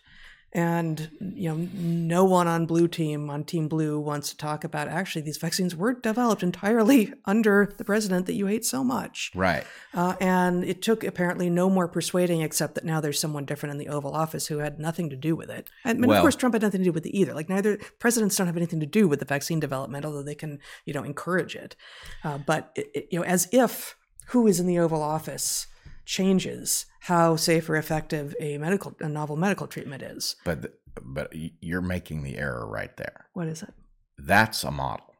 [0.55, 4.87] and you know no one on blue team on team blue wants to talk about
[4.87, 9.31] actually these vaccines were developed entirely under the president that you hate so much.
[9.35, 9.65] Right.
[9.93, 13.79] Uh, and it took apparently no more persuading except that now there's someone different in
[13.79, 15.69] the oval office who had nothing to do with it.
[15.83, 17.33] And, well, of course trump had nothing to do with it either.
[17.33, 20.59] Like neither presidents don't have anything to do with the vaccine development although they can
[20.85, 21.75] you know encourage it.
[22.23, 23.97] Uh, but it, it, you know as if
[24.27, 25.67] who is in the oval office
[26.05, 30.35] changes how safe or effective a medical a novel medical treatment is.
[30.45, 31.31] But but
[31.61, 33.25] you're making the error right there.
[33.33, 33.73] What is it?
[34.17, 35.13] That's a model,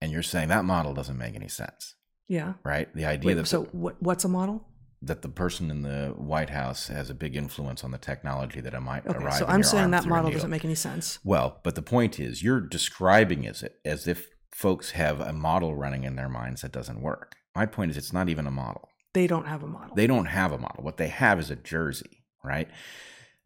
[0.00, 1.94] and you're saying that model doesn't make any sense.
[2.28, 2.54] Yeah.
[2.64, 2.92] Right.
[2.94, 4.66] The idea Wait, that so what, what's a model?
[5.02, 8.74] That the person in the White House has a big influence on the technology that
[8.74, 9.34] it might okay, arrive.
[9.34, 11.18] So I'm saying that model doesn't make any sense.
[11.22, 16.04] Well, but the point is, you're describing it as if folks have a model running
[16.04, 17.34] in their minds that doesn't work.
[17.54, 18.88] My point is, it's not even a model.
[19.16, 19.96] They don't have a model.
[19.96, 20.84] They don't have a model.
[20.84, 22.68] What they have is a jersey, right?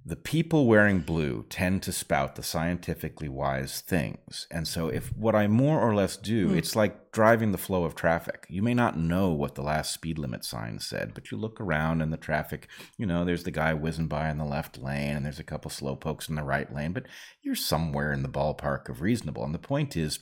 [0.05, 4.49] The people wearing blue tend to spout the scientifically wise things.
[4.51, 6.57] And so, if what I more or less do, mm.
[6.57, 8.49] it's like driving the flow of traffic.
[8.49, 12.03] You may not know what the last speed limit sign said, but you look around
[12.03, 12.67] and the traffic,
[12.99, 15.71] you know, there's the guy whizzing by in the left lane and there's a couple
[15.71, 17.07] slow pokes in the right lane, but
[17.43, 19.45] you're somewhere in the ballpark of reasonable.
[19.45, 20.19] And the point is,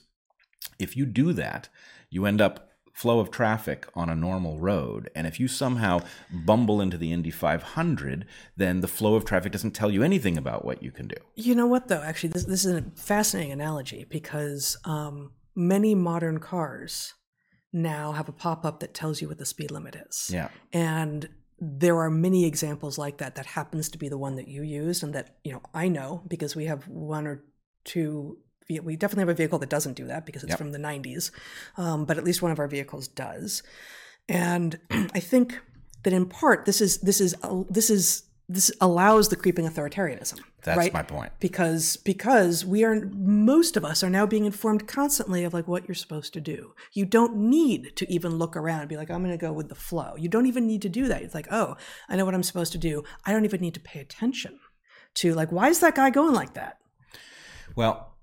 [0.78, 1.70] if you do that,
[2.10, 2.67] you end up
[2.98, 5.08] flow of traffic on a normal road.
[5.14, 6.00] And if you somehow
[6.32, 8.26] bumble into the Indy 500,
[8.56, 11.14] then the flow of traffic doesn't tell you anything about what you can do.
[11.36, 12.02] You know what, though?
[12.02, 17.14] Actually, this, this is a fascinating analogy because um, many modern cars
[17.72, 20.28] now have a pop up that tells you what the speed limit is.
[20.32, 20.48] Yeah.
[20.72, 21.28] And
[21.60, 25.02] there are many examples like that that happens to be the one that you used
[25.02, 27.42] and that you know i know because we have one or
[27.84, 28.38] to
[28.68, 30.58] we definitely have a vehicle that doesn't do that because it's Yep.
[30.58, 31.30] from the 90s,
[31.76, 33.62] um, but at least one of our vehicles does.
[34.28, 35.58] And I think
[36.02, 37.34] that in part this is this is
[37.70, 40.40] this is this allows the creeping authoritarianism.
[40.62, 40.92] That's right?
[40.92, 41.32] my point.
[41.40, 45.86] because because we are most of us are now being informed constantly of like what
[45.88, 49.22] you're supposed to do you don't need to even look around and be like i'm
[49.22, 51.46] going to go with the flow you don't even need to do that it's like
[51.52, 51.76] oh
[52.08, 54.58] i know what i'm supposed to do i don't even need to pay attention
[55.14, 56.78] to like why is that guy going like that
[57.76, 58.14] Well,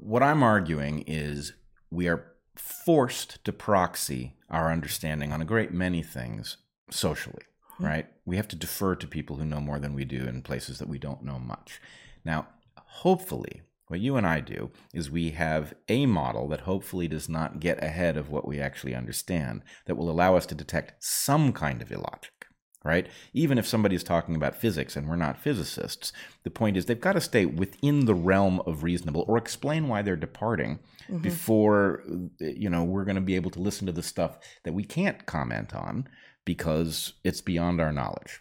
[0.00, 1.52] what I'm arguing is
[1.90, 6.58] we are forced to proxy our understanding on a great many things
[6.90, 7.42] socially,
[7.76, 7.84] hmm.
[7.84, 8.06] right?
[8.24, 10.88] We have to defer to people who know more than we do in places that
[10.88, 11.80] we don't know much.
[12.24, 17.28] Now, hopefully, what you and I do is we have a model that hopefully does
[17.28, 21.52] not get ahead of what we actually understand that will allow us to detect some
[21.52, 22.46] kind of illogic
[22.84, 23.06] right?
[23.32, 26.12] Even if somebody's talking about physics and we're not physicists,
[26.44, 30.02] the point is they've got to stay within the realm of reasonable or explain why
[30.02, 30.78] they're departing
[31.08, 31.18] mm-hmm.
[31.18, 32.02] before
[32.38, 35.26] you know we're going to be able to listen to the stuff that we can't
[35.26, 36.08] comment on
[36.44, 38.40] because it's beyond our knowledge.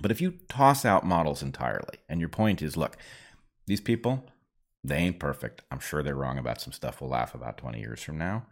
[0.00, 2.96] But if you toss out models entirely and your point is look,
[3.66, 4.24] these people
[4.84, 5.62] they ain't perfect.
[5.72, 8.46] I'm sure they're wrong about some stuff we'll laugh about 20 years from now.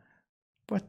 [0.67, 0.83] But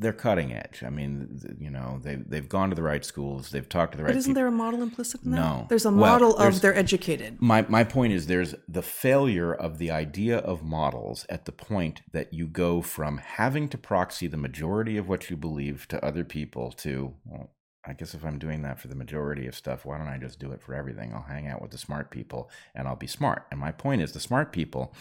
[0.00, 0.82] they're cutting edge.
[0.84, 4.04] I mean, you know, they they've gone to the right schools, they've talked to the
[4.04, 4.16] right people.
[4.16, 4.40] but isn't people.
[4.40, 5.66] there a model implicit in that No.
[5.68, 9.52] there's a Well, model there's- of they're educated My my point is there's the failure
[9.52, 14.26] of the idea of models at the point that you go from having to proxy
[14.26, 17.50] the majority of what you believe to other people to well,
[17.84, 20.38] I guess if I'm doing that for the majority of stuff, why don't I just
[20.38, 21.14] do it for everything?
[21.14, 23.46] I'll hang out with the smart people and I'll be smart.
[23.50, 24.94] And my point is the smart people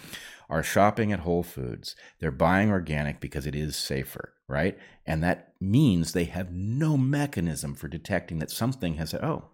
[0.49, 1.95] are shopping at Whole Foods.
[2.19, 4.77] They're buying organic because it is safer, right?
[5.05, 9.49] And that means they have no mechanism for detecting that something has oh,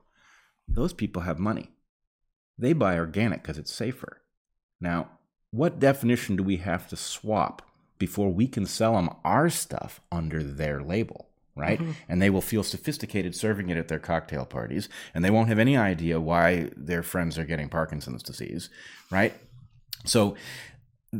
[0.67, 1.71] those people have money.
[2.59, 4.21] They buy organic because it's safer.
[4.79, 5.09] Now,
[5.49, 7.63] what definition do we have to swap
[7.97, 11.29] before we can sell them our stuff under their label?
[11.55, 11.79] Right?
[12.09, 15.59] And they will feel sophisticated serving it at their cocktail parties, and they won't have
[15.59, 18.69] any idea why their friends are getting Parkinson's disease.
[19.09, 19.33] Right?
[20.05, 20.35] So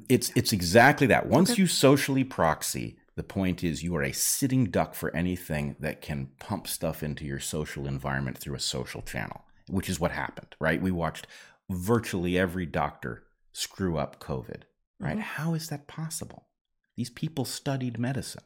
[0.10, 1.28] it's it's exactly that.
[1.28, 6.02] Once you socially proxy, the point is you are a sitting duck for anything that
[6.02, 10.54] can pump stuff into your social environment through a social channel, which is what happened,
[10.60, 10.82] right?
[10.82, 11.28] We watched
[11.70, 13.24] virtually every doctor
[13.54, 14.64] screw up COVID,
[15.00, 15.18] right?
[15.18, 15.22] Mhm.
[15.22, 16.50] How is that possible?
[16.98, 18.44] These people studied medicine.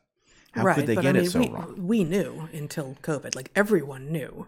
[0.52, 1.76] How right could they but get I mean, it so we, wrong?
[1.78, 4.48] we knew until covid like everyone knew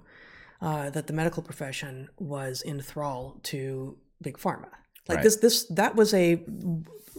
[0.62, 4.68] uh, that the medical profession was in thrall to big pharma
[5.08, 5.24] like Right.
[5.24, 6.43] this this that was a,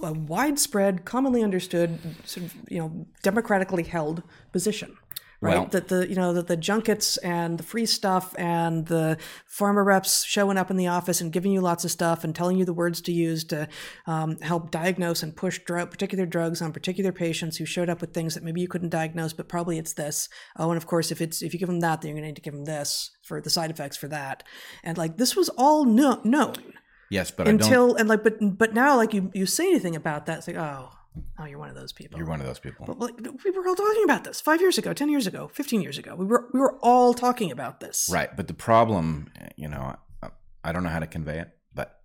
[0.03, 4.22] a widespread commonly understood sort of, you know democratically held
[4.53, 4.97] position
[5.43, 5.59] right?
[5.59, 9.84] Well- that the you know that the junkets and the free stuff and the pharma
[9.84, 12.64] reps showing up in the office and giving you lots of stuff and telling you
[12.64, 13.68] the words to use to
[14.07, 18.14] um, help diagnose and push drug, particular drugs on particular patients who showed up with
[18.14, 20.28] things that maybe you couldn't diagnose but probably it's this.
[20.57, 22.28] Oh and of course if it's if you give them that then you're going to
[22.28, 24.45] need to give them this for the side effects for that.
[24.84, 26.74] And like this was all no, known
[27.11, 27.62] Yes, but I don't.
[27.62, 30.57] until and like but but now like you you say anything about that it's like
[30.57, 30.88] oh
[31.39, 32.87] oh you're one of those people You're one of those people.
[32.87, 35.83] but like we were all talking about this five years ago, ten years ago, fifteen
[35.83, 36.15] years ago.
[36.15, 38.09] We were we were all talking about this.
[38.11, 38.35] Right.
[38.37, 40.29] But the problem, you know, I-
[40.65, 42.01] I don't know how to convey it, but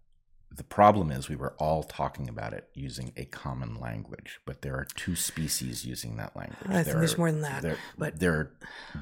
[0.52, 4.74] the problem is we were all talking about it using a common language, but there
[4.76, 6.58] are two species using that language.
[6.66, 8.52] I think There there's are- more than that, There, but- there, are,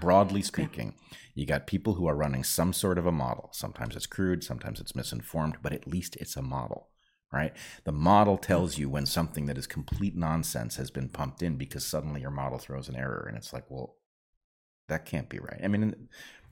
[0.02, 0.96] broadly speaking,
[1.34, 3.50] you got people who are running some sort of a model.
[3.54, 6.90] Sometimes it's crude, sometimes it's misinformed, but at least it's a model.
[7.36, 7.54] Right?
[7.84, 8.42] The model hmm.
[8.44, 12.32] tells you when something that is complete nonsense has been pumped in because suddenly your
[12.32, 13.98] model throws an error, and it's like, well,
[14.88, 15.60] that can't be right.
[15.64, 16.08] I mean,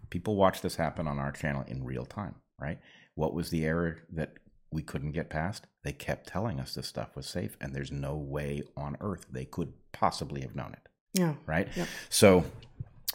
[0.09, 2.79] people watch this happen on our channel in real time, right?
[3.15, 4.33] What was the error that
[4.71, 5.67] we couldn't get past?
[5.83, 9.45] They kept telling us this stuff was safe, and there's no way on earth they
[9.45, 11.35] could possibly have known it, Yeah.
[11.45, 11.67] right?
[11.75, 11.87] Yep.
[12.09, 12.45] So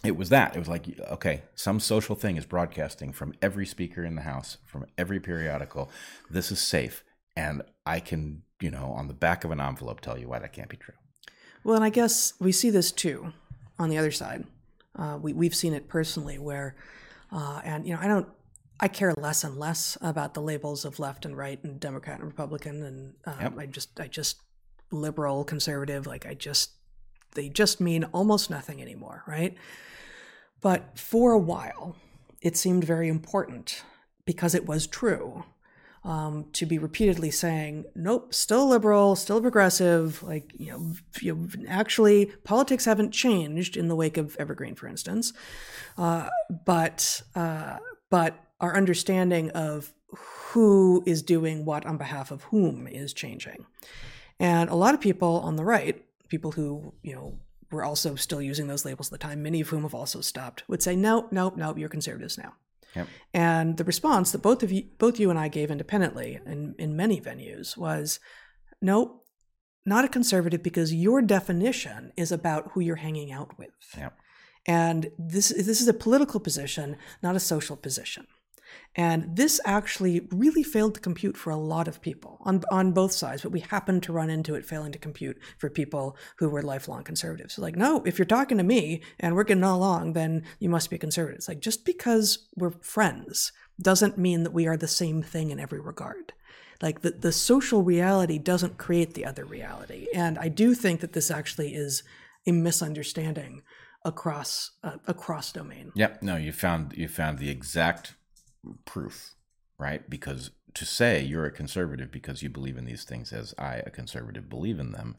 [0.04, 0.54] it was that.
[0.54, 4.58] It was like, okay, some social thing is broadcasting from every speaker in the house,
[4.64, 5.90] from every periodical.
[6.30, 7.02] This is safe.
[7.39, 10.53] And I can, you know, on the back of an envelope tell you why that
[10.53, 10.95] can't be true.
[11.62, 13.32] Well, and I guess we see this too
[13.78, 14.45] on the other side.
[14.97, 16.74] Uh, we we've seen it personally where,
[17.30, 18.28] uh, and you know, I don't.
[18.80, 22.26] I care less and less about the labels of left and right and Democrat and
[22.28, 23.59] Republican, and uh, Yep.
[23.59, 24.41] I just, I just
[24.93, 26.07] liberal, conservative.
[26.07, 26.70] Like I just,
[27.34, 29.57] they just mean almost nothing anymore, right?
[30.61, 31.97] But for a while,
[32.41, 33.82] it seemed very important
[34.24, 35.45] because it was true
[36.09, 41.48] um, to be repeatedly saying, "Nope, still liberal, still progressive." Like you know, you know,
[41.68, 45.34] actually, politics haven't changed in the wake of Evergreen, for instance,
[45.98, 46.30] uh,
[46.64, 47.76] but uh,
[48.09, 53.66] but our understanding of who is doing what on behalf of whom is changing.
[54.40, 57.38] And a lot of people on the right, people who, you know,
[57.70, 60.66] were also still using those labels at the time, many of whom have also stopped,
[60.68, 62.54] would say, no, no, no, you're conservatives now.
[62.95, 63.09] Yep.
[63.34, 66.97] And the response that both of you, both you and I gave independently in, in
[66.97, 68.20] many venues was,
[68.80, 69.22] no,
[69.84, 73.70] not a conservative because your definition is about who you're hanging out with.
[73.97, 74.14] Yep.
[74.66, 78.26] And this, this is a political position, not a social position.
[78.94, 83.12] And this actually really failed to compute for a lot of people on, on both
[83.12, 86.62] sides, but we happened to run into it failing to compute for people who were
[86.62, 87.54] lifelong conservatives.
[87.54, 90.90] So like, no, if you're talking to me and we're getting along, then you must
[90.90, 91.38] be a conservative.
[91.38, 95.60] It's like, just because we're friends doesn't mean that we are the same thing in
[95.60, 96.32] every regard.
[96.82, 100.08] Like the, the social reality doesn't create the other reality.
[100.14, 102.02] And I do think that this actually is
[102.46, 103.62] a misunderstanding
[104.04, 105.92] across uh, across domain.
[105.94, 106.22] Yep.
[106.22, 108.14] No, you found you found the exact
[108.84, 109.34] proof,
[109.78, 110.09] right?
[110.09, 113.90] Because to say you're a conservative because you believe in these things as I, a
[113.90, 115.16] conservative, believe in them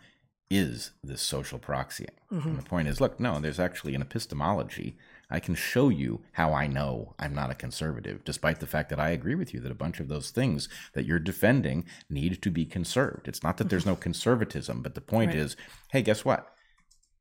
[0.51, 2.07] is this social proxying.
[2.31, 2.49] Mm-hmm.
[2.49, 4.97] And the point is, look, no, there's actually an epistemology.
[5.29, 8.99] I can show you how I know I'm not a conservative, despite the fact that
[8.99, 12.49] I agree with you that a bunch of those things that you're defending need to
[12.49, 13.27] be conserved.
[13.27, 15.37] It's not that there's no conservatism, but the point right.
[15.37, 15.55] is,
[15.91, 16.47] hey, guess what?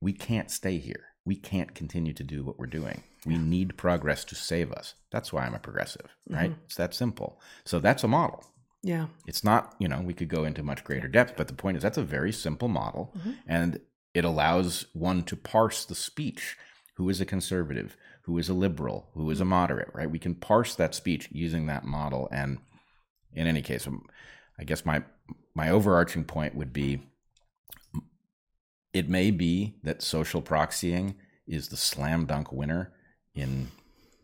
[0.00, 3.02] We can't stay here we can't continue to do what we're doing.
[3.26, 3.40] We yeah.
[3.40, 4.94] need progress to save us.
[5.10, 6.50] That's why I'm a progressive, right?
[6.50, 6.60] Mm-hmm.
[6.66, 7.40] It's that simple.
[7.64, 8.44] So that's a model.
[8.82, 9.06] Yeah.
[9.26, 11.82] It's not, you know, we could go into much greater depth, but the point is
[11.82, 13.32] that's a very simple model mm-hmm.
[13.46, 13.80] and
[14.14, 16.56] it allows one to parse the speech.
[16.94, 17.96] Who is a conservative?
[18.22, 19.10] Who is a liberal?
[19.14, 20.10] Who is a moderate, right?
[20.10, 22.28] We can parse that speech using that model.
[22.30, 22.58] And
[23.32, 24.06] in any case, um,
[24.58, 25.02] I guess my
[25.54, 27.00] my overarching point would be
[28.92, 31.14] it may be that social proxying
[31.46, 32.92] is the slam dunk winner
[33.38, 33.68] in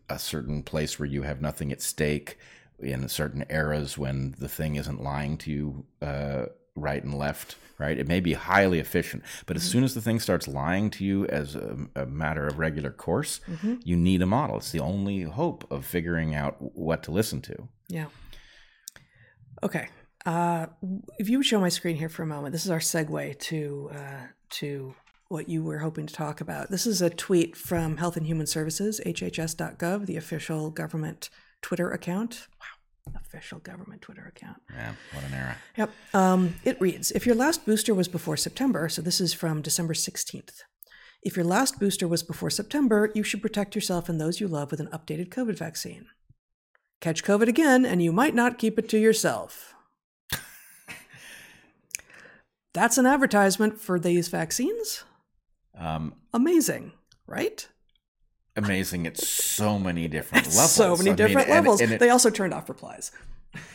[0.09, 2.37] a certain place where you have nothing at stake
[2.79, 6.45] in certain eras when the thing isn't lying to you uh,
[6.75, 9.71] right and left right it may be highly efficient but as mm-hmm.
[9.71, 13.39] soon as the thing starts lying to you as a, a matter of regular course
[13.49, 13.75] mm-hmm.
[13.83, 17.67] you need a model it's the only hope of figuring out what to listen to
[17.87, 18.07] yeah
[19.63, 19.87] okay
[20.25, 20.65] uh,
[21.19, 23.89] if you would show my screen here for a moment this is our segue to
[23.93, 24.93] uh, to
[25.29, 26.69] what you were hoping to talk about.
[26.69, 31.29] This is a tweet from Health and Human Services, hhs.gov, the official government
[31.61, 32.47] Twitter account.
[32.59, 34.57] Wow, official government Twitter account.
[34.71, 35.57] Yeah, what an era.
[35.77, 35.91] Yep.
[36.13, 39.93] Um, it reads If your last booster was before September, so this is from December
[39.93, 40.61] 16th.
[41.23, 44.69] If your last booster was before September, you should protect yourself and those you love
[44.69, 46.05] with an updated COVID vaccine.
[47.01, 49.73] Catch COVID again, and you might not keep it to yourself.
[52.73, 55.03] That's an advertisement for these vaccines.
[55.77, 56.91] Um, Amazing,
[57.27, 57.67] right?
[58.55, 60.71] Amazing at so many different levels.
[60.71, 61.81] So many different mean, levels.
[61.81, 63.11] And, and it, they also turned off replies.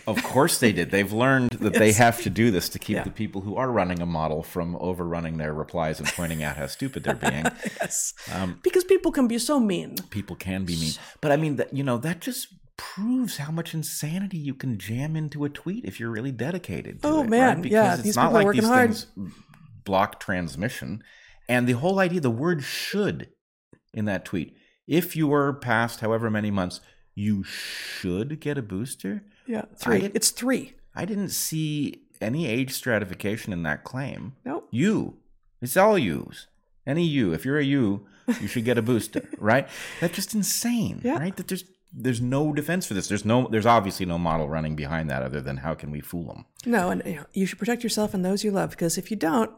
[0.07, 0.91] Of course they did.
[0.91, 1.79] They've learned that yes.
[1.79, 3.03] they have to do this to keep yeah.
[3.03, 6.67] the people who are running a model from overrunning their replies and pointing out how
[6.67, 7.45] stupid they're being.
[7.81, 8.15] yes.
[8.33, 9.97] Um, because people can be so mean.
[10.11, 10.93] People can be mean.
[11.21, 15.15] But I mean that you know, that just proves how much insanity you can jam
[15.15, 17.29] into a tweet if you're really dedicated to oh, it.
[17.29, 17.63] man, right?
[17.63, 18.91] Because yeah, it's these not like these hard.
[18.91, 19.07] things
[19.85, 21.03] block transmission.
[21.51, 23.29] And the whole idea, the word should
[23.93, 26.81] in that tweet, if you were past however many months,
[27.17, 29.25] you should get a booster.
[29.49, 30.05] Yeah, three.
[30.05, 30.75] I, it's three.
[30.95, 34.37] I didn't see any age stratification in that claim.
[34.45, 34.69] Nope.
[34.71, 35.17] You.
[35.61, 36.47] It's all yous.
[36.87, 37.33] Any you.
[37.33, 38.07] If you're a you,
[38.41, 39.69] you should get a booster, right?
[40.01, 41.19] That's just insane, yeah.
[41.19, 41.37] right?
[41.37, 43.09] That there's there's no defense for this.
[43.09, 46.27] There's no there's obviously no model running behind that other than how can we fool
[46.27, 46.45] them?
[46.65, 49.17] No, and you, know, you should protect yourself and those you love because if you
[49.17, 49.51] don't,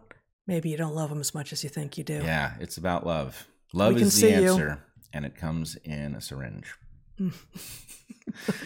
[0.47, 2.15] maybe you don't love them as much as you think you do.
[2.25, 3.47] Yeah, it's about love.
[3.73, 5.07] Love is the answer, you.
[5.13, 6.75] and it comes in a syringe.
[7.21, 7.31] oh,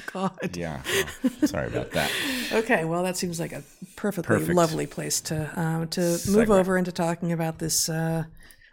[0.12, 0.56] God.
[0.56, 0.82] Yeah.
[1.22, 2.10] Well, sorry about that.
[2.52, 2.84] okay.
[2.84, 3.62] Well, that seems like a
[3.96, 4.56] perfectly Perfect.
[4.56, 8.24] lovely place to uh, to move over into talking about this uh,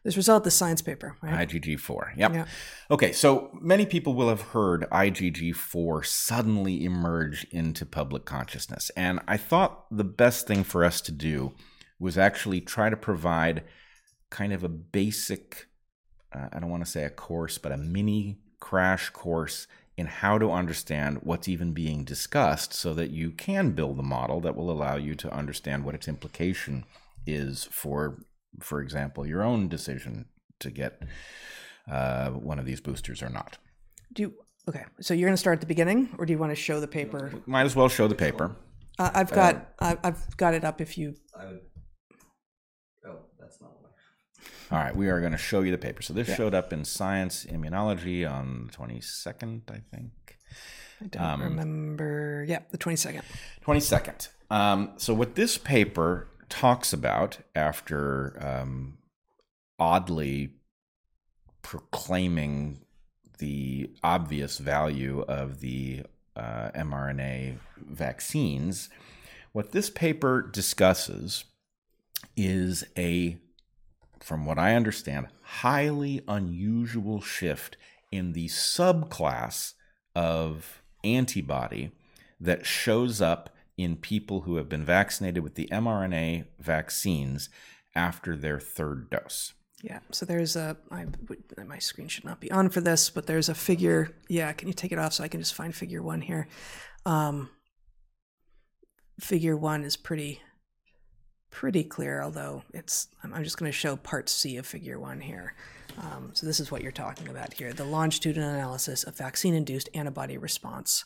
[0.03, 1.47] this result, the science paper, right?
[1.47, 2.17] IgG4.
[2.17, 2.33] Yep.
[2.33, 2.45] Yeah.
[2.91, 8.91] Okay, so many people will have heard IgG4 suddenly emerge into public consciousness.
[8.97, 11.53] And I thought the best thing for us to do
[11.99, 13.63] was actually try to provide
[14.29, 15.67] kind of a basic,
[16.33, 20.37] uh, I don't want to say a course, but a mini crash course in how
[20.37, 24.71] to understand what's even being discussed so that you can build a model that will
[24.71, 26.83] allow you to understand what its implication
[27.27, 28.25] is for
[28.59, 30.25] for example, your own decision
[30.59, 31.01] to get
[31.89, 33.57] uh, one of these boosters or not.
[34.13, 34.33] Do you,
[34.69, 34.85] okay.
[35.01, 36.87] So you're going to start at the beginning, or do you want to show the
[36.87, 37.31] paper?
[37.45, 38.55] Might as well show the paper.
[38.99, 40.79] Uh, I've got uh, I've got it up.
[40.79, 41.15] If you.
[41.37, 41.61] I would.
[43.07, 43.91] Oh, that's not one.
[44.71, 46.01] All right, we are going to show you the paper.
[46.01, 46.35] So this yeah.
[46.35, 50.37] showed up in Science Immunology on the 22nd, I think.
[51.01, 52.45] I don't um, remember.
[52.47, 53.21] Yeah, the 22nd.
[53.65, 54.29] 22nd.
[54.49, 58.97] Um, so, what this paper talks about after um,
[59.79, 60.51] oddly
[61.61, 62.79] proclaiming
[63.39, 66.03] the obvious value of the
[66.35, 68.89] uh, mRNA vaccines,
[69.51, 71.45] what this paper discusses
[72.35, 73.37] is a,
[74.23, 77.75] from what I understand, highly unusual shift
[78.11, 79.73] in the subclass
[80.15, 81.91] of antibody
[82.39, 87.49] that shows up in people who have been vaccinated with the mRNA vaccines
[87.95, 89.53] after their third dose.
[89.81, 91.05] Yeah, so there's a I,
[91.65, 94.15] my screen should not be on for this, but there's a figure.
[94.29, 96.47] Yeah, can you take it off so I can just find figure one here?
[97.05, 97.49] Um,
[99.19, 100.41] figure one is pretty
[101.53, 105.53] pretty clear, although it's I'm just going to show part C of figure one here.
[105.99, 110.37] Um, so this is what you're talking about here: the longitudinal analysis of vaccine-induced antibody
[110.37, 111.05] response.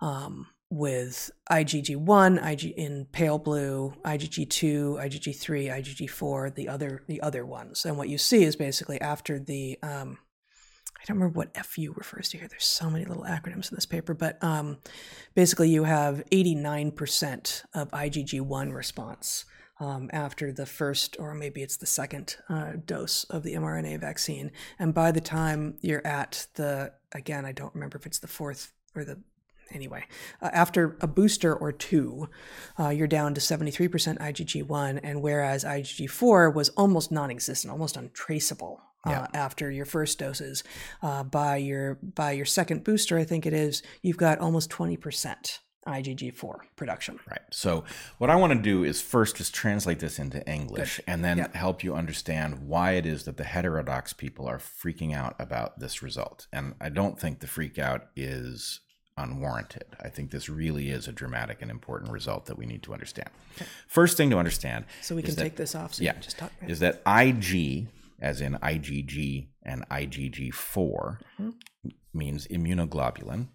[0.00, 7.86] Um, with IgG1, IG in pale blue, IgG2, IgG3, IgG4, the other the other ones.
[7.86, 10.18] And what you see is basically after the um,
[11.00, 12.48] I don't remember what FU refers to here.
[12.48, 14.78] There's so many little acronyms in this paper, but um,
[15.34, 19.44] basically you have 89% of IgG1 response
[19.80, 24.50] um, after the first, or maybe it's the second uh, dose of the mRNA vaccine.
[24.78, 28.72] And by the time you're at the, again, I don't remember if it's the fourth
[28.94, 29.20] or the
[29.70, 30.04] anyway,
[30.40, 32.28] uh, after a booster or two,
[32.78, 39.10] uh, you're down to 73% IgG1, and whereas IgG4 was almost non-existent, almost untraceable uh,
[39.10, 39.26] yeah.
[39.34, 40.64] after your first doses,
[41.02, 45.58] uh, by your by your second booster, I think it is, you've got almost 20%.
[45.86, 47.18] IgG4 production.
[47.30, 47.40] Right.
[47.50, 47.84] So,
[48.18, 51.04] what I want to do is first just translate this into English Good.
[51.06, 55.34] and then help you understand why it is that the heterodox people are freaking out
[55.38, 56.46] about this result.
[56.52, 58.80] And I don't think the freak out is
[59.16, 59.84] unwarranted.
[60.00, 63.30] I think this really is a dramatic and important result that we need to understand.
[63.56, 63.66] Okay.
[63.86, 64.84] First thing to understand.
[65.02, 65.94] So we can that, take this off.
[65.94, 66.52] So yeah, just talk.
[66.66, 67.88] Is that IG,
[68.20, 71.50] as in IgG and IgG4, mm-hmm.
[72.12, 73.48] means immunoglobulin,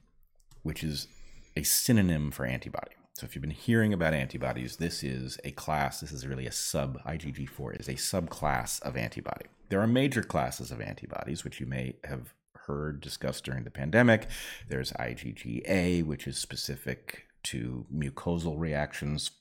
[0.61, 1.07] which is
[1.55, 2.91] a synonym for antibody.
[3.15, 5.99] So if you've been hearing about antibodies, this is a class.
[5.99, 9.45] This is really a sub IgG4 is a subclass of antibody.
[9.69, 12.33] There are major classes of antibodies, which you may have
[12.65, 14.27] heard discussed during the pandemic.
[14.67, 19.31] There's IgGA, which is specific to mucosal reactions.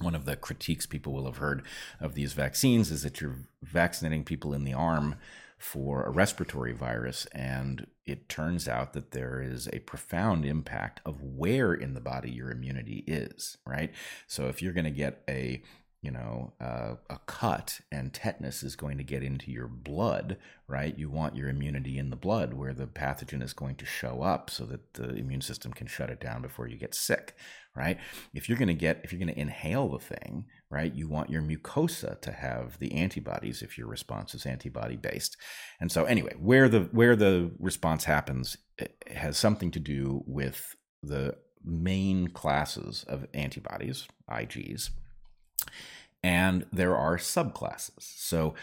[0.00, 1.62] One of the critiques people will have heard
[2.00, 5.16] of these vaccines is that you're vaccinating people in the arm
[5.56, 11.22] for a respiratory virus, and it turns out that there is a profound impact of
[11.22, 13.92] where in the body your immunity is, right?
[14.26, 15.62] So if you're going to get a
[16.04, 20.36] you know, uh, a cut and tetanus is going to get into your blood,
[20.68, 20.98] right?
[20.98, 24.50] You want your immunity in the blood where the pathogen is going to show up
[24.50, 27.34] so that the immune system can shut it down before you get sick,
[27.74, 27.96] right?
[28.34, 31.30] If you're going to get, if you're going to inhale the thing, right, you want
[31.30, 35.38] your mucosa to have the antibodies if your response is antibody based.
[35.80, 38.58] And so, anyway, where the where the response happens
[39.06, 44.90] has something to do with the main classes of antibodies, IGs
[46.24, 48.00] and there are subclasses.
[48.16, 48.54] So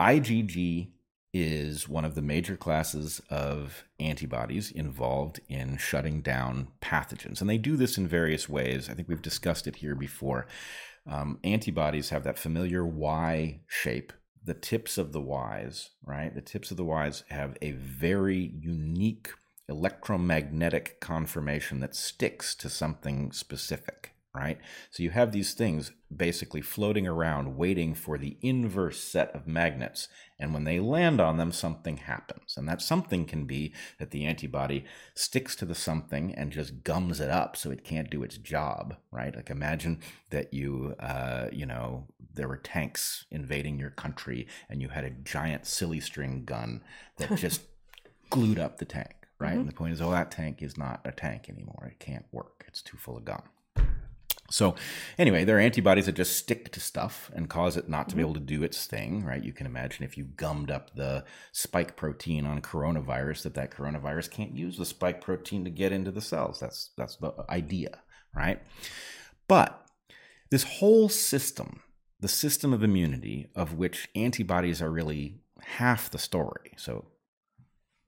[0.00, 0.88] IgG
[1.34, 7.42] is one of the major classes of antibodies involved in shutting down pathogens.
[7.42, 8.88] And they do this in various ways.
[8.88, 10.46] I think we've discussed it here before.
[11.06, 14.14] Um, antibodies have that familiar Y shape.
[14.42, 16.34] The tips of the Ys, right?
[16.34, 19.28] The tips of the Ys have a very unique
[19.68, 24.58] electromagnetic conformation that sticks to something specific right?
[24.90, 30.08] So you have these things basically floating around waiting for the inverse set of magnets.
[30.38, 32.54] And when they land on them, something happens.
[32.56, 34.84] And that something can be that the antibody
[35.14, 38.96] sticks to the something and just gums it up so it can't do its job,
[39.10, 39.34] right?
[39.34, 44.90] Like imagine that you, uh, you know, there were tanks invading your country and you
[44.90, 46.82] had a giant silly string gun
[47.16, 47.62] that just
[48.30, 49.50] glued up the tank, right?
[49.50, 49.60] Mm-hmm.
[49.60, 51.90] And the point is, oh, that tank is not a tank anymore.
[51.90, 52.64] It can't work.
[52.68, 53.42] It's too full of gum.
[54.50, 54.76] So,
[55.18, 58.22] anyway, there are antibodies that just stick to stuff and cause it not to be
[58.22, 58.30] mm-hmm.
[58.30, 59.42] able to do its thing, right?
[59.42, 64.30] You can imagine if you gummed up the spike protein on coronavirus, that that coronavirus
[64.30, 66.60] can't use the spike protein to get into the cells.
[66.60, 67.98] That's that's the idea,
[68.34, 68.60] right?
[69.48, 69.86] But
[70.50, 71.80] this whole system,
[72.20, 76.72] the system of immunity, of which antibodies are really half the story.
[76.76, 77.06] So,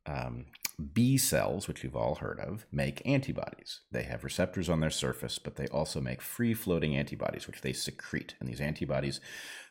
[0.07, 0.47] um,
[0.93, 3.81] B cells, which you've all heard of, make antibodies.
[3.91, 7.72] They have receptors on their surface, but they also make free floating antibodies, which they
[7.72, 8.35] secrete.
[8.39, 9.20] And these antibodies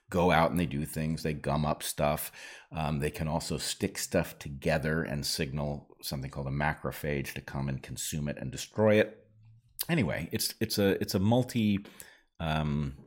[0.10, 1.24] go out and they do things.
[1.24, 2.32] They gum up stuff.
[2.72, 7.70] Um, they can also stick stuff together and signal something called a macrophage to come
[7.70, 9.26] and consume it and destroy it.
[9.90, 11.86] Anyway, it's it's a it's a multi
[12.40, 12.98] um,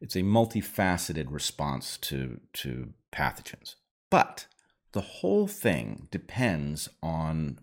[0.00, 3.76] it's a multifaceted response to to pathogens.
[4.10, 4.46] But
[4.94, 7.58] the whole thing depends on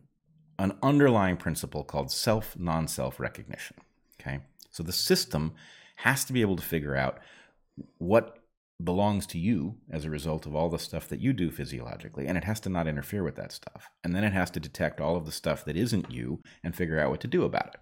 [0.60, 3.78] an underlying principle called self non self recognition.
[4.20, 4.42] Okay.
[4.70, 5.54] So the system
[5.96, 7.20] has to be able to figure out
[7.98, 8.38] what
[8.84, 12.38] belongs to you as a result of all the stuff that you do physiologically, and
[12.38, 13.90] it has to not interfere with that stuff.
[14.04, 17.00] And then it has to detect all of the stuff that isn't you and figure
[17.00, 17.80] out what to do about it.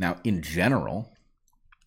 [0.00, 1.12] Now, in general,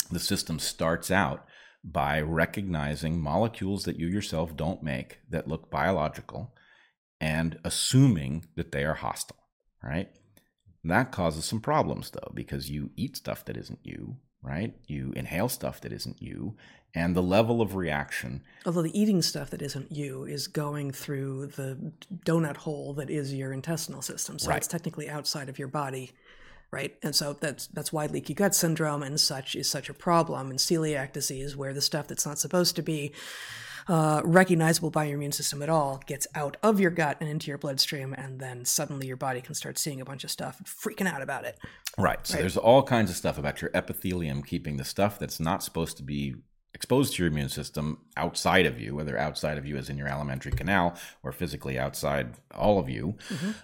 [0.10, 1.46] the system starts out
[1.84, 6.54] by recognizing molecules that you yourself don't make that look biological
[7.24, 9.38] and assuming that they are hostile,
[9.82, 10.10] right?
[10.84, 14.74] That causes some problems though, because you eat stuff that isn't you, right?
[14.88, 16.58] You inhale stuff that isn't you,
[16.94, 18.44] and the level of reaction.
[18.66, 21.94] Although the eating stuff that isn't you is going through the
[22.26, 24.58] donut hole that is your intestinal system, so Right.
[24.58, 26.12] it's technically outside of your body,
[26.72, 26.94] right?
[27.02, 30.60] And so that's that's why leaky gut syndrome and such is such a problem, and
[30.60, 33.14] celiac disease, where the stuff that's not supposed to be
[33.88, 37.48] uh, recognizable by your immune system at all gets out of your gut and into
[37.48, 40.68] your bloodstream, and then suddenly your body can start seeing a bunch of stuff and
[40.68, 41.58] freaking out about it.
[41.98, 42.26] Right.
[42.26, 42.42] So Right.
[42.42, 46.04] there's all kinds of stuff about your epithelium keeping the stuff that's not supposed to
[46.04, 46.36] be
[46.74, 50.08] exposed to your immune system outside of you, whether outside of you is in your
[50.08, 53.16] alimentary canal or physically outside all of you.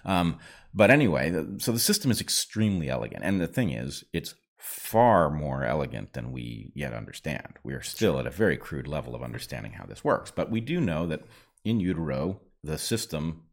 [0.04, 0.38] Um,
[0.72, 3.24] but anyway, the, so the system is extremely elegant.
[3.24, 7.58] And the thing is, it's far more elegant than we yet understand.
[7.64, 10.30] We are still at a very crude level of understanding how this works.
[10.30, 11.24] But we do know that
[11.64, 13.44] in utero, the system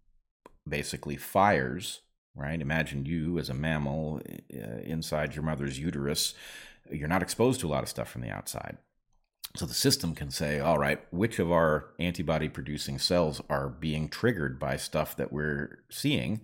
[0.67, 2.01] basically fires,
[2.35, 2.59] right?
[2.59, 4.21] Imagine you as a mammal
[4.53, 6.33] uh, inside your mother's uterus.
[6.91, 8.77] You're not exposed to a lot of stuff from the outside.
[9.55, 14.09] So the system can say, all right, which of our antibody producing cells are being
[14.09, 16.41] triggered by stuff that we're seeing?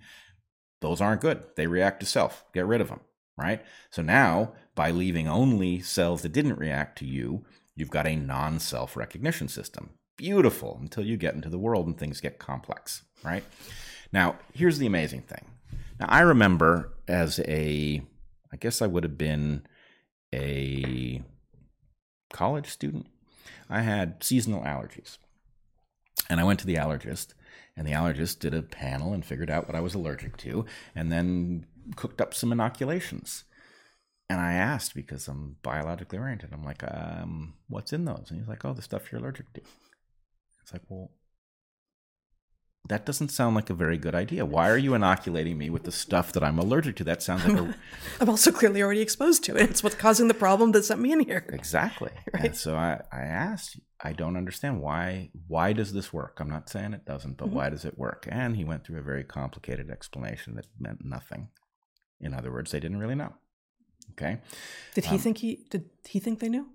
[0.80, 1.44] Those aren't good.
[1.56, 2.46] They react to self.
[2.54, 3.02] Get rid of them,
[3.38, 3.62] right?
[3.90, 8.60] So now, by leaving only cells that didn't react to you, you've got a non
[8.60, 9.92] self recognition system.
[10.18, 13.44] Beautiful until you get into the world and things get complex, right?
[14.12, 15.46] Now, here's the amazing thing.
[16.00, 18.02] Now, I remember as a,
[18.52, 19.66] I guess I would have been
[20.34, 21.22] a
[22.32, 23.08] college student,
[23.70, 25.18] I had seasonal allergies.
[26.30, 27.34] And I went to the allergist,
[27.76, 30.66] and the allergist did a panel and figured out what I was allergic to,
[30.96, 31.66] and then
[31.96, 33.44] cooked up some inoculations.
[34.30, 36.52] And I asked because I'm biologically oriented.
[36.54, 38.28] I'm like, um, what's in those?
[38.30, 39.62] And he's like, oh, the stuff you're allergic to.
[40.62, 41.12] It's like, well,
[42.90, 44.46] that doesn't sound like a very good idea.
[44.46, 47.04] Why are you inoculating me with the stuff that I'm allergic to?
[47.06, 47.74] That sounds like a
[48.20, 49.70] I'm also clearly already exposed to it.
[49.70, 51.46] It's what's causing the problem that sent me in here.
[51.50, 52.12] Exactly.
[52.34, 56.40] And so I, I asked, I don't understand why why does this work?
[56.42, 57.54] I'm not saying it doesn't, but Mhm.
[57.54, 58.28] why does it work?
[58.30, 61.50] And he went through a very complicated explanation that meant nothing.
[62.24, 63.34] In other words, they didn't really know.
[64.12, 64.40] Okay.
[64.96, 66.70] Did he Um, think he did he think they knew?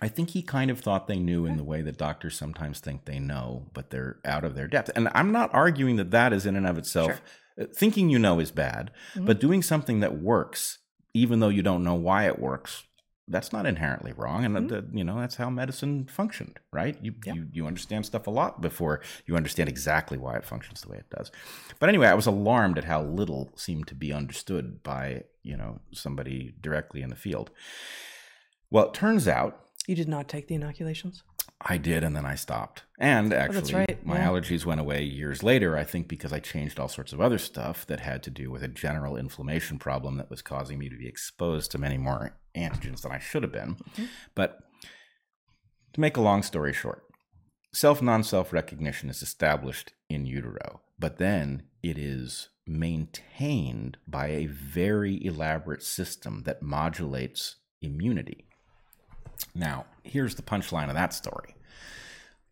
[0.00, 3.04] I think he kind of thought they knew in the way that doctors sometimes think
[3.04, 4.90] they know, but they're out of their depth.
[4.96, 7.20] And I'm not arguing that that is in and of itself.
[7.60, 9.26] uh, Thinking you know is bad, Mhm.
[9.26, 10.78] but doing something that works,
[11.14, 12.84] even though you don't know why it works,
[13.28, 14.44] that's not inherently wrong.
[14.44, 14.68] And Mhm.
[14.70, 16.98] that, you know that's how medicine functioned, right?
[17.02, 17.34] You, Yeah.
[17.34, 20.98] you you understand stuff a lot before you understand exactly why it functions the way
[20.98, 21.30] it does.
[21.78, 25.80] But anyway, I was alarmed at how little seemed to be understood by you know
[25.92, 27.50] somebody directly in the field.
[28.70, 31.24] Well, it turns out You did not take the inoculations?
[31.64, 32.82] I did, and then I stopped.
[32.98, 34.28] And actually, Oh, right, my yeah.
[34.28, 35.76] allergies went away years later.
[35.76, 38.62] I think because I changed all sorts of other stuff that had to do with
[38.64, 43.02] a general inflammation problem that was causing me to be exposed to many more antigens
[43.02, 43.76] than I should have been.
[43.76, 44.08] Mhm.
[44.34, 44.58] But
[45.92, 47.04] to make a long story short,
[47.72, 54.46] self non self recognition is established in utero, but then it is maintained by a
[54.46, 58.46] very elaborate system that modulates immunity.
[59.54, 61.54] Now, here's the punchline of that story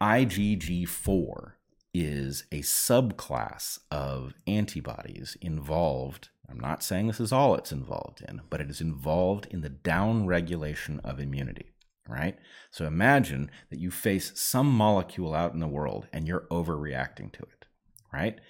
[0.00, 1.52] IgG4
[1.92, 6.28] is a subclass of antibodies involved.
[6.48, 9.70] I'm not saying this is all it's involved in, but it is involved in the
[9.70, 11.72] downregulation of immunity,
[12.08, 12.38] right?
[12.70, 17.42] So imagine that you face some molecule out in the world and you're overreacting to
[17.42, 17.66] it,
[18.12, 18.40] right?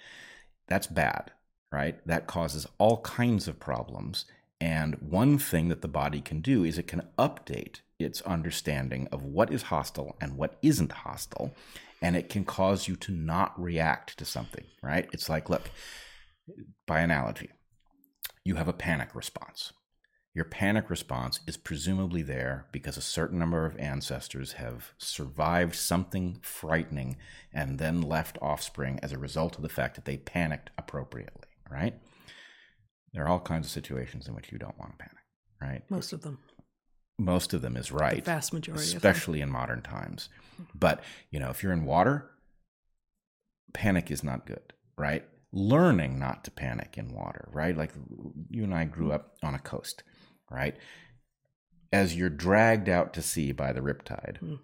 [0.67, 1.31] That's bad,
[1.71, 2.05] right?
[2.07, 4.25] That causes all kinds of problems.
[4.59, 9.23] And one thing that the body can do is it can update its understanding of
[9.23, 11.53] what is hostile and what isn't hostile.
[12.01, 15.07] And it can cause you to not react to something, right?
[15.13, 15.69] It's like, look,
[16.87, 17.49] by analogy,
[18.43, 19.73] you have a panic response.
[20.33, 26.37] your panic response is presumably there because a certain number of ancestors have survived something
[26.41, 27.17] frightening
[27.53, 31.95] and then left offspring as a result of the fact that they panicked appropriately, right?
[33.13, 35.23] There are all kinds of situations in which you don't want to panic,
[35.61, 35.81] right?
[35.89, 36.39] Most of them.
[37.25, 38.23] Most of them is right.
[38.23, 40.29] The vast majority, especially in modern times.
[40.75, 42.31] But, you know, if you're in water,
[43.73, 45.25] panic is not good, right?
[45.51, 47.75] Learning not to panic in water, right?
[47.75, 47.91] Like
[48.49, 50.03] you and I grew up on a coast
[50.51, 50.75] right?
[51.91, 54.59] As you're dragged out to sea by the riptide, mm.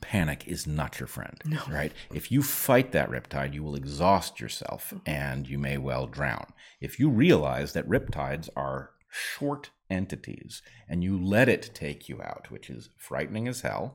[0.00, 1.60] panic is not your friend, no.
[1.70, 1.92] right?
[2.12, 4.98] If you fight that riptide, you will exhaust yourself hmm.
[5.06, 6.52] and you may well drown.
[6.80, 12.50] If you realize that riptides are short entities and you let it take you out,
[12.50, 13.94] which is frightening as hell,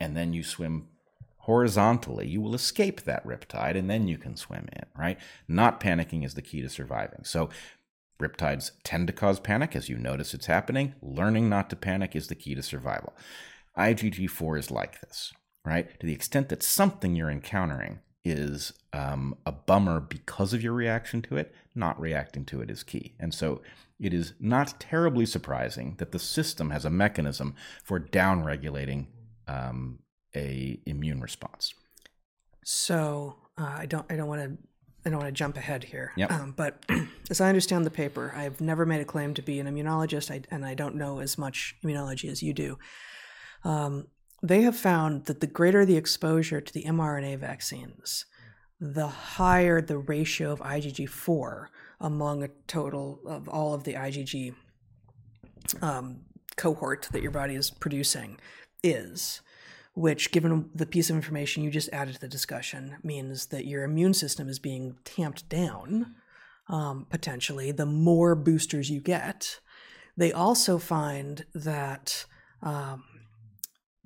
[0.00, 0.88] and then you swim
[1.40, 5.18] horizontally, you will escape that riptide and then you can swim in, right?
[5.46, 7.24] Not panicking is the key to surviving.
[7.24, 7.50] So
[8.20, 10.94] Riptides tend to cause panic as you notice it's happening.
[11.00, 13.14] Learning not to panic is the key to survival.
[13.78, 15.32] IgG4 is like this,
[15.64, 15.98] right?
[16.00, 21.22] To the extent that something you're encountering is um, a bummer because of your reaction
[21.22, 23.14] to it, not reacting to it is key.
[23.20, 23.62] And so
[24.00, 27.54] it is not terribly surprising that the system has a mechanism
[27.84, 29.06] for downregulating
[29.46, 29.98] um,
[30.36, 31.74] a immune response.
[32.64, 34.58] So uh, I don't I don't want to
[35.06, 36.30] I don't want to jump ahead here, yep.
[36.30, 36.84] um, but
[37.30, 40.42] as I understand the paper, I've never made a claim to be an immunologist, I,
[40.50, 42.78] and I don't know as much immunology as you do.
[43.64, 44.08] Um,
[44.42, 48.26] they have found that the greater the exposure to the mRNA vaccines,
[48.80, 51.66] the higher the ratio of IgG4
[52.00, 54.54] among a total of all of the IgG
[55.82, 56.20] um,
[56.56, 58.38] cohort that your body is producing
[58.82, 59.40] is
[59.94, 63.82] which, given the piece of information you just added to the discussion, means that your
[63.82, 66.14] immune system is being tamped down
[66.68, 69.58] um, potentially the more boosters you get.
[70.16, 72.26] They also find that
[72.62, 73.04] um,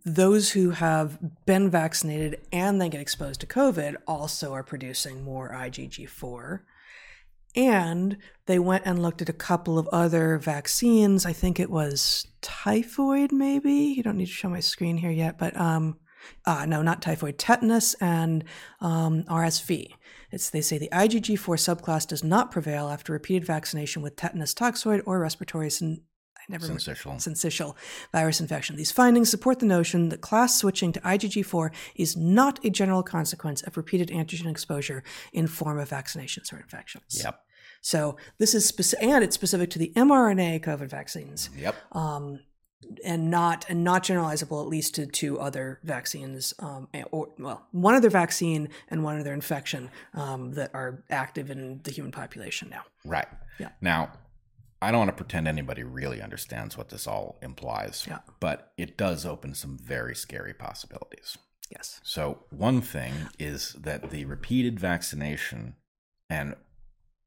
[0.05, 5.51] those who have been vaccinated and then get exposed to COVID also are producing more
[5.51, 6.61] IgG4.
[7.55, 8.17] And
[8.47, 11.27] they went and looked at a couple of other vaccines.
[11.27, 13.73] I think it was typhoid, maybe.
[13.73, 15.99] You don't need to show my screen here yet, but um,
[16.47, 18.45] uh, no, not typhoid, tetanus and
[18.81, 19.89] um, RSV.
[20.31, 25.03] It's, they say the IgG4 subclass does not prevail after repeated vaccination with tetanus toxoid
[25.05, 25.71] or respiratory
[26.43, 27.17] I never syncytial.
[27.17, 27.75] syncytial
[28.13, 28.77] virus infection.
[28.77, 33.63] These findings support the notion that class switching to IgG4 is not a general consequence
[33.63, 35.03] of repeated antigen exposure
[35.33, 37.21] in form of vaccinations or infections.
[37.23, 37.41] Yep.
[37.81, 41.51] So this is specific, and it's specific to the mRNA COVID vaccines.
[41.57, 41.75] Yep.
[41.93, 42.41] Um,
[43.05, 47.95] and not and not generalizable at least to two other vaccines um, or well one
[47.95, 52.83] other vaccine and one other infection um, that are active in the human population now
[53.05, 53.29] right
[53.61, 54.11] yeah now
[54.83, 58.19] i don't want to pretend anybody really understands what this all implies yeah.
[58.41, 61.39] but it does open some very scary possibilities
[61.71, 65.75] yes so one thing is that the repeated vaccination
[66.29, 66.55] and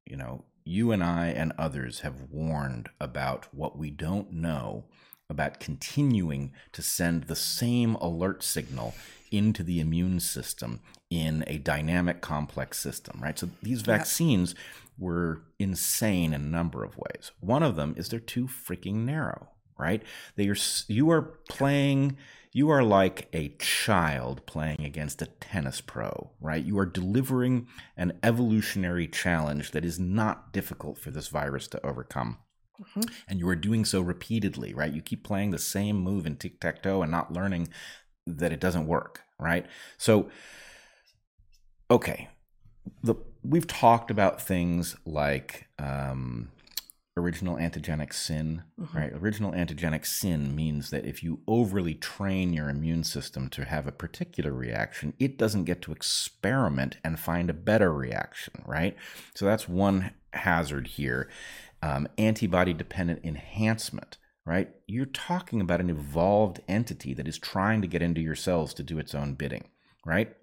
[0.06, 4.86] you know you and i and others have warned about what we don't know
[5.30, 8.94] about continuing to send the same alert signal
[9.32, 10.80] into the immune system
[11.10, 13.38] in a dynamic complex system, right?
[13.38, 14.60] So these vaccines yep.
[14.98, 17.32] were insane in a number of ways.
[17.40, 20.04] One of them is they're too freaking narrow, right?
[20.36, 20.58] They are
[20.88, 22.18] you are playing
[22.56, 26.64] you are like a child playing against a tennis pro, right?
[26.64, 32.38] You are delivering an evolutionary challenge that is not difficult for this virus to overcome.
[32.80, 33.02] Mm-hmm.
[33.28, 34.94] And you are doing so repeatedly, right?
[34.94, 37.68] You keep playing the same move in tic tac toe and not learning
[38.28, 39.66] that it doesn't work, right?
[39.98, 40.30] So,
[41.90, 42.30] okay,
[43.04, 46.50] the we've talked about things like um,
[47.18, 48.98] original antigenic sin, mm-hmm.
[48.98, 49.14] right?
[49.14, 53.92] Original antigenic sin means that if you overly train your immune system to have a
[53.92, 58.96] particular reaction, it doesn't get to experiment and find a better reaction, right?
[59.36, 61.30] So that's one hazard here
[61.86, 64.70] um, antibody dependent enhancement, right?
[64.88, 68.84] You're talking about an evolved entity that is trying to get into your cells to
[68.84, 69.70] do its own bidding,
[70.06, 70.36] right?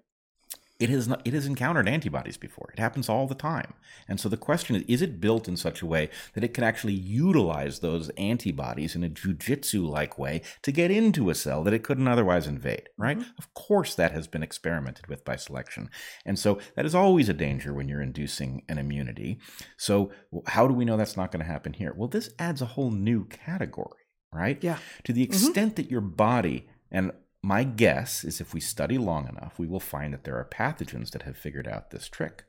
[0.83, 2.69] It has not, it has encountered antibodies before.
[2.73, 3.73] It happens all the time.
[4.05, 6.65] And so the question is, is it built in such a way that it can
[6.65, 11.73] actually utilize those antibodies in a jujitsu like way to get into a cell that
[11.73, 13.17] it couldn't otherwise invade, right?
[13.17, 13.37] Mm-hmm.
[13.37, 15.89] Of course that has been experimented with by selection.
[16.25, 19.39] And so that is always a danger when you're inducing an immunity.
[19.77, 20.11] So
[20.47, 21.93] how do we know that's not going to happen here?
[21.95, 24.01] Well, this adds a whole new category,
[24.33, 24.61] right?
[24.61, 24.79] Yeah.
[25.05, 25.31] To the mm-hmm.
[25.33, 25.75] extent mm-hmm.
[25.75, 30.13] that your body and my guess is if we study long enough, we will find
[30.13, 32.45] that there are pathogens that have figured out this trick.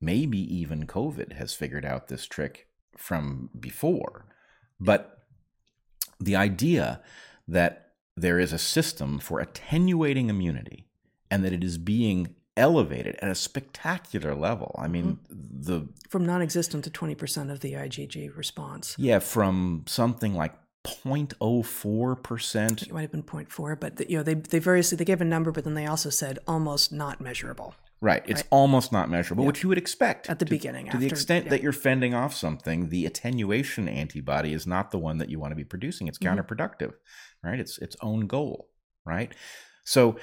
[0.00, 2.66] Maybe even COVID has figured out this trick
[2.96, 4.26] from before.
[4.80, 5.22] But
[6.18, 7.00] the idea
[7.46, 10.88] that there is a system for attenuating immunity
[11.30, 14.74] and that it is being elevated at a spectacular level.
[14.78, 15.62] I mean, mm-hmm.
[15.62, 18.94] the from non-existent to 20% of the IgG response.
[18.98, 20.52] Yeah, from something like
[20.84, 22.82] 0.04%.
[22.82, 25.24] It might have been 0.4, but the, you know, they they variously they gave a
[25.24, 27.74] number but then they also said almost not measurable.
[28.00, 28.24] Right.
[28.26, 28.48] It's right.
[28.50, 29.46] almost not measurable, yeah.
[29.46, 30.86] which you would expect at the to, beginning.
[30.86, 31.50] To after, the extent yeah.
[31.50, 35.52] that you're fending off something, the attenuation antibody is not the one that you want
[35.52, 36.08] to be producing.
[36.08, 36.36] It's mm-hmm.
[36.36, 36.94] counterproductive,
[37.44, 37.60] right?
[37.60, 38.68] It's its own goal,
[39.06, 39.32] right?
[39.84, 40.16] So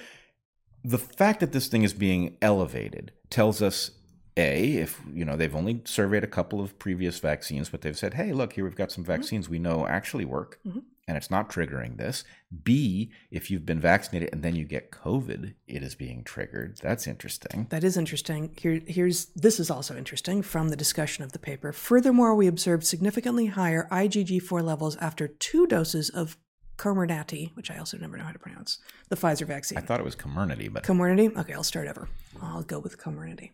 [0.83, 3.91] the fact that this thing is being elevated tells us
[4.39, 8.13] a if you know they've only surveyed a couple of previous vaccines but they've said
[8.15, 9.11] hey look here we've got some mm-hmm.
[9.11, 9.53] vaccines mm-hmm.
[9.53, 10.79] we know actually work mm-hmm.
[11.07, 12.23] and it's not triggering this
[12.63, 17.05] b if you've been vaccinated and then you get covid it is being triggered that's
[17.05, 21.39] interesting that is interesting here here's this is also interesting from the discussion of the
[21.39, 26.37] paper furthermore we observed significantly higher igg4 levels after two doses of
[26.79, 28.79] Comirnaty, which I also never know how to pronounce,
[29.09, 29.77] the Pfizer vaccine.
[29.77, 31.37] I thought it was Comirnaty, but Comirnaty.
[31.37, 32.07] Okay, I'll start over.
[32.41, 33.51] I'll go with Comirnaty.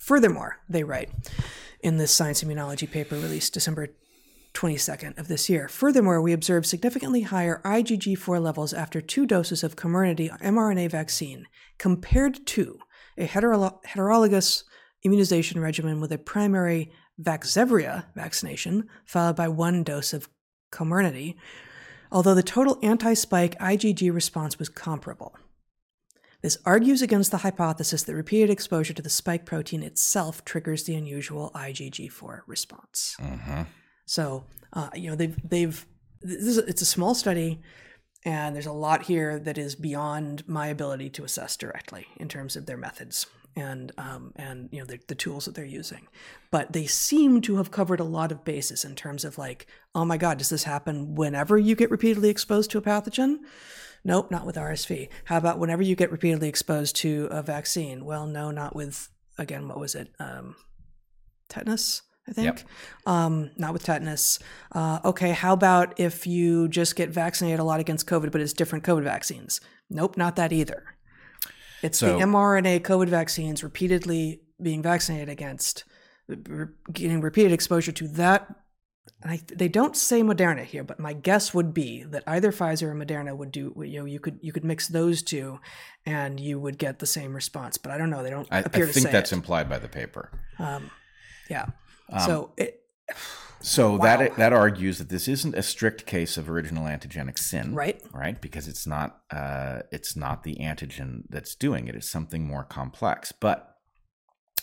[0.00, 1.10] Furthermore, they write
[1.80, 3.88] in this Science Immunology paper released December
[4.54, 5.68] 22nd of this year.
[5.68, 11.46] Furthermore, we observed significantly higher IgG4 levels after two doses of Comirnaty mRNA vaccine
[11.78, 12.78] compared to
[13.18, 14.64] a heterolo- heterologous
[15.04, 16.90] immunization regimen with a primary
[17.20, 20.30] Vaxzevria vaccination followed by one dose of
[20.72, 21.36] Comirnaty,
[22.10, 25.36] although the total anti spike IgG response was comparable.
[26.42, 30.94] This argues against the hypothesis that repeated exposure to the spike protein itself triggers the
[30.94, 33.16] unusual IgG4 response.
[33.20, 33.62] Mm-hmm.
[34.06, 35.86] So, uh, you know, they've, they've
[36.22, 37.60] this is, it's a small study,
[38.24, 42.56] and there's a lot here that is beyond my ability to assess directly in terms
[42.56, 43.26] of their methods
[43.56, 46.06] and um, and you know the, the tools that they're using
[46.50, 50.04] but they seem to have covered a lot of bases in terms of like oh
[50.04, 53.38] my god does this happen whenever you get repeatedly exposed to a pathogen
[54.04, 58.26] nope not with rsv how about whenever you get repeatedly exposed to a vaccine well
[58.26, 59.08] no not with
[59.38, 60.56] again what was it um,
[61.48, 62.44] tetanus I think.
[62.44, 62.60] Yep.
[63.06, 64.38] Um, not with tetanus.
[64.72, 68.52] Uh, okay, how about if you just get vaccinated a lot against COVID, but it's
[68.52, 69.60] different COVID vaccines?
[69.88, 70.84] Nope, not that either.
[71.82, 75.84] It's so, the mRNA COVID vaccines repeatedly being vaccinated against,
[76.92, 78.54] getting repeated exposure to that.
[79.22, 82.84] And I, they don't say Moderna here, but my guess would be that either Pfizer
[82.84, 83.74] or Moderna would do.
[83.84, 85.60] You know, you could you could mix those two,
[86.06, 87.76] and you would get the same response.
[87.76, 88.22] But I don't know.
[88.22, 89.00] They don't I, appear I to say.
[89.00, 89.36] I think that's it.
[89.36, 90.30] implied by the paper.
[90.58, 90.90] Um,
[91.50, 91.66] yeah.
[92.10, 92.82] Um, so it,
[93.60, 93.98] so wow.
[94.04, 98.00] that that argues that this isn't a strict case of original antigenic sin, right?
[98.12, 102.64] Right, because it's not uh, it's not the antigen that's doing it; it's something more
[102.64, 103.32] complex.
[103.32, 103.76] But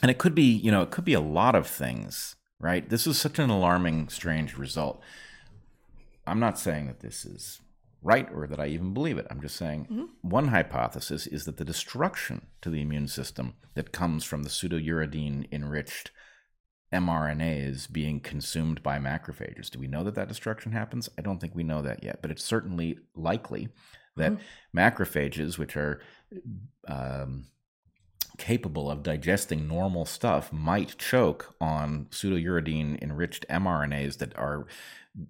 [0.01, 2.89] and it could be you know it could be a lot of things, right?
[2.89, 5.01] This is such an alarming, strange result.
[6.25, 7.61] I'm not saying that this is
[8.01, 9.27] right or that I even believe it.
[9.29, 10.05] I'm just saying mm-hmm.
[10.21, 15.51] one hypothesis is that the destruction to the immune system that comes from the pseudouridine
[15.51, 16.11] enriched
[16.93, 19.69] mRNAs being consumed by macrophages.
[19.69, 21.09] Do we know that that destruction happens?
[21.17, 23.69] I don't think we know that yet, but it's certainly likely
[24.15, 24.77] that mm-hmm.
[24.77, 26.01] macrophages, which are
[26.87, 27.47] um,
[28.37, 34.67] capable of digesting normal stuff, might choke on pseudouridine enriched mRNAs that are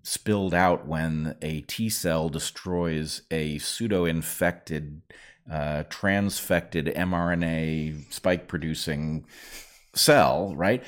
[0.03, 5.01] spilled out when a T cell destroys a pseudo infected,
[5.49, 9.25] uh, transfected mRNA spike producing
[9.93, 10.83] cell, right?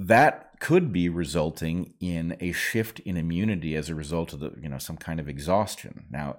[0.00, 4.68] that could be resulting in a shift in immunity as a result of the you
[4.68, 6.36] know some kind of exhaustion now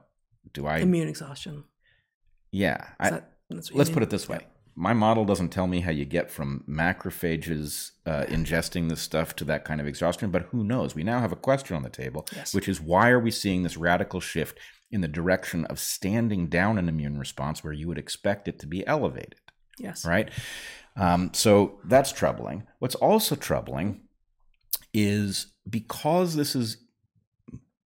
[0.54, 1.64] do i immune exhaustion
[2.52, 3.94] yeah I, let's mean?
[3.94, 4.48] put it this way yeah.
[4.76, 9.44] My model doesn't tell me how you get from macrophages uh, ingesting this stuff to
[9.44, 12.26] that kind of exhaustion but who knows we now have a question on the table
[12.36, 12.54] yes.
[12.54, 14.58] which is why are we seeing this radical shift
[14.90, 18.68] in the direction of standing down an immune response where you would expect it to
[18.68, 19.36] be elevated
[19.78, 20.30] yes right
[20.96, 22.68] um, so that's troubling.
[22.80, 24.02] What's also troubling
[24.94, 26.78] is because this is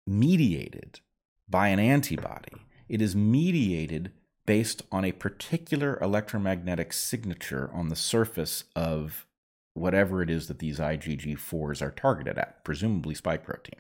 [0.08, 1.00] mediated
[1.48, 2.54] by an antibody,
[2.90, 4.12] it is mediated
[4.46, 9.26] based on a particular electromagnetic signature on the surface of
[9.74, 13.80] whatever it is that these IgG4s are targeted at, presumably spike protein.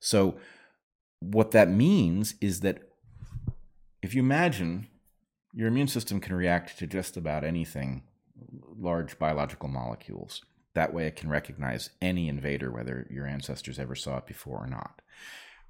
[0.00, 0.36] So,
[1.20, 2.82] what that means is that
[4.02, 4.88] if you imagine
[5.54, 8.02] your immune system can react to just about anything
[8.76, 10.42] large biological molecules.
[10.74, 14.66] That way it can recognize any invader, whether your ancestors ever saw it before or
[14.66, 15.00] not.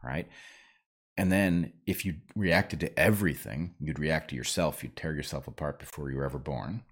[0.02, 0.28] Right?
[1.16, 5.78] And then if you reacted to everything, you'd react to yourself, you'd tear yourself apart
[5.78, 6.82] before you were ever born.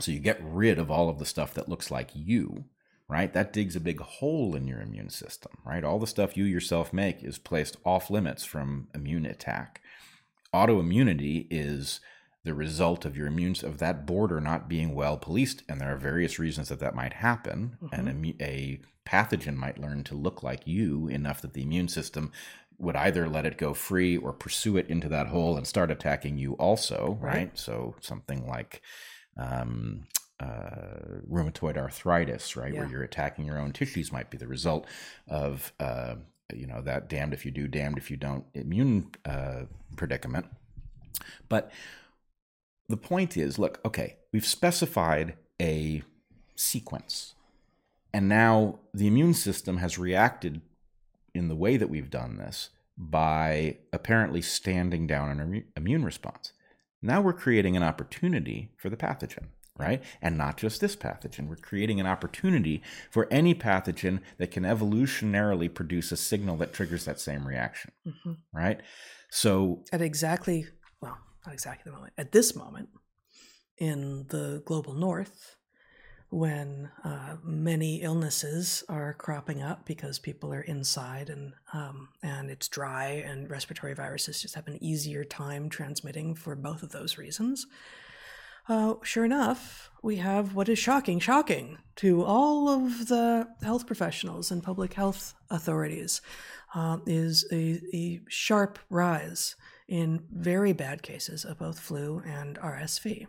[0.00, 2.64] So you get rid of all of the stuff that looks like you.
[3.08, 3.32] right?
[3.32, 5.84] That digs a big hole in your immune system, right?
[5.84, 9.80] All the stuff you yourself make is placed off limits from immune attack.
[10.52, 12.00] Autoimmunity is
[12.44, 15.96] the result of your immune of that border not being well policed, and there are
[15.98, 17.76] various reasons that that might happen.
[17.82, 17.88] Mhm.
[17.92, 22.32] And a, a pathogen might learn to look like you enough that the immune system
[22.78, 26.38] would either let it go free or pursue it into that hole and start attacking
[26.38, 27.34] you also, right?
[27.34, 27.58] Right.
[27.58, 28.82] So something like
[29.36, 30.06] um,
[30.40, 34.86] uh, rheumatoid arthritis, right, where you're attacking your own tissues, might be the result
[35.28, 36.16] of uh,
[36.54, 39.62] you know that damned if you do, damned if you don't immune uh,
[39.96, 40.46] predicament.
[41.48, 41.70] But
[42.88, 46.02] the point is, look, okay, we've specified a
[46.54, 47.34] sequence,
[48.12, 50.60] and now the immune system has reacted
[51.36, 56.52] in the way that we've done this by apparently standing down an immune response.
[57.02, 59.48] Now we're creating an opportunity for the pathogen,
[59.78, 60.02] right?
[60.22, 61.46] And not just this pathogen.
[61.46, 67.04] We're creating an opportunity for any pathogen that can evolutionarily produce a signal that triggers
[67.04, 68.38] that same reaction, Mhm.
[68.52, 68.80] right?
[69.30, 70.66] So, At exactly,
[71.02, 72.88] well, not exactly the moment, at this moment
[73.76, 75.55] in the global north,
[76.30, 82.68] when uh, many illnesses are cropping up because people are inside and um, and it's
[82.68, 87.66] dry and respiratory viruses just have an easier time transmitting for both of those reasons.
[88.68, 94.50] Uh, sure enough, we have what is shocking, shocking to all of the health professionals
[94.50, 96.20] and public health authorities,
[96.74, 99.54] uh, is a, a sharp rise
[99.88, 103.26] in very bad cases of both flu and RSV.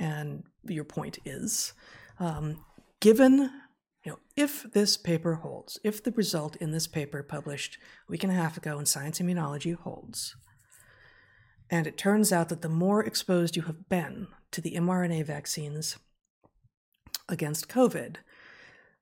[0.00, 1.72] And your point is,
[2.20, 2.64] um,
[3.00, 3.50] given
[4.04, 7.78] you know, if this paper holds, if the result in this paper published
[8.08, 10.36] a week and a half ago in Science Immunology holds,
[11.68, 15.98] and it turns out that the more exposed you have been to the mRNA vaccines
[17.28, 18.16] against COVID,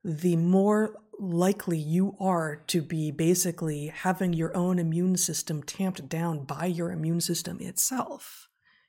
[0.05, 6.45] the more likely you are to be basically having your own immune system tamped down
[6.45, 8.47] by your immune system itself.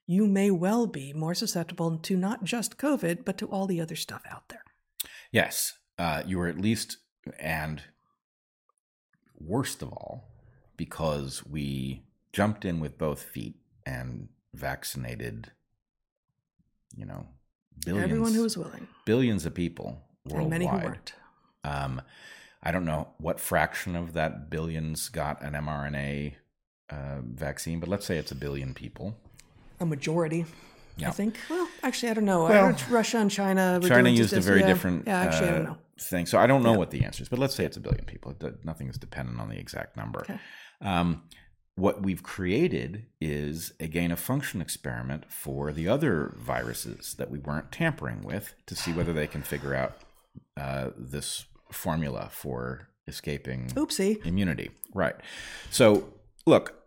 [0.09, 3.95] You may well be more susceptible to not just COVID, but to all the other
[3.95, 4.63] stuff out there.
[5.31, 6.97] yes, uh, you were at least,
[7.39, 7.83] and
[9.39, 10.27] worst of all,
[10.77, 15.51] because we jumped in with both feet and vaccinated,
[16.95, 17.27] you know,
[17.85, 20.41] billions, Everyone who was willing, billions of people worldwide.
[20.41, 21.13] and many who weren't.
[21.63, 22.01] Um,
[22.63, 26.33] I don't know what fraction of that billions got an mRNA
[26.89, 29.15] uh, vaccine, but let's say it's a billion people.
[29.79, 30.45] A majority,
[30.97, 31.09] Yeah.
[31.09, 31.37] I think.
[31.49, 32.45] Well, actually, I don't know.
[32.45, 33.79] I Well, heard Russia and China.
[33.81, 34.67] China doing used a very yeah.
[34.67, 35.77] different Yeah, actually, I uh, don't know.
[35.99, 36.77] thing, so I don't know Yeah.
[36.77, 37.29] what the answer is.
[37.29, 38.35] But let's say it's a billion people.
[38.39, 40.21] It, nothing is dependent on the exact number.
[40.21, 40.39] Okay.
[40.81, 41.23] Um,
[41.75, 47.39] what we've created is a gain of function experiment for the other viruses that we
[47.39, 49.95] weren't tampering with to see whether they can figure out
[50.57, 54.23] uh, this formula for escaping Oopsie.
[54.25, 54.71] immunity.
[54.93, 55.15] Right.
[55.71, 56.09] So,
[56.45, 56.78] look,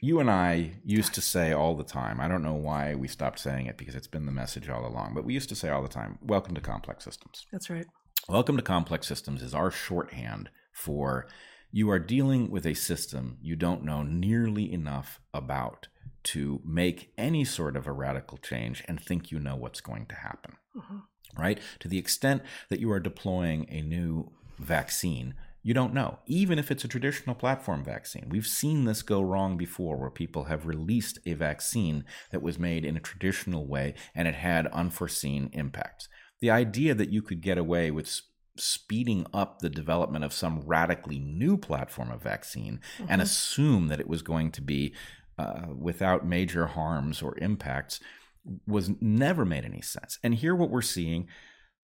[0.00, 3.38] you and I used to say all the time, I don't know why we stopped
[3.40, 5.82] saying it because it's been the message all along, but we used to say all
[5.82, 7.46] the time, welcome to complex systems.
[7.50, 7.86] That's right.
[8.28, 11.26] Welcome to complex systems is our shorthand for
[11.72, 15.88] you are dealing with a system you don't know nearly enough about
[16.24, 20.14] to make any sort of a radical change and think you know what's going to
[20.14, 21.02] happen Mhm.
[21.36, 21.58] right?
[21.80, 25.34] To the extent that you are deploying a new vaccine,
[25.68, 28.26] you don't know, even if it's a traditional platform vaccine.
[28.30, 32.86] We've seen this go wrong before where people have released a vaccine that was made
[32.86, 36.08] in a traditional way and it had unforeseen impacts.
[36.40, 38.08] The idea that you could get away with
[38.56, 43.24] speeding up the development of some radically new platform of vaccine and Mhm.
[43.24, 44.94] assume that it was going to be
[45.36, 48.00] uh, without major harms or impacts
[48.66, 50.18] was never made any sense.
[50.24, 51.28] And here, what we're seeing,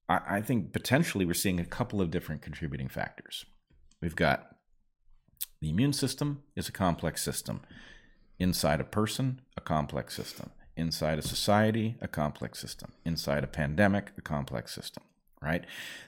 [0.08, 3.44] I, I think potentially we're seeing a couple of different contributing factors.
[4.04, 4.56] We've got
[5.62, 7.62] the immune system is a complex system.
[8.38, 10.50] Inside a person, a complex system.
[10.76, 12.92] Inside a society, a complex system.
[13.06, 15.04] Inside a pandemic, a complex system.
[15.40, 15.64] Right?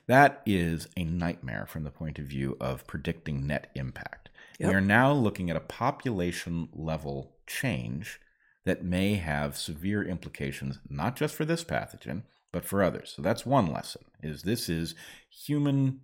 [0.09, 4.29] That is a nightmare from the point of view of predicting net impact.
[4.59, 4.69] Yep.
[4.69, 8.21] We are now looking at a population level change
[8.67, 13.47] that may have severe implications not just for this pathogen but for others so that's
[13.47, 14.97] one lesson is this is
[15.31, 16.01] human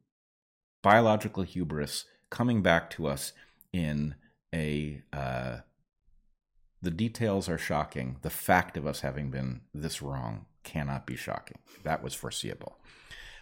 [0.82, 3.32] biological hubris coming back to us
[3.72, 4.14] in
[4.54, 5.59] a uh,
[6.80, 11.59] the details are shocking the fact of us having been this wrong cannot be shocking
[11.84, 12.78] that was foreseeable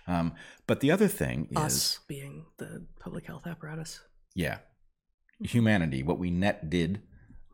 [0.07, 0.33] um,
[0.67, 4.01] but the other thing is Us being the public health apparatus.
[4.35, 4.59] yeah
[5.41, 7.01] humanity what we net did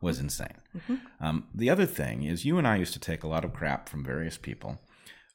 [0.01, 1.01] was insane Mhm.
[1.19, 3.89] um, the other thing is, you and I used to take a lot of crap
[3.89, 4.79] from various people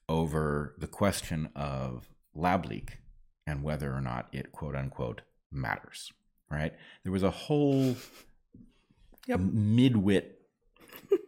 [0.08, 2.98] over the question of lab leak
[3.46, 6.12] and whether or not it quote unquote matters.
[6.50, 6.72] Right?
[7.02, 7.96] There was a whole
[9.28, 9.38] Yep.
[9.40, 10.24] midwit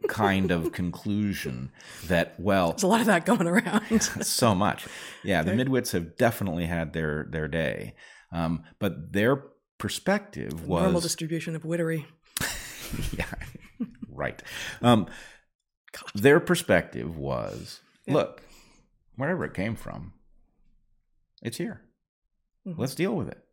[0.08, 1.70] kind of conclusion
[2.08, 4.02] that well There's a lot of that going around.
[4.02, 4.86] so much.
[5.22, 7.94] Yeah, the midwits have definitely had their their day,
[8.32, 9.44] um, but their
[9.78, 12.06] perspective was Normal distribution of wittery.
[13.16, 13.26] yeah,
[14.08, 14.42] right.
[14.82, 15.06] Um,
[16.14, 18.14] their perspective was, Yeah.
[18.14, 18.42] look,
[19.16, 20.12] wherever it came from,
[21.42, 21.80] it's here.
[22.66, 22.78] Mhm.
[22.78, 23.44] Let's deal with it.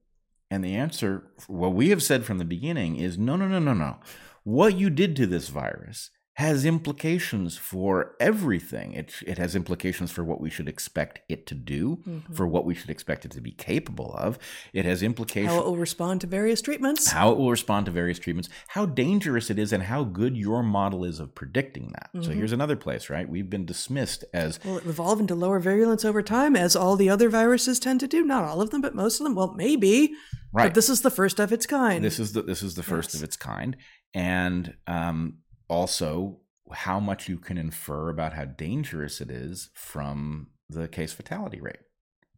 [0.49, 3.73] And the answer, what we have said from the beginning, is no, no, no, no,
[3.73, 3.99] no.
[4.43, 6.09] What you did to this virus
[6.41, 8.93] has implications for everything.
[8.93, 12.35] It, it has implications for what we should expect it to do, Mhm.
[12.35, 14.37] for what we should expect it to be capable of.
[14.73, 17.11] It has implications How it will respond to various treatments.
[17.11, 20.63] how it will respond to various treatments, how dangerous it is, and how good your
[20.63, 22.09] model is of predicting that.
[22.23, 22.35] So Mhm.
[22.35, 23.29] here's another place, right?
[23.29, 27.09] We've been dismissed as Will it evolve into lower virulence over time, as all the
[27.09, 28.23] other viruses tend to do?
[28.25, 29.35] Not all of them, but most of them.
[29.35, 30.13] Well, maybe.
[30.53, 30.65] right.
[30.65, 32.03] But this is the first of its kind.
[32.03, 33.15] this is the this is the first Yes.
[33.21, 33.77] of its kind,
[34.13, 35.37] and um,
[35.71, 36.39] also
[36.71, 41.79] how much you can infer about how dangerous it is from the case fatality rate.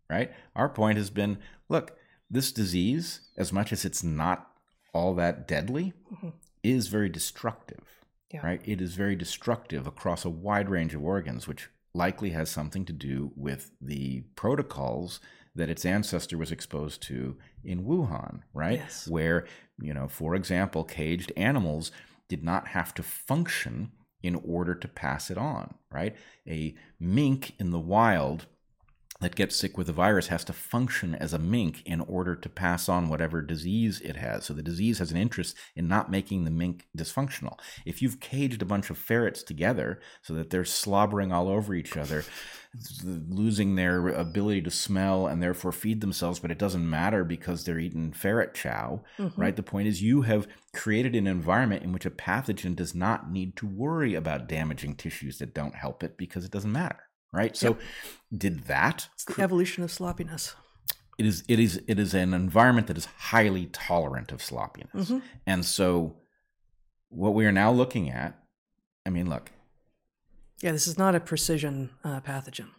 [0.09, 0.31] Right.
[0.55, 1.39] Our point has been,
[1.69, 1.97] look,
[2.29, 4.51] this disease, as much as it's not
[4.93, 6.33] all that deadly, Mhm.
[6.63, 7.83] is very destructive.
[8.31, 8.45] Yeah.
[8.45, 8.61] Right.
[8.65, 12.93] It is very destructive across a wide range of organs, which likely has something to
[12.93, 15.19] do with the protocols
[15.55, 18.79] that its ancestor was exposed to in Wuhan, right?
[18.79, 19.07] Yes.
[19.07, 19.45] Where,
[19.79, 21.91] you know, for example, caged animals
[22.33, 23.91] did not have to function
[24.23, 26.15] in order to pass it on, right?
[26.47, 28.47] A mink in the wild
[29.23, 32.49] that gets sick with the virus has to function as a mink in order to
[32.49, 34.45] pass on whatever disease it has.
[34.45, 37.57] So the disease has an interest in not making the mink dysfunctional.
[37.85, 41.97] If you've caged a bunch of ferrets together so that they're slobbering all over each
[41.97, 42.23] other,
[43.03, 47.79] losing their ability to smell and therefore feed themselves, but it doesn't matter because they're
[47.79, 49.33] eating ferret chow, Mhm.
[49.37, 49.55] right?
[49.55, 53.55] The point is you have created an environment in which a pathogen does not need
[53.57, 56.99] to worry about damaging tissues that don't help it because it doesn't matter,
[57.33, 57.57] right?
[57.57, 57.77] So
[58.35, 60.55] did that It's the evolution of sloppiness.
[61.17, 65.09] it is it is it is an environment that is highly tolerant of sloppiness.
[65.09, 65.21] Mhm.
[65.45, 66.15] And so
[67.09, 68.39] what we are now looking at,
[69.05, 69.51] I mean, look,
[70.61, 72.69] Yeah, this is not a precision uh, pathogen.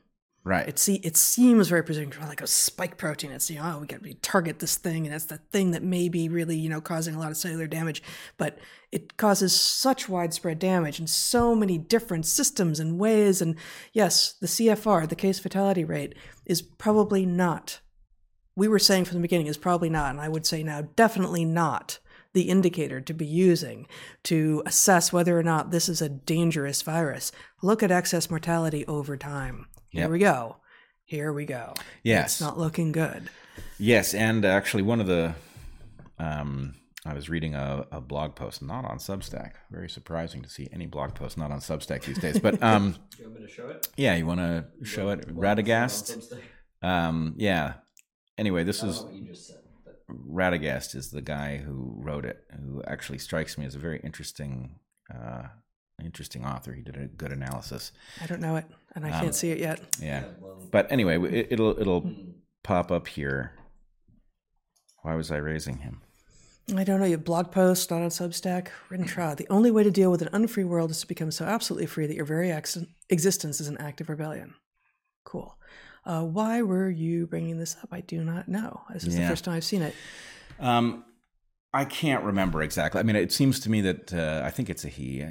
[0.44, 0.68] Right.
[0.68, 3.32] It see it seems very precision, like a spike protein.
[3.32, 5.82] It's you know, oh, we got to target this thing, and that's the thing that
[5.82, 8.02] may be really you know causing a lot of cellular damage.
[8.36, 8.58] But
[8.92, 13.42] it causes such widespread damage in so many different systems and ways.
[13.42, 13.56] And
[13.92, 16.14] yes, the CFR, the case fatality rate,
[16.46, 17.80] is probably not.
[18.56, 21.44] We were saying from the beginning is probably not, and I would say now definitely
[21.44, 21.98] not
[22.34, 23.86] the indicator to be using
[24.24, 27.32] to assess whether or not this is a dangerous virus.
[27.62, 29.66] Look at excess mortality over time.
[29.94, 30.10] Here Yep.
[30.10, 30.56] we go.
[31.04, 31.72] Here we go.
[32.02, 32.32] Yes.
[32.34, 33.30] It's not looking good.
[33.78, 35.34] Yes, and actually, one of the,
[36.18, 36.74] um,
[37.06, 39.52] I was reading a, a blog post, not on Substack.
[39.70, 42.40] Very surprising to see any blog post not on Substack these days.
[42.40, 43.86] But um, You want me to show it?
[43.96, 45.28] yeah, you want to show it?
[45.32, 46.34] Radagast.
[46.82, 47.74] Um, yeah.
[48.36, 52.24] Anyway, this is know what you just said, but Radagast is the guy who wrote
[52.24, 54.80] it, who actually strikes me as a very interesting,
[55.14, 55.44] uh,
[56.02, 56.72] interesting author.
[56.72, 57.92] He did a good analysis.
[58.20, 58.64] I don't know it,
[58.94, 59.80] and I Um, can't see it yet.
[60.00, 60.24] Yeah.
[60.70, 62.10] But anyway, it, it'll it'll
[62.62, 63.52] pop up here.
[65.02, 66.00] Why was I raising him?
[66.74, 67.04] I don't know.
[67.04, 68.68] You have blog posts, not on Substack.
[68.88, 69.36] Written trial.
[69.36, 72.06] The only way to deal with an unfree world is to become so absolutely free
[72.06, 72.78] that your very ex-
[73.10, 74.54] existence is an act of rebellion.
[75.24, 75.58] Cool.
[76.06, 77.90] Uh, why were you bringing this up?
[77.92, 78.80] I do not know.
[78.94, 79.94] This is the first time I've seen it.
[80.58, 81.04] Um,
[81.74, 82.98] I can't remember exactly.
[83.00, 85.26] I mean, it seems to me that uh, I think it's a he.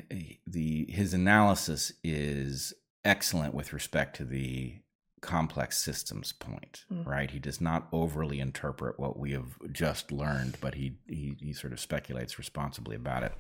[0.46, 2.74] The his analysis is
[3.06, 4.76] excellent with respect to the
[5.22, 7.06] complex systems point, Mm.
[7.06, 7.32] right?
[7.32, 11.72] He does not overly interpret what we have just learned, but he he, he sort
[11.74, 13.34] of speculates responsibly about it.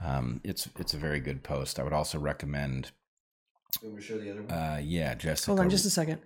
[0.00, 1.78] Um, it's it's a very good post.
[1.80, 2.92] I would also recommend,
[3.82, 4.50] you want me show the other one?
[4.52, 5.50] uh, yeah, Jessica.
[5.50, 6.20] Hold on just a second.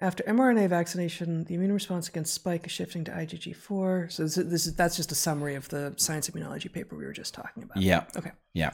[0.00, 4.12] After mRNA vaccination, the immune response against spike is shifting to IgG4.
[4.12, 7.12] So this, this is that's just a summary of the science immunology paper we were
[7.12, 7.78] just talking about.
[7.82, 8.04] Yeah.
[8.16, 8.30] Okay.
[8.54, 8.72] Yeah.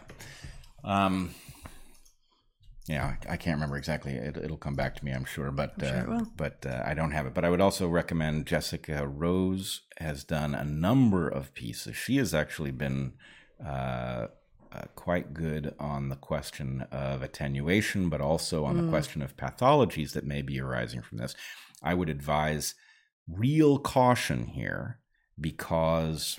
[0.83, 1.31] Um,
[2.87, 4.13] yeah, I, I can't remember exactly.
[4.13, 6.27] It, it'll come back to me, I'm sure, but I'm sure it uh, will.
[6.37, 7.35] but uh, I don't have it.
[7.35, 11.97] But I would also recommend Jessica Rose has done a number of pieces.
[11.97, 13.15] She has actually been
[13.65, 14.27] uh,
[14.73, 18.91] uh, quite good on the question of attenuation, but also on the Mm.
[18.91, 21.35] question of pathologies that may be arising from this.
[21.83, 22.75] I would advise
[23.29, 24.99] real caution here
[25.41, 26.39] because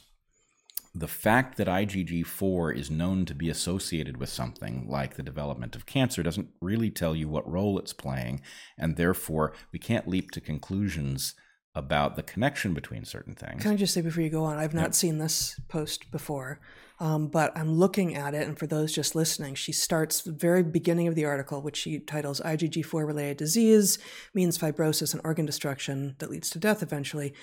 [0.95, 5.85] the fact that IgG4 is known to be associated with something like the development of
[5.85, 8.41] cancer doesn't really tell you what role it's playing,
[8.77, 11.35] and therefore we can't leap to conclusions
[11.75, 13.61] about the connection between certain things.
[13.61, 16.61] Can I just say before you go on, I've not seen this post before,
[17.01, 20.63] um, but I'm looking at it, and for those just listening, she starts the very
[20.63, 23.99] beginning of the article, which she titles IgG4 related disease
[24.33, 27.33] means fibrosis and organ destruction that leads to death eventually.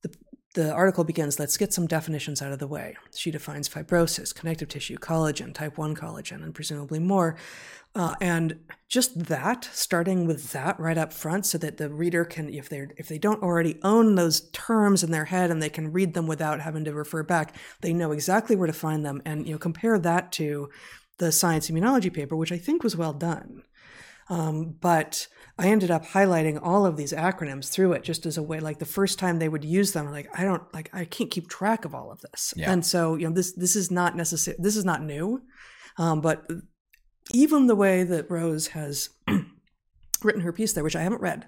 [0.00, 0.14] The,
[0.54, 2.96] the article begins let's get some definitions out of the way.
[3.14, 7.36] She defines fibrosis, connective tissue, collagen, type 1 collagen, and presumably more.
[7.94, 12.48] Uh, and just that, starting with that right up front, so that the reader can,
[12.48, 15.92] if they if they don't already own those terms in their head and they can
[15.92, 19.20] read them without having to refer back, they know exactly where to find them.
[19.24, 20.70] And you know, compare that to
[21.18, 23.62] the science immunology paper, which I think was well done.
[24.30, 25.26] Um, but
[25.58, 28.78] I ended up highlighting all of these acronyms through it just as a way, like
[28.78, 31.84] the first time they would use them, like I don't like I can't keep track
[31.84, 32.70] of all of this, yeah.
[32.70, 34.56] and so you know this this is not necessary.
[34.60, 35.42] This is not new,
[35.96, 36.46] um, but
[37.32, 39.10] even the way that Rose has
[40.22, 41.46] written her piece there, which I haven't read,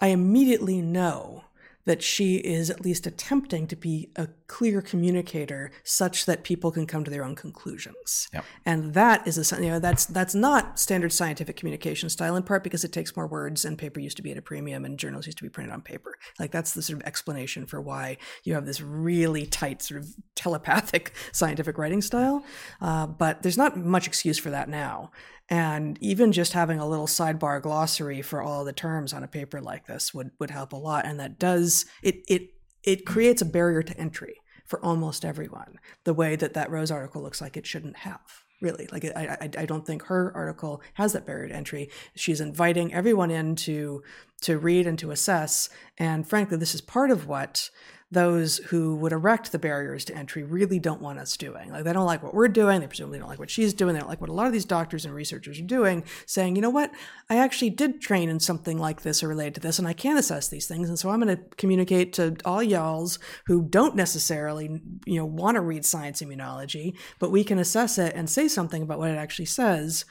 [0.00, 1.44] I immediately know
[1.84, 6.86] that she is at least attempting to be a clear communicator such that people can
[6.86, 8.28] come to their own conclusions.
[8.32, 8.44] Yep.
[8.66, 12.64] And that is a you know that's that's not standard scientific communication style in part
[12.64, 15.26] because it takes more words and paper used to be at a premium and journals
[15.26, 16.16] used to be printed on paper.
[16.38, 20.08] Like that's the sort of explanation for why you have this really tight sort of
[20.34, 22.44] telepathic scientific writing style.
[22.80, 25.10] Uh, but there's not much excuse for that now.
[25.50, 29.60] And even just having a little sidebar glossary for all the terms on a paper
[29.60, 31.04] like this would, would help a lot.
[31.04, 32.54] And that does, it, it,
[32.84, 37.20] it creates a barrier to entry for almost everyone, the way that that Rose article
[37.20, 38.20] looks like it shouldn't have.
[38.62, 41.88] Really, like I, I, I don't think her article has that barrier to entry.
[42.14, 44.02] She's inviting everyone in to
[44.42, 47.70] to read and to assess, and frankly, this is part of what
[48.12, 51.70] those who would erect the barriers to entry really don't want us doing.
[51.70, 52.80] Like they don't like what we're doing.
[52.80, 53.94] They presumably don't like what she's doing.
[53.94, 56.62] They don't like what a lot of these doctors and researchers are doing, saying, you
[56.62, 56.90] know what,
[57.28, 60.16] I actually did train in something like this or related to this, and I can
[60.16, 60.88] assess these things.
[60.88, 65.54] And so I'm going to communicate to all y'alls who don't necessarily, you know, want
[65.54, 69.18] to read science immunology, but we can assess it and say something about what it
[69.18, 70.04] actually says.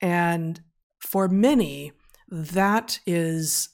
[0.00, 0.60] And
[1.00, 1.92] for many,
[2.28, 3.68] that is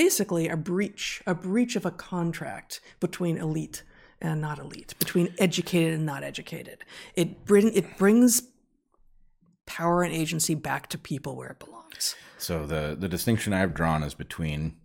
[0.00, 3.82] basically a breach, a breach of a contract between elite
[4.18, 6.78] and not elite, between educated and not educated.
[7.14, 8.44] It bring it brings
[9.66, 12.16] power and agency back to people where it belongs.
[12.38, 14.76] So the the distinction I've drawn is between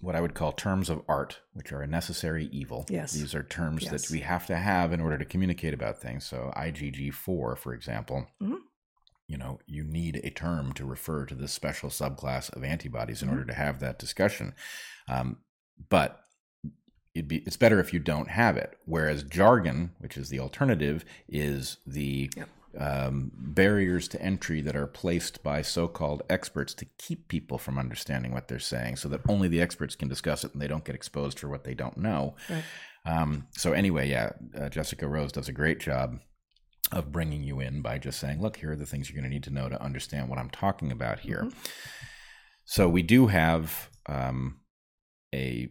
[0.00, 2.84] what I would call terms of art, which are a necessary evil.
[2.90, 3.12] Yes.
[3.12, 3.92] These are terms yes.
[3.92, 6.26] that we have to have in order to communicate about things.
[6.26, 8.56] So IgG4, for example, mm-hmm
[9.28, 13.28] you know you need a term to refer to this special subclass of antibodies in
[13.28, 13.38] mm-hmm.
[13.38, 14.54] order to have that discussion
[15.08, 15.38] um,
[15.88, 16.24] but
[17.14, 21.04] it'd be it's better if you don't have it whereas jargon which is the alternative
[21.28, 22.48] is the yep.
[22.78, 28.32] um, barriers to entry that are placed by so-called experts to keep people from understanding
[28.32, 30.94] what they're saying so that only the experts can discuss it and they don't get
[30.94, 32.64] exposed for what they don't know right.
[33.06, 34.30] um, so anyway yeah
[34.60, 36.18] uh, jessica rose does a great job
[36.92, 39.34] of bringing you in by just saying, look, here are the things you're going to
[39.34, 41.44] need to know to understand what I'm talking about here.
[41.44, 41.58] Mm-hmm.
[42.64, 44.60] So we do have um,
[45.34, 45.68] a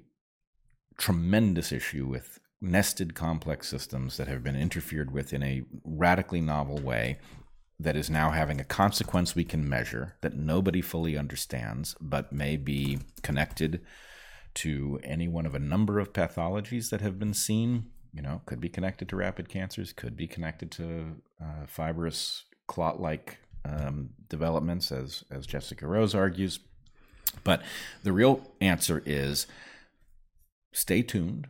[0.98, 6.77] tremendous issue with nested complex systems that have been interfered with in a radically novel
[6.77, 7.19] way
[7.80, 12.56] that is now having a consequence we can measure that nobody fully understands, but may
[12.56, 13.81] be connected
[14.53, 18.61] to any one of a number of pathologies that have been seen you know, could
[18.61, 25.23] be connected to rapid cancers, could be connected to uh, fibrous clot-like um, developments, as
[25.31, 26.60] as Jessica Rose argues.
[27.44, 27.64] But
[28.03, 29.48] the real answer is
[30.72, 31.48] stay tuned.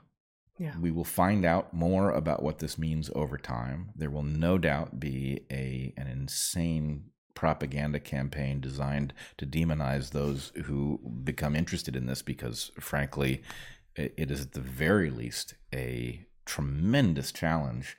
[0.60, 0.78] Yeah.
[0.80, 3.90] We will find out more about what this means over time.
[3.96, 11.00] There will no doubt be a an insane propaganda campaign designed to demonize those who
[11.24, 13.42] become interested in this because frankly
[13.96, 17.98] it is at the very least a tremendous challenge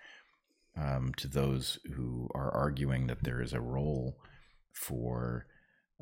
[0.76, 4.18] um, to those who are arguing that there is a role
[4.72, 5.46] for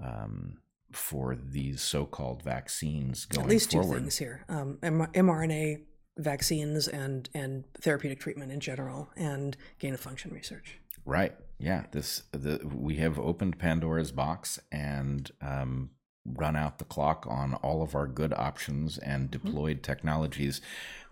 [0.02, 0.58] um,
[0.92, 3.94] for these so-called vaccines going At least forward.
[3.94, 5.82] two things here: um, mRNA
[6.18, 10.78] vaccines and and therapeutic treatment in general, and gain of function research.
[11.04, 11.34] Right.
[11.58, 11.84] Yeah.
[11.92, 15.90] This the we have opened Pandora's box and um,
[16.24, 19.46] run out the clock on all of our good options and mm-hmm.
[19.46, 19.92] deployed mm-hmm.
[19.92, 20.60] technologies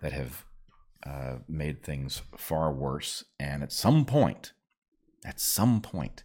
[0.01, 0.45] that have
[1.05, 3.23] uh, made things far worse.
[3.39, 4.53] And at some point,
[5.25, 6.23] at some point,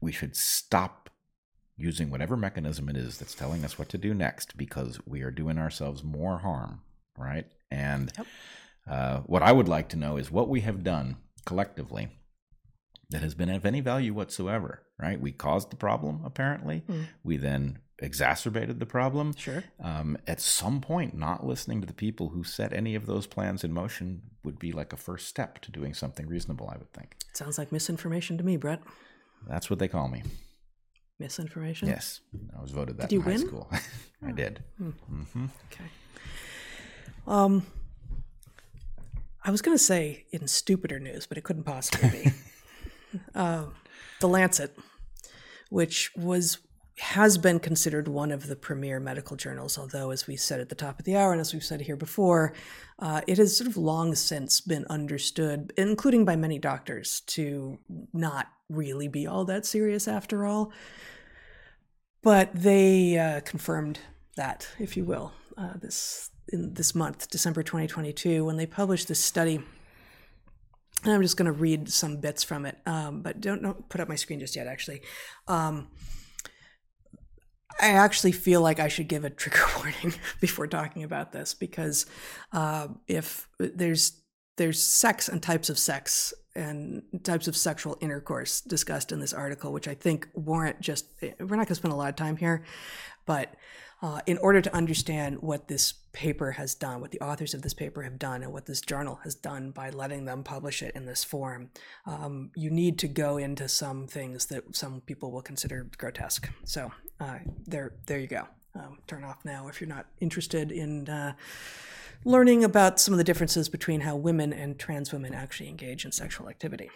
[0.00, 1.10] we should stop
[1.76, 5.30] using whatever mechanism it is that's telling us what to do next because we are
[5.30, 6.82] doing ourselves more harm,
[7.16, 7.46] right?
[7.70, 8.26] And yep.
[8.88, 12.08] Uh, what I would like to know is what we have done collectively
[13.10, 15.20] that has been of any value whatsoever, right?
[15.20, 16.82] We caused the problem, apparently.
[16.88, 17.06] Mm.
[17.22, 19.34] We then exacerbated the problem.
[19.36, 19.64] Sure.
[19.82, 23.62] Um, at some point, not listening to the people who set any of those plans
[23.64, 27.16] in motion would be like a first step to doing something reasonable, I would think.
[27.30, 28.80] It Sounds like misinformation to me, Bret.
[29.48, 30.22] That's what they call me.
[31.18, 31.88] Misinformation?
[31.88, 32.20] Yes.
[32.56, 33.46] I was voted that Did you in high win?
[33.46, 33.70] school.
[34.26, 34.62] I did.
[34.78, 35.84] hmm Okay.
[37.26, 37.66] Um,
[39.44, 42.32] I was going to say in stupider news, but it couldn't possibly be.
[43.34, 43.64] uh,
[44.20, 44.76] the Lancet,
[45.70, 46.58] which was
[47.00, 50.74] has been considered one of the premier medical journals, although, as we said at the
[50.74, 52.52] top of the hour, and as we've said here before,
[52.98, 57.78] uh, it has sort of long since been understood, including by many doctors, to
[58.12, 60.72] not really be all that serious after all.
[62.22, 64.00] But they uh, confirmed
[64.36, 69.20] that, if you will, uh, this in this month, December 2022, when they published this
[69.20, 69.62] study.
[71.02, 74.02] And I'm just going to read some bits from it, um, but don't, don't put
[74.02, 74.66] up my screen just yet.
[74.66, 75.00] Actually,
[75.48, 75.88] um,
[77.80, 82.06] I actually feel like I should give a trigger warning before talking about this because
[82.52, 84.20] uh, if there's
[84.56, 89.72] there's sex and types of sex and types of sexual intercourse discussed in this article,
[89.72, 92.64] which I think warrant just we're not going to spend a lot of time here,
[93.24, 93.54] but
[94.02, 97.74] uh, in order to understand what this paper has done, what the authors of this
[97.74, 101.04] paper have done, and what this journal has done by letting them publish it in
[101.04, 101.70] this form,
[102.06, 106.48] um, you need to go into some things that some people will consider grotesque.
[106.64, 108.46] So uh, there, there you go.
[108.74, 111.34] Um, turn off now if you're not interested in uh,
[112.24, 116.12] learning about some of the differences between how women and trans women actually engage in
[116.12, 116.90] sexual activity.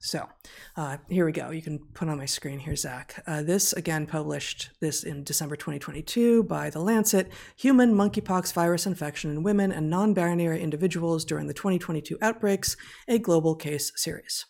[0.00, 0.28] So
[0.76, 1.50] uh, here we go.
[1.50, 3.22] You can put on my screen here, Zach.
[3.26, 9.30] Uh, this again published this in December 2022 by The Lancet Human Monkeypox Virus Infection
[9.30, 12.76] in Women and Non Binary Individuals During the 2022 Outbreaks,
[13.08, 14.46] a Global Case Series.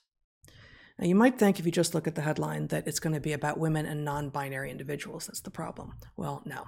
[0.98, 3.20] Now, you might think if you just look at the headline that it's going to
[3.20, 5.26] be about women and non binary individuals.
[5.26, 5.94] That's the problem.
[6.16, 6.64] Well, no.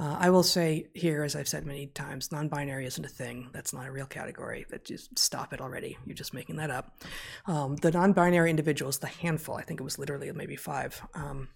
[0.00, 3.50] Uh, I will say here, as I've said many times, non binary isn't a thing.
[3.52, 4.64] That's not a real category.
[4.70, 5.98] That just stop it already.
[6.06, 6.96] You're just making that up.
[7.46, 11.50] Um, the non binary individuals, the handful, I think it was literally maybe five, um,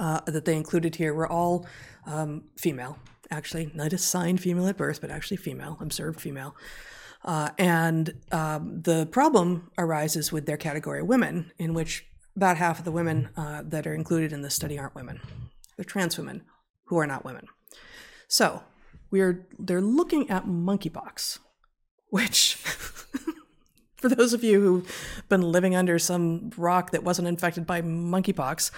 [0.00, 1.66] uh, that they included here were all
[2.06, 2.98] um, female,
[3.30, 6.56] actually, not assigned female at birth, but actually female, observed female.
[7.22, 12.86] Uh, and um, the problem arises with their category women, in which about half of
[12.86, 15.20] the women uh, that are included in this study aren't women.
[15.76, 16.44] They're trans women
[16.86, 17.46] who are not women.
[18.28, 18.62] So
[19.10, 21.38] we're they're looking at monkeypox,
[22.10, 22.56] which
[24.04, 28.70] for those of you who've been living under some rock that wasn't infected by monkeypox,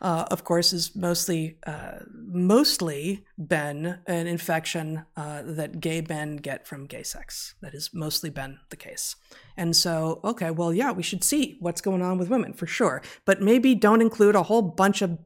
[0.00, 6.66] uh, of course, is mostly uh, mostly been an infection uh, that gay men get
[6.66, 7.56] from gay sex.
[7.60, 9.16] That has mostly been the case.
[9.54, 13.02] And so, okay, well, yeah, we should see what's going on with women for sure,
[13.26, 15.18] but maybe don't include a whole bunch of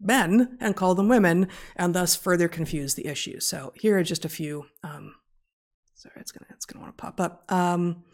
[0.00, 3.40] men and call them women and thus further confuse the issue.
[3.40, 4.66] So here are just a few.
[4.82, 5.14] Um,
[5.94, 7.50] sorry, it's gonna it's gonna want to pop up.
[7.50, 8.04] Um,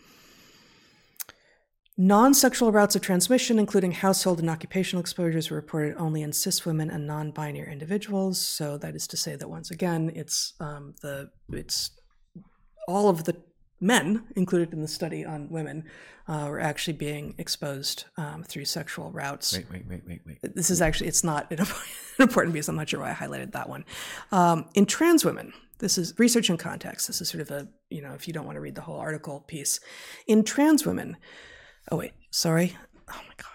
[1.96, 6.90] non-sexual routes of transmission, including household and occupational exposures, were reported only in cis women
[6.90, 8.40] and non-binary individuals.
[8.40, 11.90] So that is to say that once again, it's um, the it's
[12.88, 13.36] all of the
[13.84, 15.84] men included in the study on women
[16.26, 19.52] uh, were actually being exposed um, through sexual routes.
[19.56, 20.54] Wait, wait, wait, wait, wait.
[20.54, 21.66] this is actually it's not an
[22.18, 22.68] important piece.
[22.68, 23.84] I'm not sure why i highlighted that one.
[24.32, 27.08] Um, in trans women this is research in context.
[27.08, 28.98] This is sort of a you know if you don't want to read the whole
[28.98, 29.80] article piece.
[30.26, 31.16] In trans women
[31.92, 32.76] oh wait sorry.
[33.08, 33.53] Oh my god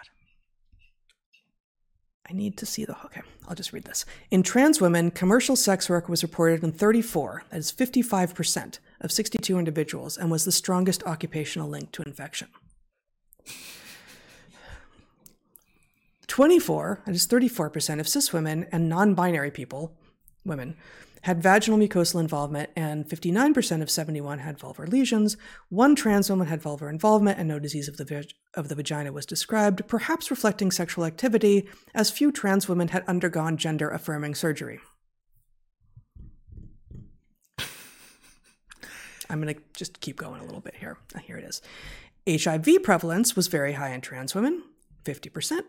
[2.29, 2.95] I need to see the.
[3.05, 4.05] Okay, I'll just read this.
[4.29, 9.57] In trans women, commercial sex work was reported in 34, that is 55%, of 62
[9.57, 12.49] individuals, and was the strongest occupational link to infection.
[16.27, 19.97] 24, that is 34% of cis women and non binary people,
[20.45, 20.77] women,
[21.23, 25.37] had vaginal mucosal involvement, and 59% of 71 had vulvar lesions.
[25.69, 29.11] One trans woman had vulvar involvement, and no disease of the, vag- of the vagina
[29.11, 34.79] was described, perhaps reflecting sexual activity, as few trans women had undergone gender affirming surgery.
[39.29, 40.97] I'm going to just keep going a little bit here.
[41.15, 41.61] Ah, Here it is.
[42.27, 44.63] HIV prevalence was very high in trans women,
[45.03, 45.61] 50%,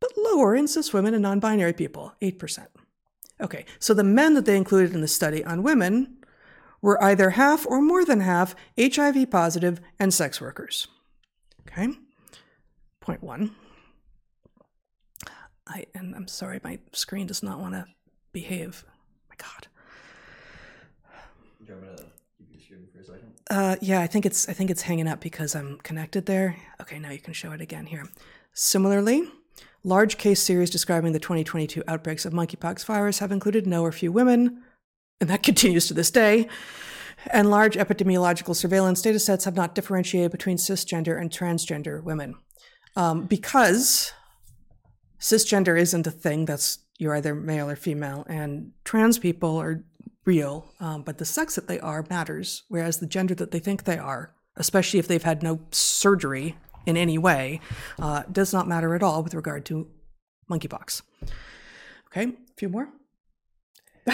[0.00, 2.66] but lower in cis women and non binary people, 8%.
[3.40, 6.16] Okay, so the men that they included in the study on women
[6.80, 10.88] were either half or more than half HIV positive and sex workers.
[11.66, 11.88] Okay,
[13.00, 13.54] point one.
[15.66, 17.86] I and I'm sorry, my screen does not want to
[18.32, 18.84] behave.
[19.28, 19.66] my God.
[21.64, 21.96] Do you want
[22.68, 23.32] give you for a second?
[23.50, 26.56] Uh, yeah, I think it's I think it's hanging up because I'm connected there.
[26.80, 28.06] Okay, now you can show it again here.
[28.52, 29.28] Similarly,
[29.86, 34.10] large case series describing the 2022 outbreaks of monkeypox virus have included no or few
[34.10, 34.62] women,
[35.20, 36.48] and that continues to this day.
[37.30, 42.34] And large epidemiological surveillance data sets have not differentiated between cisgender and transgender women.
[42.96, 44.12] Um, because
[45.20, 49.84] cisgender isn't a thing that's you're either male or female, and trans people are
[50.24, 53.84] real, um, but the sex that they are matters, whereas the gender that they think
[53.84, 56.56] they are, especially if they've had no surgery
[56.86, 57.60] in any way,
[57.98, 59.88] uh, does not matter at all with regard to
[60.50, 61.02] monkeypox.
[62.08, 62.88] Okay, a few more.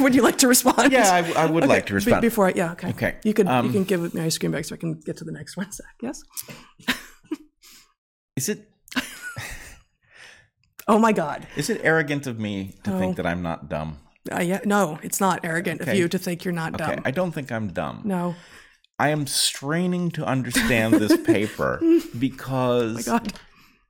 [0.00, 0.90] would you like to respond?
[0.92, 2.22] Yeah, I, I would Okay, like to be- respond.
[2.22, 2.88] before I, yeah, okay.
[2.90, 5.16] Okay, You can you um, can give me my screen back so I can get
[5.18, 5.94] to the next one, Zach.
[6.02, 6.22] Yes.
[8.36, 8.68] is it
[10.88, 11.46] Oh my God.
[11.56, 12.98] is it arrogant of me to Oh.
[12.98, 13.98] think that I'm not dumb?
[14.32, 17.02] Uh, yeah, no, it's not arrogant of you to think you're not Okay, dumb.
[17.04, 18.02] I don't think I'm dumb.
[18.04, 18.34] no.
[18.98, 21.80] I am straining to understand this paper
[22.18, 23.20] because Oh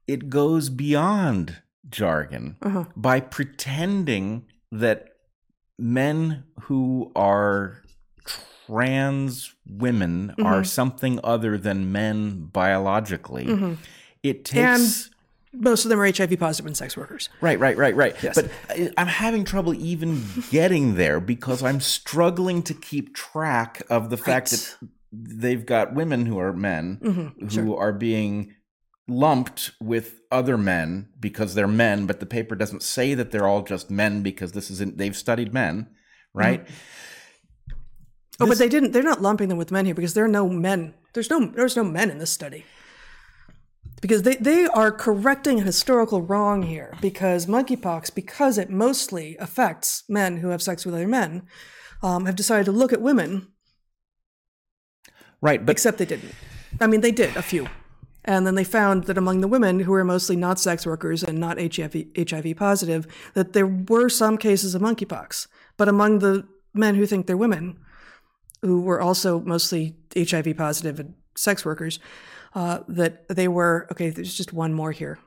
[0.07, 1.59] it goes beyond
[1.91, 2.85] jargon Uh-huh.
[2.97, 5.09] by pretending that
[5.79, 7.83] men who are
[8.67, 10.47] trans women Mm-hmm.
[10.47, 13.77] are something other than men biologically.
[14.23, 15.11] It takes
[15.53, 17.29] Most of them are HIV positive and sex workers.
[17.41, 18.15] Right, right, right, right.
[18.23, 18.35] Yes.
[18.35, 18.51] But
[18.99, 24.53] I'm having trouble even getting there because I'm struggling to keep track of the fact
[24.53, 24.77] Right.
[24.81, 27.79] that they've got women who are men Mhm, who sure.
[27.79, 28.55] are being
[29.07, 33.63] lumped with other men because they're men, but the paper doesn't say that they're all
[33.63, 35.89] just men because this isn't they've studied men,
[36.35, 36.67] right?
[38.41, 38.93] Oh, This- but they didn't.
[38.93, 40.95] They're not lumping them with men here because there are no men.
[41.15, 41.47] There's no.
[41.47, 42.65] There's no men in this study.
[44.01, 46.95] Because they, they are correcting a historical wrong here.
[47.01, 51.49] Because monkeypox, because it mostly affects men who have sex with other men,
[52.01, 53.49] um, have decided to look at women.
[55.41, 56.35] Right, but Except they didn't.
[56.81, 57.69] I mean, they did a few,
[58.25, 61.39] and then they found that among the women who were mostly not sex workers and
[61.39, 65.47] not HIV, HIV positive, that there were some cases of monkeypox.
[65.77, 67.79] But among the men who think they're women,
[68.63, 71.99] who were also mostly HIV positive and sex workers,
[72.55, 74.11] uh, that they were okay.
[74.11, 75.19] There's just one more here,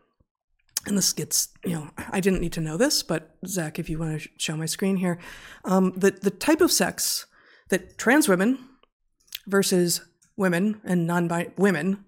[0.86, 3.98] and this gets you know I didn't need to know this, but Zach, if you
[3.98, 5.18] want to sh- show my screen here,
[5.64, 7.26] um, the the type of sex
[7.70, 8.58] that trans women
[9.52, 10.02] versus
[10.38, 12.06] women and non women,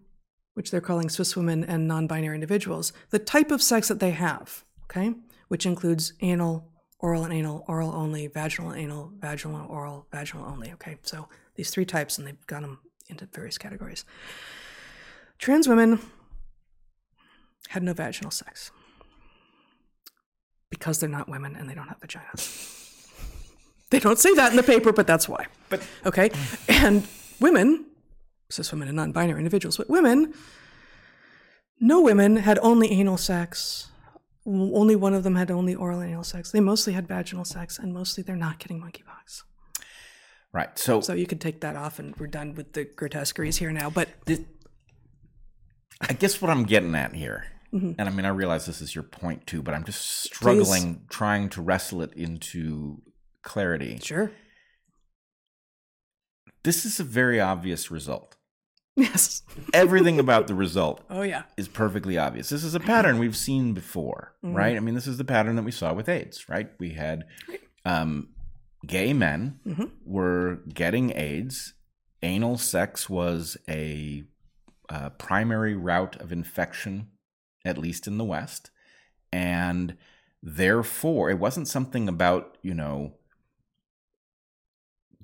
[0.53, 4.11] which they're calling cis women and non binary individuals, the type of sex that they
[4.11, 5.13] have, okay,
[5.49, 10.45] which includes anal, oral and anal, oral only, vaginal and anal, vaginal and oral, vaginal
[10.45, 12.79] only, okay, so these three types, and they've got them
[13.09, 14.05] into various categories.
[15.37, 15.99] Trans women
[17.69, 18.71] had no vaginal sex
[20.69, 22.69] because they're not women and they don't have vaginas.
[23.89, 25.45] They don't say that in the paper, but that's why.
[25.69, 26.31] But- okay,
[26.67, 27.07] and
[27.43, 27.85] women,
[28.49, 30.33] cis women and non-binary individuals, but women,
[31.79, 33.89] no women had only anal sex.
[34.45, 36.51] Only one of them had only oral and anal sex.
[36.51, 39.43] They mostly had vaginal sex, and mostly they're not getting monkeypox.
[40.51, 40.77] right.
[40.77, 43.89] So, So you can take that off, and we're done with the grotesqueries here now.
[43.89, 44.45] But thi-
[46.01, 47.93] I guess what I'm getting at here, Mm-hmm.
[47.97, 51.49] and I mean, I realize this is your point too, but I'm just struggling trying
[51.49, 53.01] to wrestle it into
[53.41, 53.97] clarity.
[54.03, 54.29] sure,
[56.63, 58.35] This is a very obvious result.
[58.95, 59.41] yes,
[59.73, 62.49] Everything about the result oh yeah, is perfectly obvious.
[62.49, 64.55] This is a pattern we've seen before, Mm-hmm.
[64.55, 64.75] right?
[64.77, 66.69] I mean, this is the pattern that we saw with AIDS, right?
[66.79, 67.23] We had
[67.85, 68.29] um,
[68.85, 69.91] gay men Mhm.
[70.05, 71.73] were getting AIDS.
[72.21, 74.23] Anal sex was a
[74.89, 77.07] uh, primary route of infection,
[77.65, 78.69] at least in the West.
[79.31, 79.97] And
[80.41, 83.13] therefore, it wasn't something about, you know,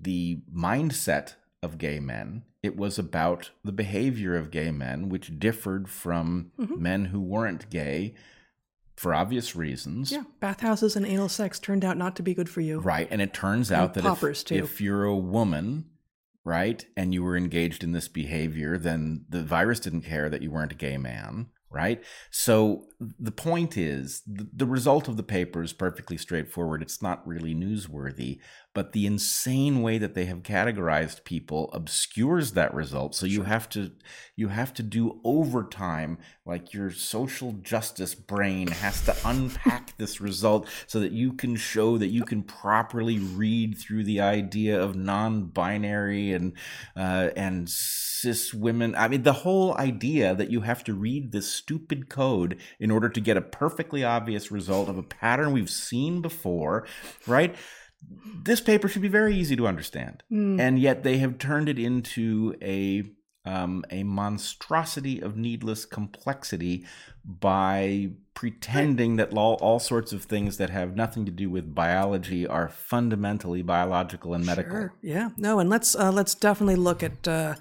[0.01, 2.43] the mindset of gay men.
[2.63, 6.77] It was about the behavior of gay men, which differed from Mhm.
[6.79, 8.15] men who weren't gay
[8.95, 10.11] for obvious reasons.
[10.11, 10.23] yeah.
[10.41, 12.79] Bathhouses and anal sex turned out not to be good for you.
[12.79, 13.07] Right.
[13.09, 15.85] And it turns out that if, if you're a woman,
[16.43, 20.51] right, and you were engaged in this behavior, then the virus didn't care that you
[20.51, 22.03] weren't a gay man, right?
[22.29, 26.81] So the point is the, the result of the paper is perfectly straightforward.
[26.81, 28.39] It's not really newsworthy,
[28.79, 33.13] but the insane way that they have categorized people obscures that result.
[33.13, 33.91] So you have to
[34.37, 40.65] you have to do overtime like your social justice brain has to unpack this result
[40.87, 46.31] so that you can show that you can properly read through the idea of non-binary
[46.31, 46.53] and
[46.95, 48.95] uh, and cis women.
[48.95, 53.09] I mean the whole idea that you have to read this stupid code in order
[53.09, 56.87] to get a perfectly obvious result of a pattern we've seen before
[57.27, 57.57] right
[58.43, 60.59] this paper should be very easy to understand, Mm.
[60.59, 63.03] and yet they have turned it into a
[63.45, 66.85] um, a monstrosity of needless complexity
[67.25, 72.45] by pretending that all, all sorts of things that have nothing to do with biology
[72.45, 74.71] are fundamentally biological and medical.
[74.71, 74.93] Sure.
[75.01, 75.29] Yeah.
[75.37, 77.55] No, and let's uh, let's definitely look at uh,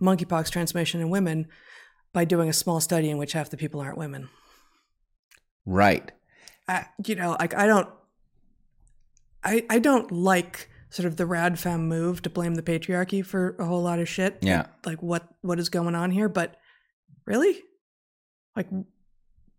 [0.00, 1.46] monkeypox transmission in women
[2.12, 4.28] by doing a small study in which half the people aren't women.
[5.64, 6.10] Right.
[6.68, 7.88] I, you know, like I don't,
[9.44, 13.56] I I don't like sort of the rad femme move to blame the patriarchy for
[13.58, 14.38] a whole lot of shit.
[14.42, 14.66] Yeah.
[14.84, 16.28] Like what what is going on here?
[16.28, 16.56] But
[17.24, 17.60] really,
[18.56, 18.68] like,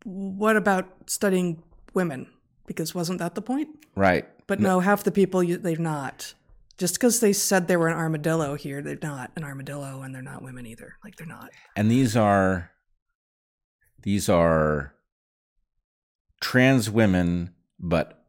[0.04, 2.28] what about studying women?
[2.66, 3.70] Because wasn't that the point?
[3.96, 4.28] Right.
[4.48, 6.34] But no, half the people you, they've not.
[6.78, 10.22] Just because they said they were an armadillo here, they're not an armadillo, and they're
[10.22, 10.96] not women either.
[11.04, 11.50] Like they're not.
[11.76, 12.72] and these are
[14.02, 14.94] these are
[16.42, 18.23] trans women but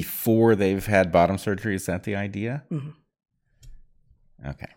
[0.00, 2.92] before they've had bottom surgery is that the idea Mhm.
[4.52, 4.72] okay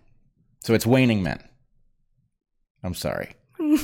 [0.62, 1.40] so it's waning men
[2.84, 3.78] i'm sorry oh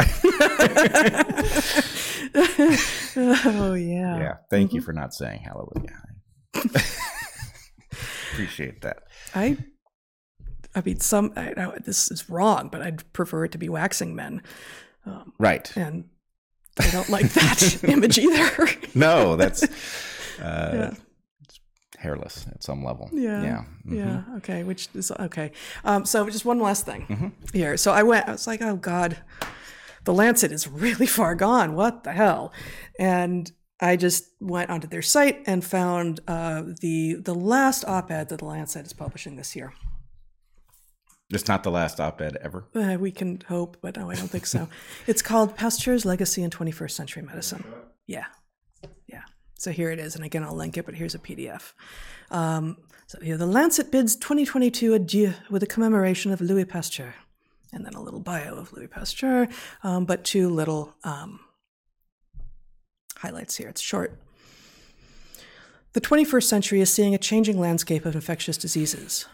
[3.77, 4.19] yeah.
[4.19, 6.01] yeah thank you for not saying hallelujah
[8.33, 9.03] appreciate that
[9.33, 9.57] I,
[10.73, 11.33] I mean, some.
[11.35, 14.41] I know this is wrong, but I'd prefer it to be waxing men,
[15.05, 16.05] um, right and
[16.79, 18.69] I don't like that image either.
[18.93, 19.63] no that's
[20.41, 20.93] uh Yeah.
[22.05, 23.43] It's hairless at some level Yeah.
[23.43, 23.97] yeah mhm.
[23.97, 24.37] Yeah.
[24.37, 24.63] Okay.
[24.63, 25.51] Which is okay.
[25.83, 27.29] Um, so just one last thing Mm-hmm.
[27.53, 27.77] here.
[27.77, 28.27] So I went.
[28.27, 29.17] I was like, oh God,
[30.03, 31.73] the Lancet is really far gone.
[31.75, 32.51] What the hell?
[32.99, 33.51] And
[33.81, 38.45] I just went onto their site and found uh, the the last op-ed that the
[38.45, 39.73] Lancet is publishing this year.
[41.33, 44.45] it's not the last op-ed ever Uh, we can hope, but no, I don't think
[44.45, 44.67] so.
[45.07, 47.63] it's called Pasteur's Legacy in 21st Century Medicine.
[48.07, 48.25] Yeah.
[49.07, 49.23] Yeah.
[49.57, 50.15] So here it is.
[50.15, 51.73] And again, I'll link it, but here's a PDF.
[52.29, 52.77] Um,
[53.07, 57.15] so here, the Lancet bids 2022 adieu with a commemoration of Louis Pasteur.
[57.73, 59.47] And then a little bio of Louis Pasteur,
[59.83, 61.39] um, but two little um,
[63.17, 63.67] highlights here.
[63.67, 64.19] It's short.
[65.93, 69.25] The 21st century is seeing a changing landscape of infectious diseases.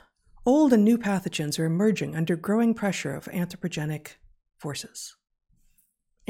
[0.45, 4.15] Old and new pathogens are emerging under growing pressure of anthropogenic
[4.57, 5.15] forces.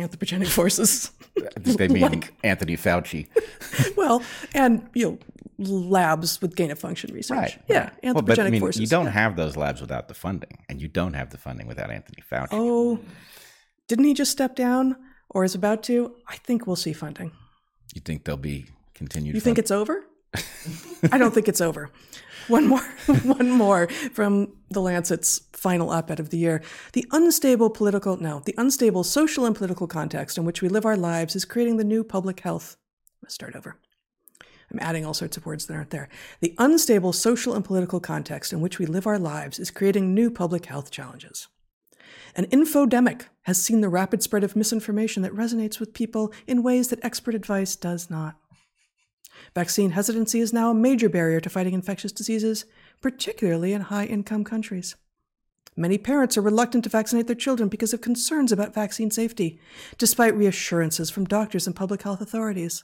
[0.01, 1.11] Anthropogenic forces.
[1.55, 3.27] they mean Like- anthony fauci
[3.97, 4.21] well,
[4.53, 5.17] and you know,
[5.57, 7.37] labs with gain of function research.
[7.37, 7.57] Right.
[7.67, 8.81] Yeah, anthropogenic Well, but I mean, forces.
[8.81, 9.11] you don't yeah.
[9.11, 12.49] have those labs without the funding, and you don't have the funding without Anthony Fauci.
[12.51, 12.99] Oh,
[13.87, 14.95] didn't he just step down
[15.29, 16.15] or is about to?
[16.27, 17.31] I think we'll see funding.
[17.93, 19.35] You think there'll be continued?
[19.35, 20.03] You think it's over?
[21.11, 21.89] I don't think it's over.
[22.47, 22.81] One more,
[23.23, 26.61] one more from the Lancet's final op-ed of the year.
[26.93, 30.97] The unstable political, no, the unstable social and political context in which we live our
[30.97, 32.77] lives is creating the new public health.
[33.21, 33.77] Let's start over.
[34.71, 36.07] I'm adding all sorts of words that aren't there.
[36.39, 40.31] The unstable social and political context in which we live our lives is creating new
[40.31, 41.47] public health challenges.
[42.35, 46.87] An infodemic has seen the rapid spread of misinformation that resonates with people in ways
[46.87, 48.37] that expert advice does not.
[49.53, 52.65] Vaccine hesitancy is now a major barrier to fighting infectious diseases,
[53.01, 54.95] particularly in high income countries.
[55.75, 59.59] Many parents are reluctant to vaccinate their children because of concerns about vaccine safety,
[59.97, 62.83] despite reassurances from doctors and public health authorities.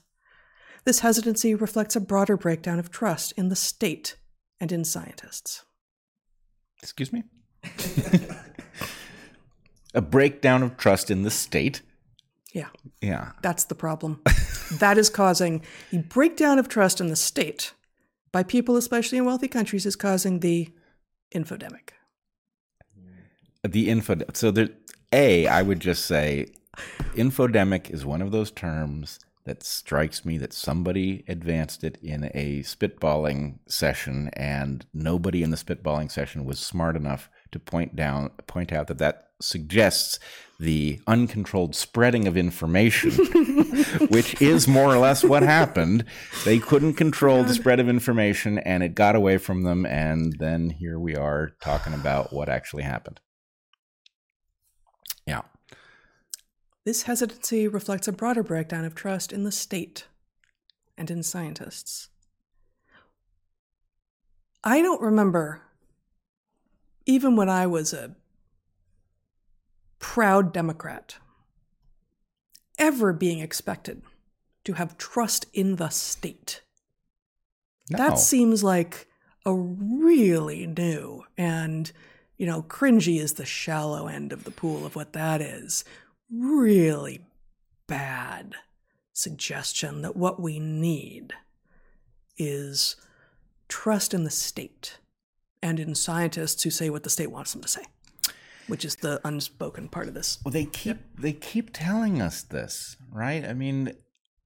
[0.86, 4.16] This hesitancy reflects a broader breakdown of trust in the state
[4.60, 5.66] and in scientists.
[6.82, 7.24] Excuse me.
[9.94, 11.82] A breakdown of trust in the state.
[12.54, 12.70] Yeah,
[13.02, 13.32] Yeah.
[13.42, 14.22] that's the problem.
[14.74, 17.74] that is causing the breakdown of trust in the state
[18.32, 20.70] by people, especially in wealthy countries, is causing the
[21.34, 21.90] infodemic.
[23.64, 24.18] The info.
[24.34, 24.70] So there.
[25.14, 25.48] A.
[25.48, 26.48] I would just say,
[27.16, 32.60] infodemic is one of those terms that strikes me that somebody advanced it in a
[32.64, 38.72] spitballing session, and nobody in the spitballing session was smart enough to point down point
[38.72, 40.20] out that that suggests
[40.60, 43.12] the uncontrolled spreading of information,
[44.10, 46.04] which is more or less what happened.
[46.46, 50.72] They couldn't control the spread of information, and it got away from them, and then
[50.72, 53.20] here we are talking about what actually happened.
[55.28, 55.42] Yeah.
[56.86, 60.08] This hesitancy reflects a broader breakdown of trust in the state
[60.98, 62.10] and in scientists.
[64.64, 65.62] I don't remember,
[67.08, 68.16] even when I was a
[69.98, 71.16] proud Democrat,
[72.78, 74.04] ever being expected
[74.66, 76.62] to have trust in the state.
[77.90, 77.98] No.
[77.98, 79.08] That seems like
[79.46, 81.90] a really new and,
[82.38, 85.86] you know, cringy is the shallow end of the pool of what that is.
[86.30, 87.22] Really
[87.88, 88.56] bad
[89.14, 91.34] suggestion that what we need
[92.38, 92.98] is
[93.70, 94.98] trust in the state
[95.68, 97.84] and in scientists who say what the state wants them to say,
[98.68, 100.40] which is the unspoken part of this.
[100.44, 103.44] Well, they keep they keep telling us this, right?
[103.46, 103.94] I mean,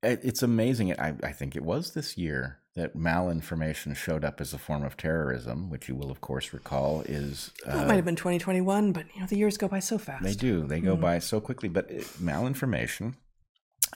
[0.02, 1.00] it, it's amazing.
[1.00, 4.96] I, I think it was this year that malinformation showed up as a form of
[4.96, 8.94] terrorism, which you will, of course, recall is Well, it might have uh, been 2021,
[8.94, 10.24] but you know the years go by so fast.
[10.24, 10.66] They do.
[10.66, 11.02] They go mm-hmm.
[11.02, 11.70] by so quickly.
[11.70, 13.16] But it- malinformation,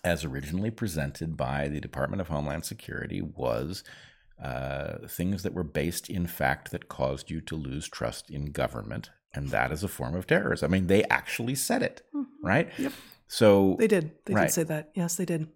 [0.03, 3.83] as originally presented by the Department of Homeland Security, was
[4.41, 9.09] uh, things that were based in fact that caused you to lose trust in government.
[9.33, 10.71] And that is a form of terrorism.
[10.71, 12.01] I mean, they actually said it,
[12.41, 12.69] right?
[12.77, 12.93] Yep.
[13.27, 14.11] So They did.
[14.25, 14.43] They Right.
[14.47, 14.91] did say that.
[14.93, 15.47] Yes, they did.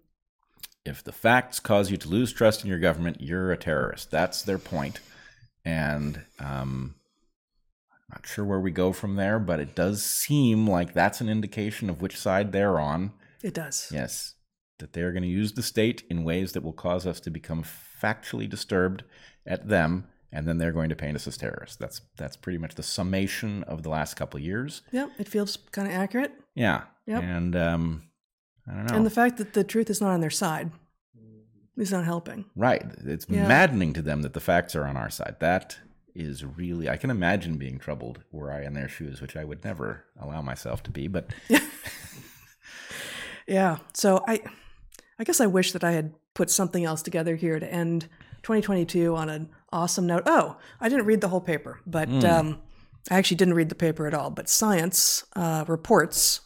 [0.84, 4.10] if the facts cause you to lose trust in your government, you're a terrorist.
[4.10, 5.00] That's their point.
[5.64, 6.94] And um,
[7.92, 11.28] I'm not sure where we go from there, but it does seem like that's an
[11.28, 13.12] indication of which side they're on.
[13.42, 13.90] It does.
[13.92, 14.34] Yes,
[14.78, 17.62] that they're going to use the state in ways that will cause us to become
[18.02, 19.04] factually disturbed
[19.46, 21.76] at them, and then they're going to paint us as terrorists.
[21.76, 24.82] That's that's pretty much the summation of the last couple of years.
[24.92, 26.32] Yeah, It feels kind of accurate.
[26.54, 27.22] Yeah, Yep.
[27.22, 28.02] and um,
[28.68, 28.96] I don't know.
[28.96, 30.70] And the fact that the truth is not on their side
[31.76, 32.44] is not helping.
[32.54, 32.84] Right.
[33.06, 33.48] It's Yeah.
[33.48, 35.36] maddening to them that the facts are on our side.
[35.40, 35.78] That
[36.14, 39.64] is really, I can imagine being troubled were I in their shoes, which I would
[39.64, 41.08] never allow myself to be.
[41.08, 41.30] But
[43.46, 43.78] Yeah.
[43.94, 44.40] So I
[45.20, 48.08] I guess I wish that I had put something else together here to end
[48.42, 50.22] 2022 on an awesome note.
[50.24, 52.58] Oh, I didn't read the whole paper, but um,
[53.10, 54.30] I actually didn't read the paper at all.
[54.30, 56.40] But Science uh, reports.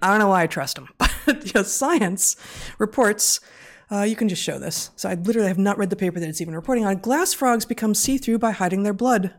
[0.00, 1.10] I don't know why I trust them, but
[1.44, 2.36] you know, Science
[2.78, 3.40] reports.
[3.90, 4.90] Uh, you can just show this.
[4.94, 6.98] So I literally have not read the paper that it's even reporting on.
[6.98, 9.34] Glass frogs become see-through by hiding their blood.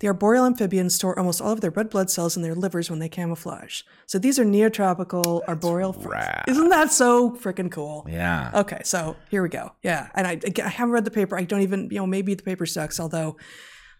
[0.00, 2.98] The arboreal amphibians store almost all of their red blood cells in their livers when
[2.98, 3.80] they camouflage.
[4.06, 6.06] So these are neotropical arboreal frogs.
[6.06, 6.44] rad.
[6.48, 8.06] Isn't that so freaking cool?
[8.08, 9.72] yeah, Okay, so here we go.
[9.82, 11.38] Yeah, and I, I haven't read the paper.
[11.38, 13.38] I don't even, you know, maybe the paper sucks, although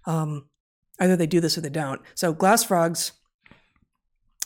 [0.07, 0.49] um,
[1.01, 2.03] either they do this or they don't.
[2.15, 3.13] So glass frogs,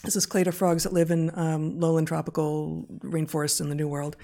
[0.03, 4.15] this is clada frogs that live in um, lowland tropical rainforests in the New World.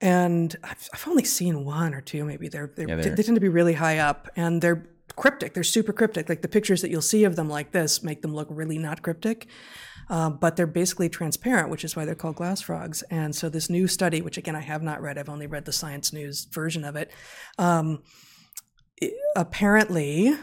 [0.00, 2.48] And I've, I've only seen one or two, maybe.
[2.48, 5.54] They're, they're, Yeah, they're- they tend to be really high up and they're cryptic.
[5.54, 6.28] They're super cryptic.
[6.28, 9.02] Like the pictures that you'll see of them like this make them look really not
[9.02, 9.46] cryptic.
[10.10, 13.02] Uh, but they're basically transparent, which is why they're called glass frogs.
[13.10, 15.72] And so this new study, which again I have not read, I've only read the
[15.72, 17.10] Science News version of it.
[17.58, 18.02] Um,
[19.02, 20.36] i- apparently,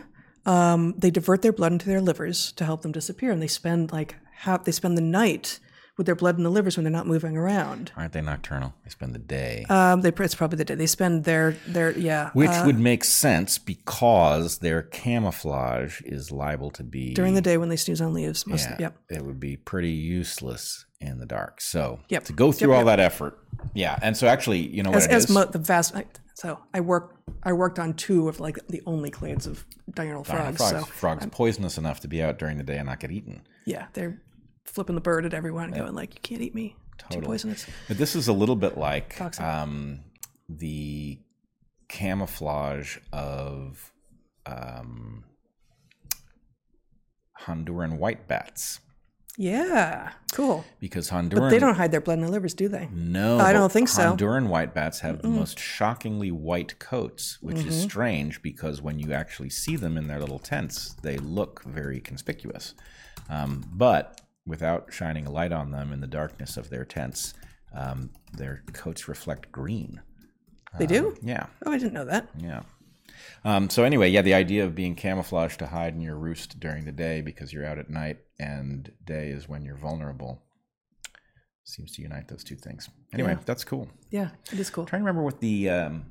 [0.47, 3.91] um, they divert their blood into their livers to help them disappear, and they spend
[3.91, 5.59] like half they spend the night
[6.01, 7.91] with their blood in the livers when they're not moving around.
[7.95, 8.73] aren't they nocturnal?
[8.83, 9.65] They spend the day.
[9.69, 13.03] Um, they it's probably the day they spend their their yeah which uh, would make
[13.03, 18.13] sense because their camouflage is liable to be during the day when they snooze on
[18.13, 18.47] leaves.
[18.47, 18.97] Most Yeah, yep.
[19.09, 21.61] it would be pretty useless in the dark.
[21.61, 22.23] So Yep.
[22.25, 23.37] to go through Yep, all that effort,
[23.73, 23.97] yeah.
[24.01, 25.29] And so actually, you know As, what it as is?
[25.29, 25.93] mo- the vast
[26.33, 29.63] so I work I worked on two of like the only clades of
[29.93, 30.57] diurnal Diurnal frogs.
[30.57, 30.85] frogs.
[30.87, 33.41] So frogs poisonous enough to be out during the day and not get eaten.
[33.65, 34.19] yeah, they're
[34.65, 37.25] flipping the bird at everyone and going like, "You can't eat me, too Totally.
[37.25, 39.99] poisonous." But this is a little bit like um,
[40.49, 41.19] the
[41.87, 43.91] camouflage of
[44.45, 45.23] um,
[47.41, 48.79] Honduran white bats,
[49.37, 50.63] Yeah, cool.
[50.79, 52.87] because Honduran, But they don't hide their blood in their livers, do they?
[52.91, 54.15] No, I don't think so.
[54.15, 57.69] Honduran white bats have the most shockingly white coats, which Mm-hmm.
[57.69, 61.99] is strange because when you actually see them in their little tents, they look very
[61.99, 62.73] conspicuous.
[63.29, 64.21] Um, but
[64.51, 67.33] without shining a light on them in the darkness of their tents,
[67.73, 70.01] um, their coats reflect green.
[70.77, 71.15] They do?
[71.21, 72.27] Yeah, Oh, I didn't know that.
[72.37, 72.63] yeah.
[73.45, 76.83] Um, so anyway, yeah, the idea of being camouflaged to hide in your roost during
[76.85, 80.43] the day because you're out at night and day is when you're vulnerable
[81.63, 82.89] seems to unite those two things.
[83.13, 83.39] Anyway, Yeah.
[83.45, 83.87] that's cool.
[84.09, 84.85] Yeah, it is cool.
[84.85, 86.05] trying to remember what the um,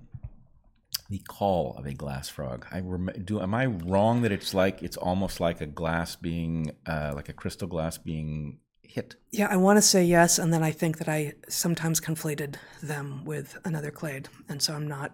[1.11, 2.67] the call of a glass frog.
[2.71, 3.41] I rem- do.
[3.41, 7.33] Am I wrong that it's like it's almost like a glass being uh, like a
[7.33, 9.17] crystal glass being hit?
[9.33, 13.25] Yeah, I want to say yes, and then I think that I sometimes conflated them
[13.25, 15.11] with another clade, and so I'm not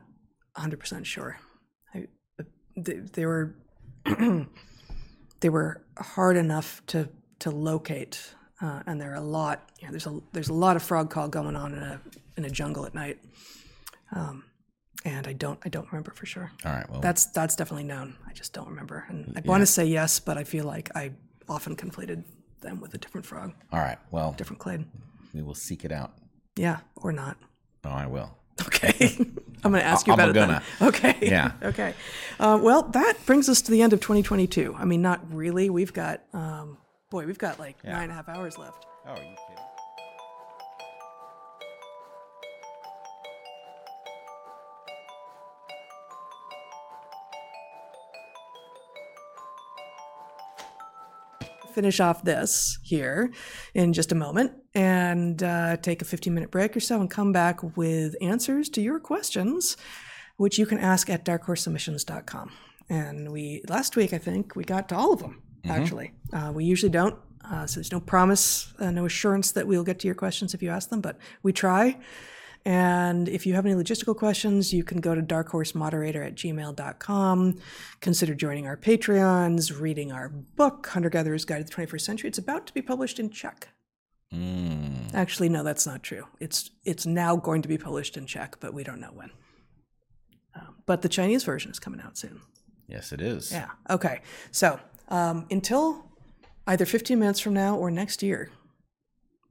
[0.58, 1.38] 100% sure.
[1.94, 2.06] I,
[2.76, 3.56] they, they were
[5.40, 7.08] they were hard enough to
[7.38, 9.70] to locate, uh, and there are a lot.
[9.80, 12.00] You know, there's a there's a lot of frog call going on in a
[12.36, 13.18] in a jungle at night,
[14.14, 14.44] um,
[15.06, 16.50] and I don't I don't remember for sure.
[16.64, 16.90] All right.
[16.90, 18.16] Well, That's that's definitely known.
[18.28, 21.12] I just don't remember, and I want to say yes, but I feel like I
[21.48, 22.24] often conflated
[22.60, 23.98] them with a different frog, all right.
[24.10, 24.84] Well, different clade.
[25.32, 26.12] we will seek it out.
[26.56, 27.36] Yeah, or not.
[27.84, 28.36] Oh, I will.
[28.66, 29.16] Okay.
[29.64, 30.62] I'm going to ask you I'm about it gonna.
[30.80, 30.88] then.
[30.88, 31.16] Okay.
[31.20, 31.52] Yeah.
[31.62, 31.94] okay.
[32.40, 34.74] Uh, well, that brings us to the end of 2022.
[34.76, 35.68] I mean, not really.
[35.70, 36.78] We've got, um,
[37.10, 38.86] boy, we've got like nine and a half hours left.
[39.06, 39.64] Oh, are you kidding?
[51.76, 53.30] Finish off this here
[53.74, 57.32] in just a moment and uh, take a 15 minute break or so and come
[57.32, 59.76] back with answers to your questions,
[60.38, 62.50] which you can ask at darkhorsesubmissions.com.
[62.88, 66.12] And we, last week, I think, we got to all of them, actually.
[66.32, 67.16] Uh, we usually don't.
[67.44, 70.62] Uh, so there's no promise, uh, no assurance that we'll get to your questions if
[70.62, 71.98] you ask them, but we try.
[72.66, 77.58] And if you have any logistical questions, you can go to darkhorsemoderator at gmail.com.
[78.00, 82.28] Consider joining our Patreons, reading our book, Hunter Gatherer's Guide to the 21st Century.
[82.28, 83.68] It's about to be published in Czech.
[84.34, 85.14] Mm.
[85.14, 86.26] Actually, no, that's not true.
[86.40, 89.30] It's it's now going to be published in Czech, but we don't know when.
[90.56, 92.40] Um, but the Chinese version is coming out soon.
[92.88, 93.52] Yes, it is.
[93.52, 93.70] Yeah.
[93.88, 94.22] Okay.
[94.50, 96.04] So um, until
[96.66, 98.50] either 15 minutes from now or next year,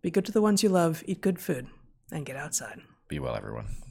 [0.02, 1.68] be good to the ones you love, eat good food,
[2.12, 2.82] and get outside.
[3.08, 3.85] Be well, everyone.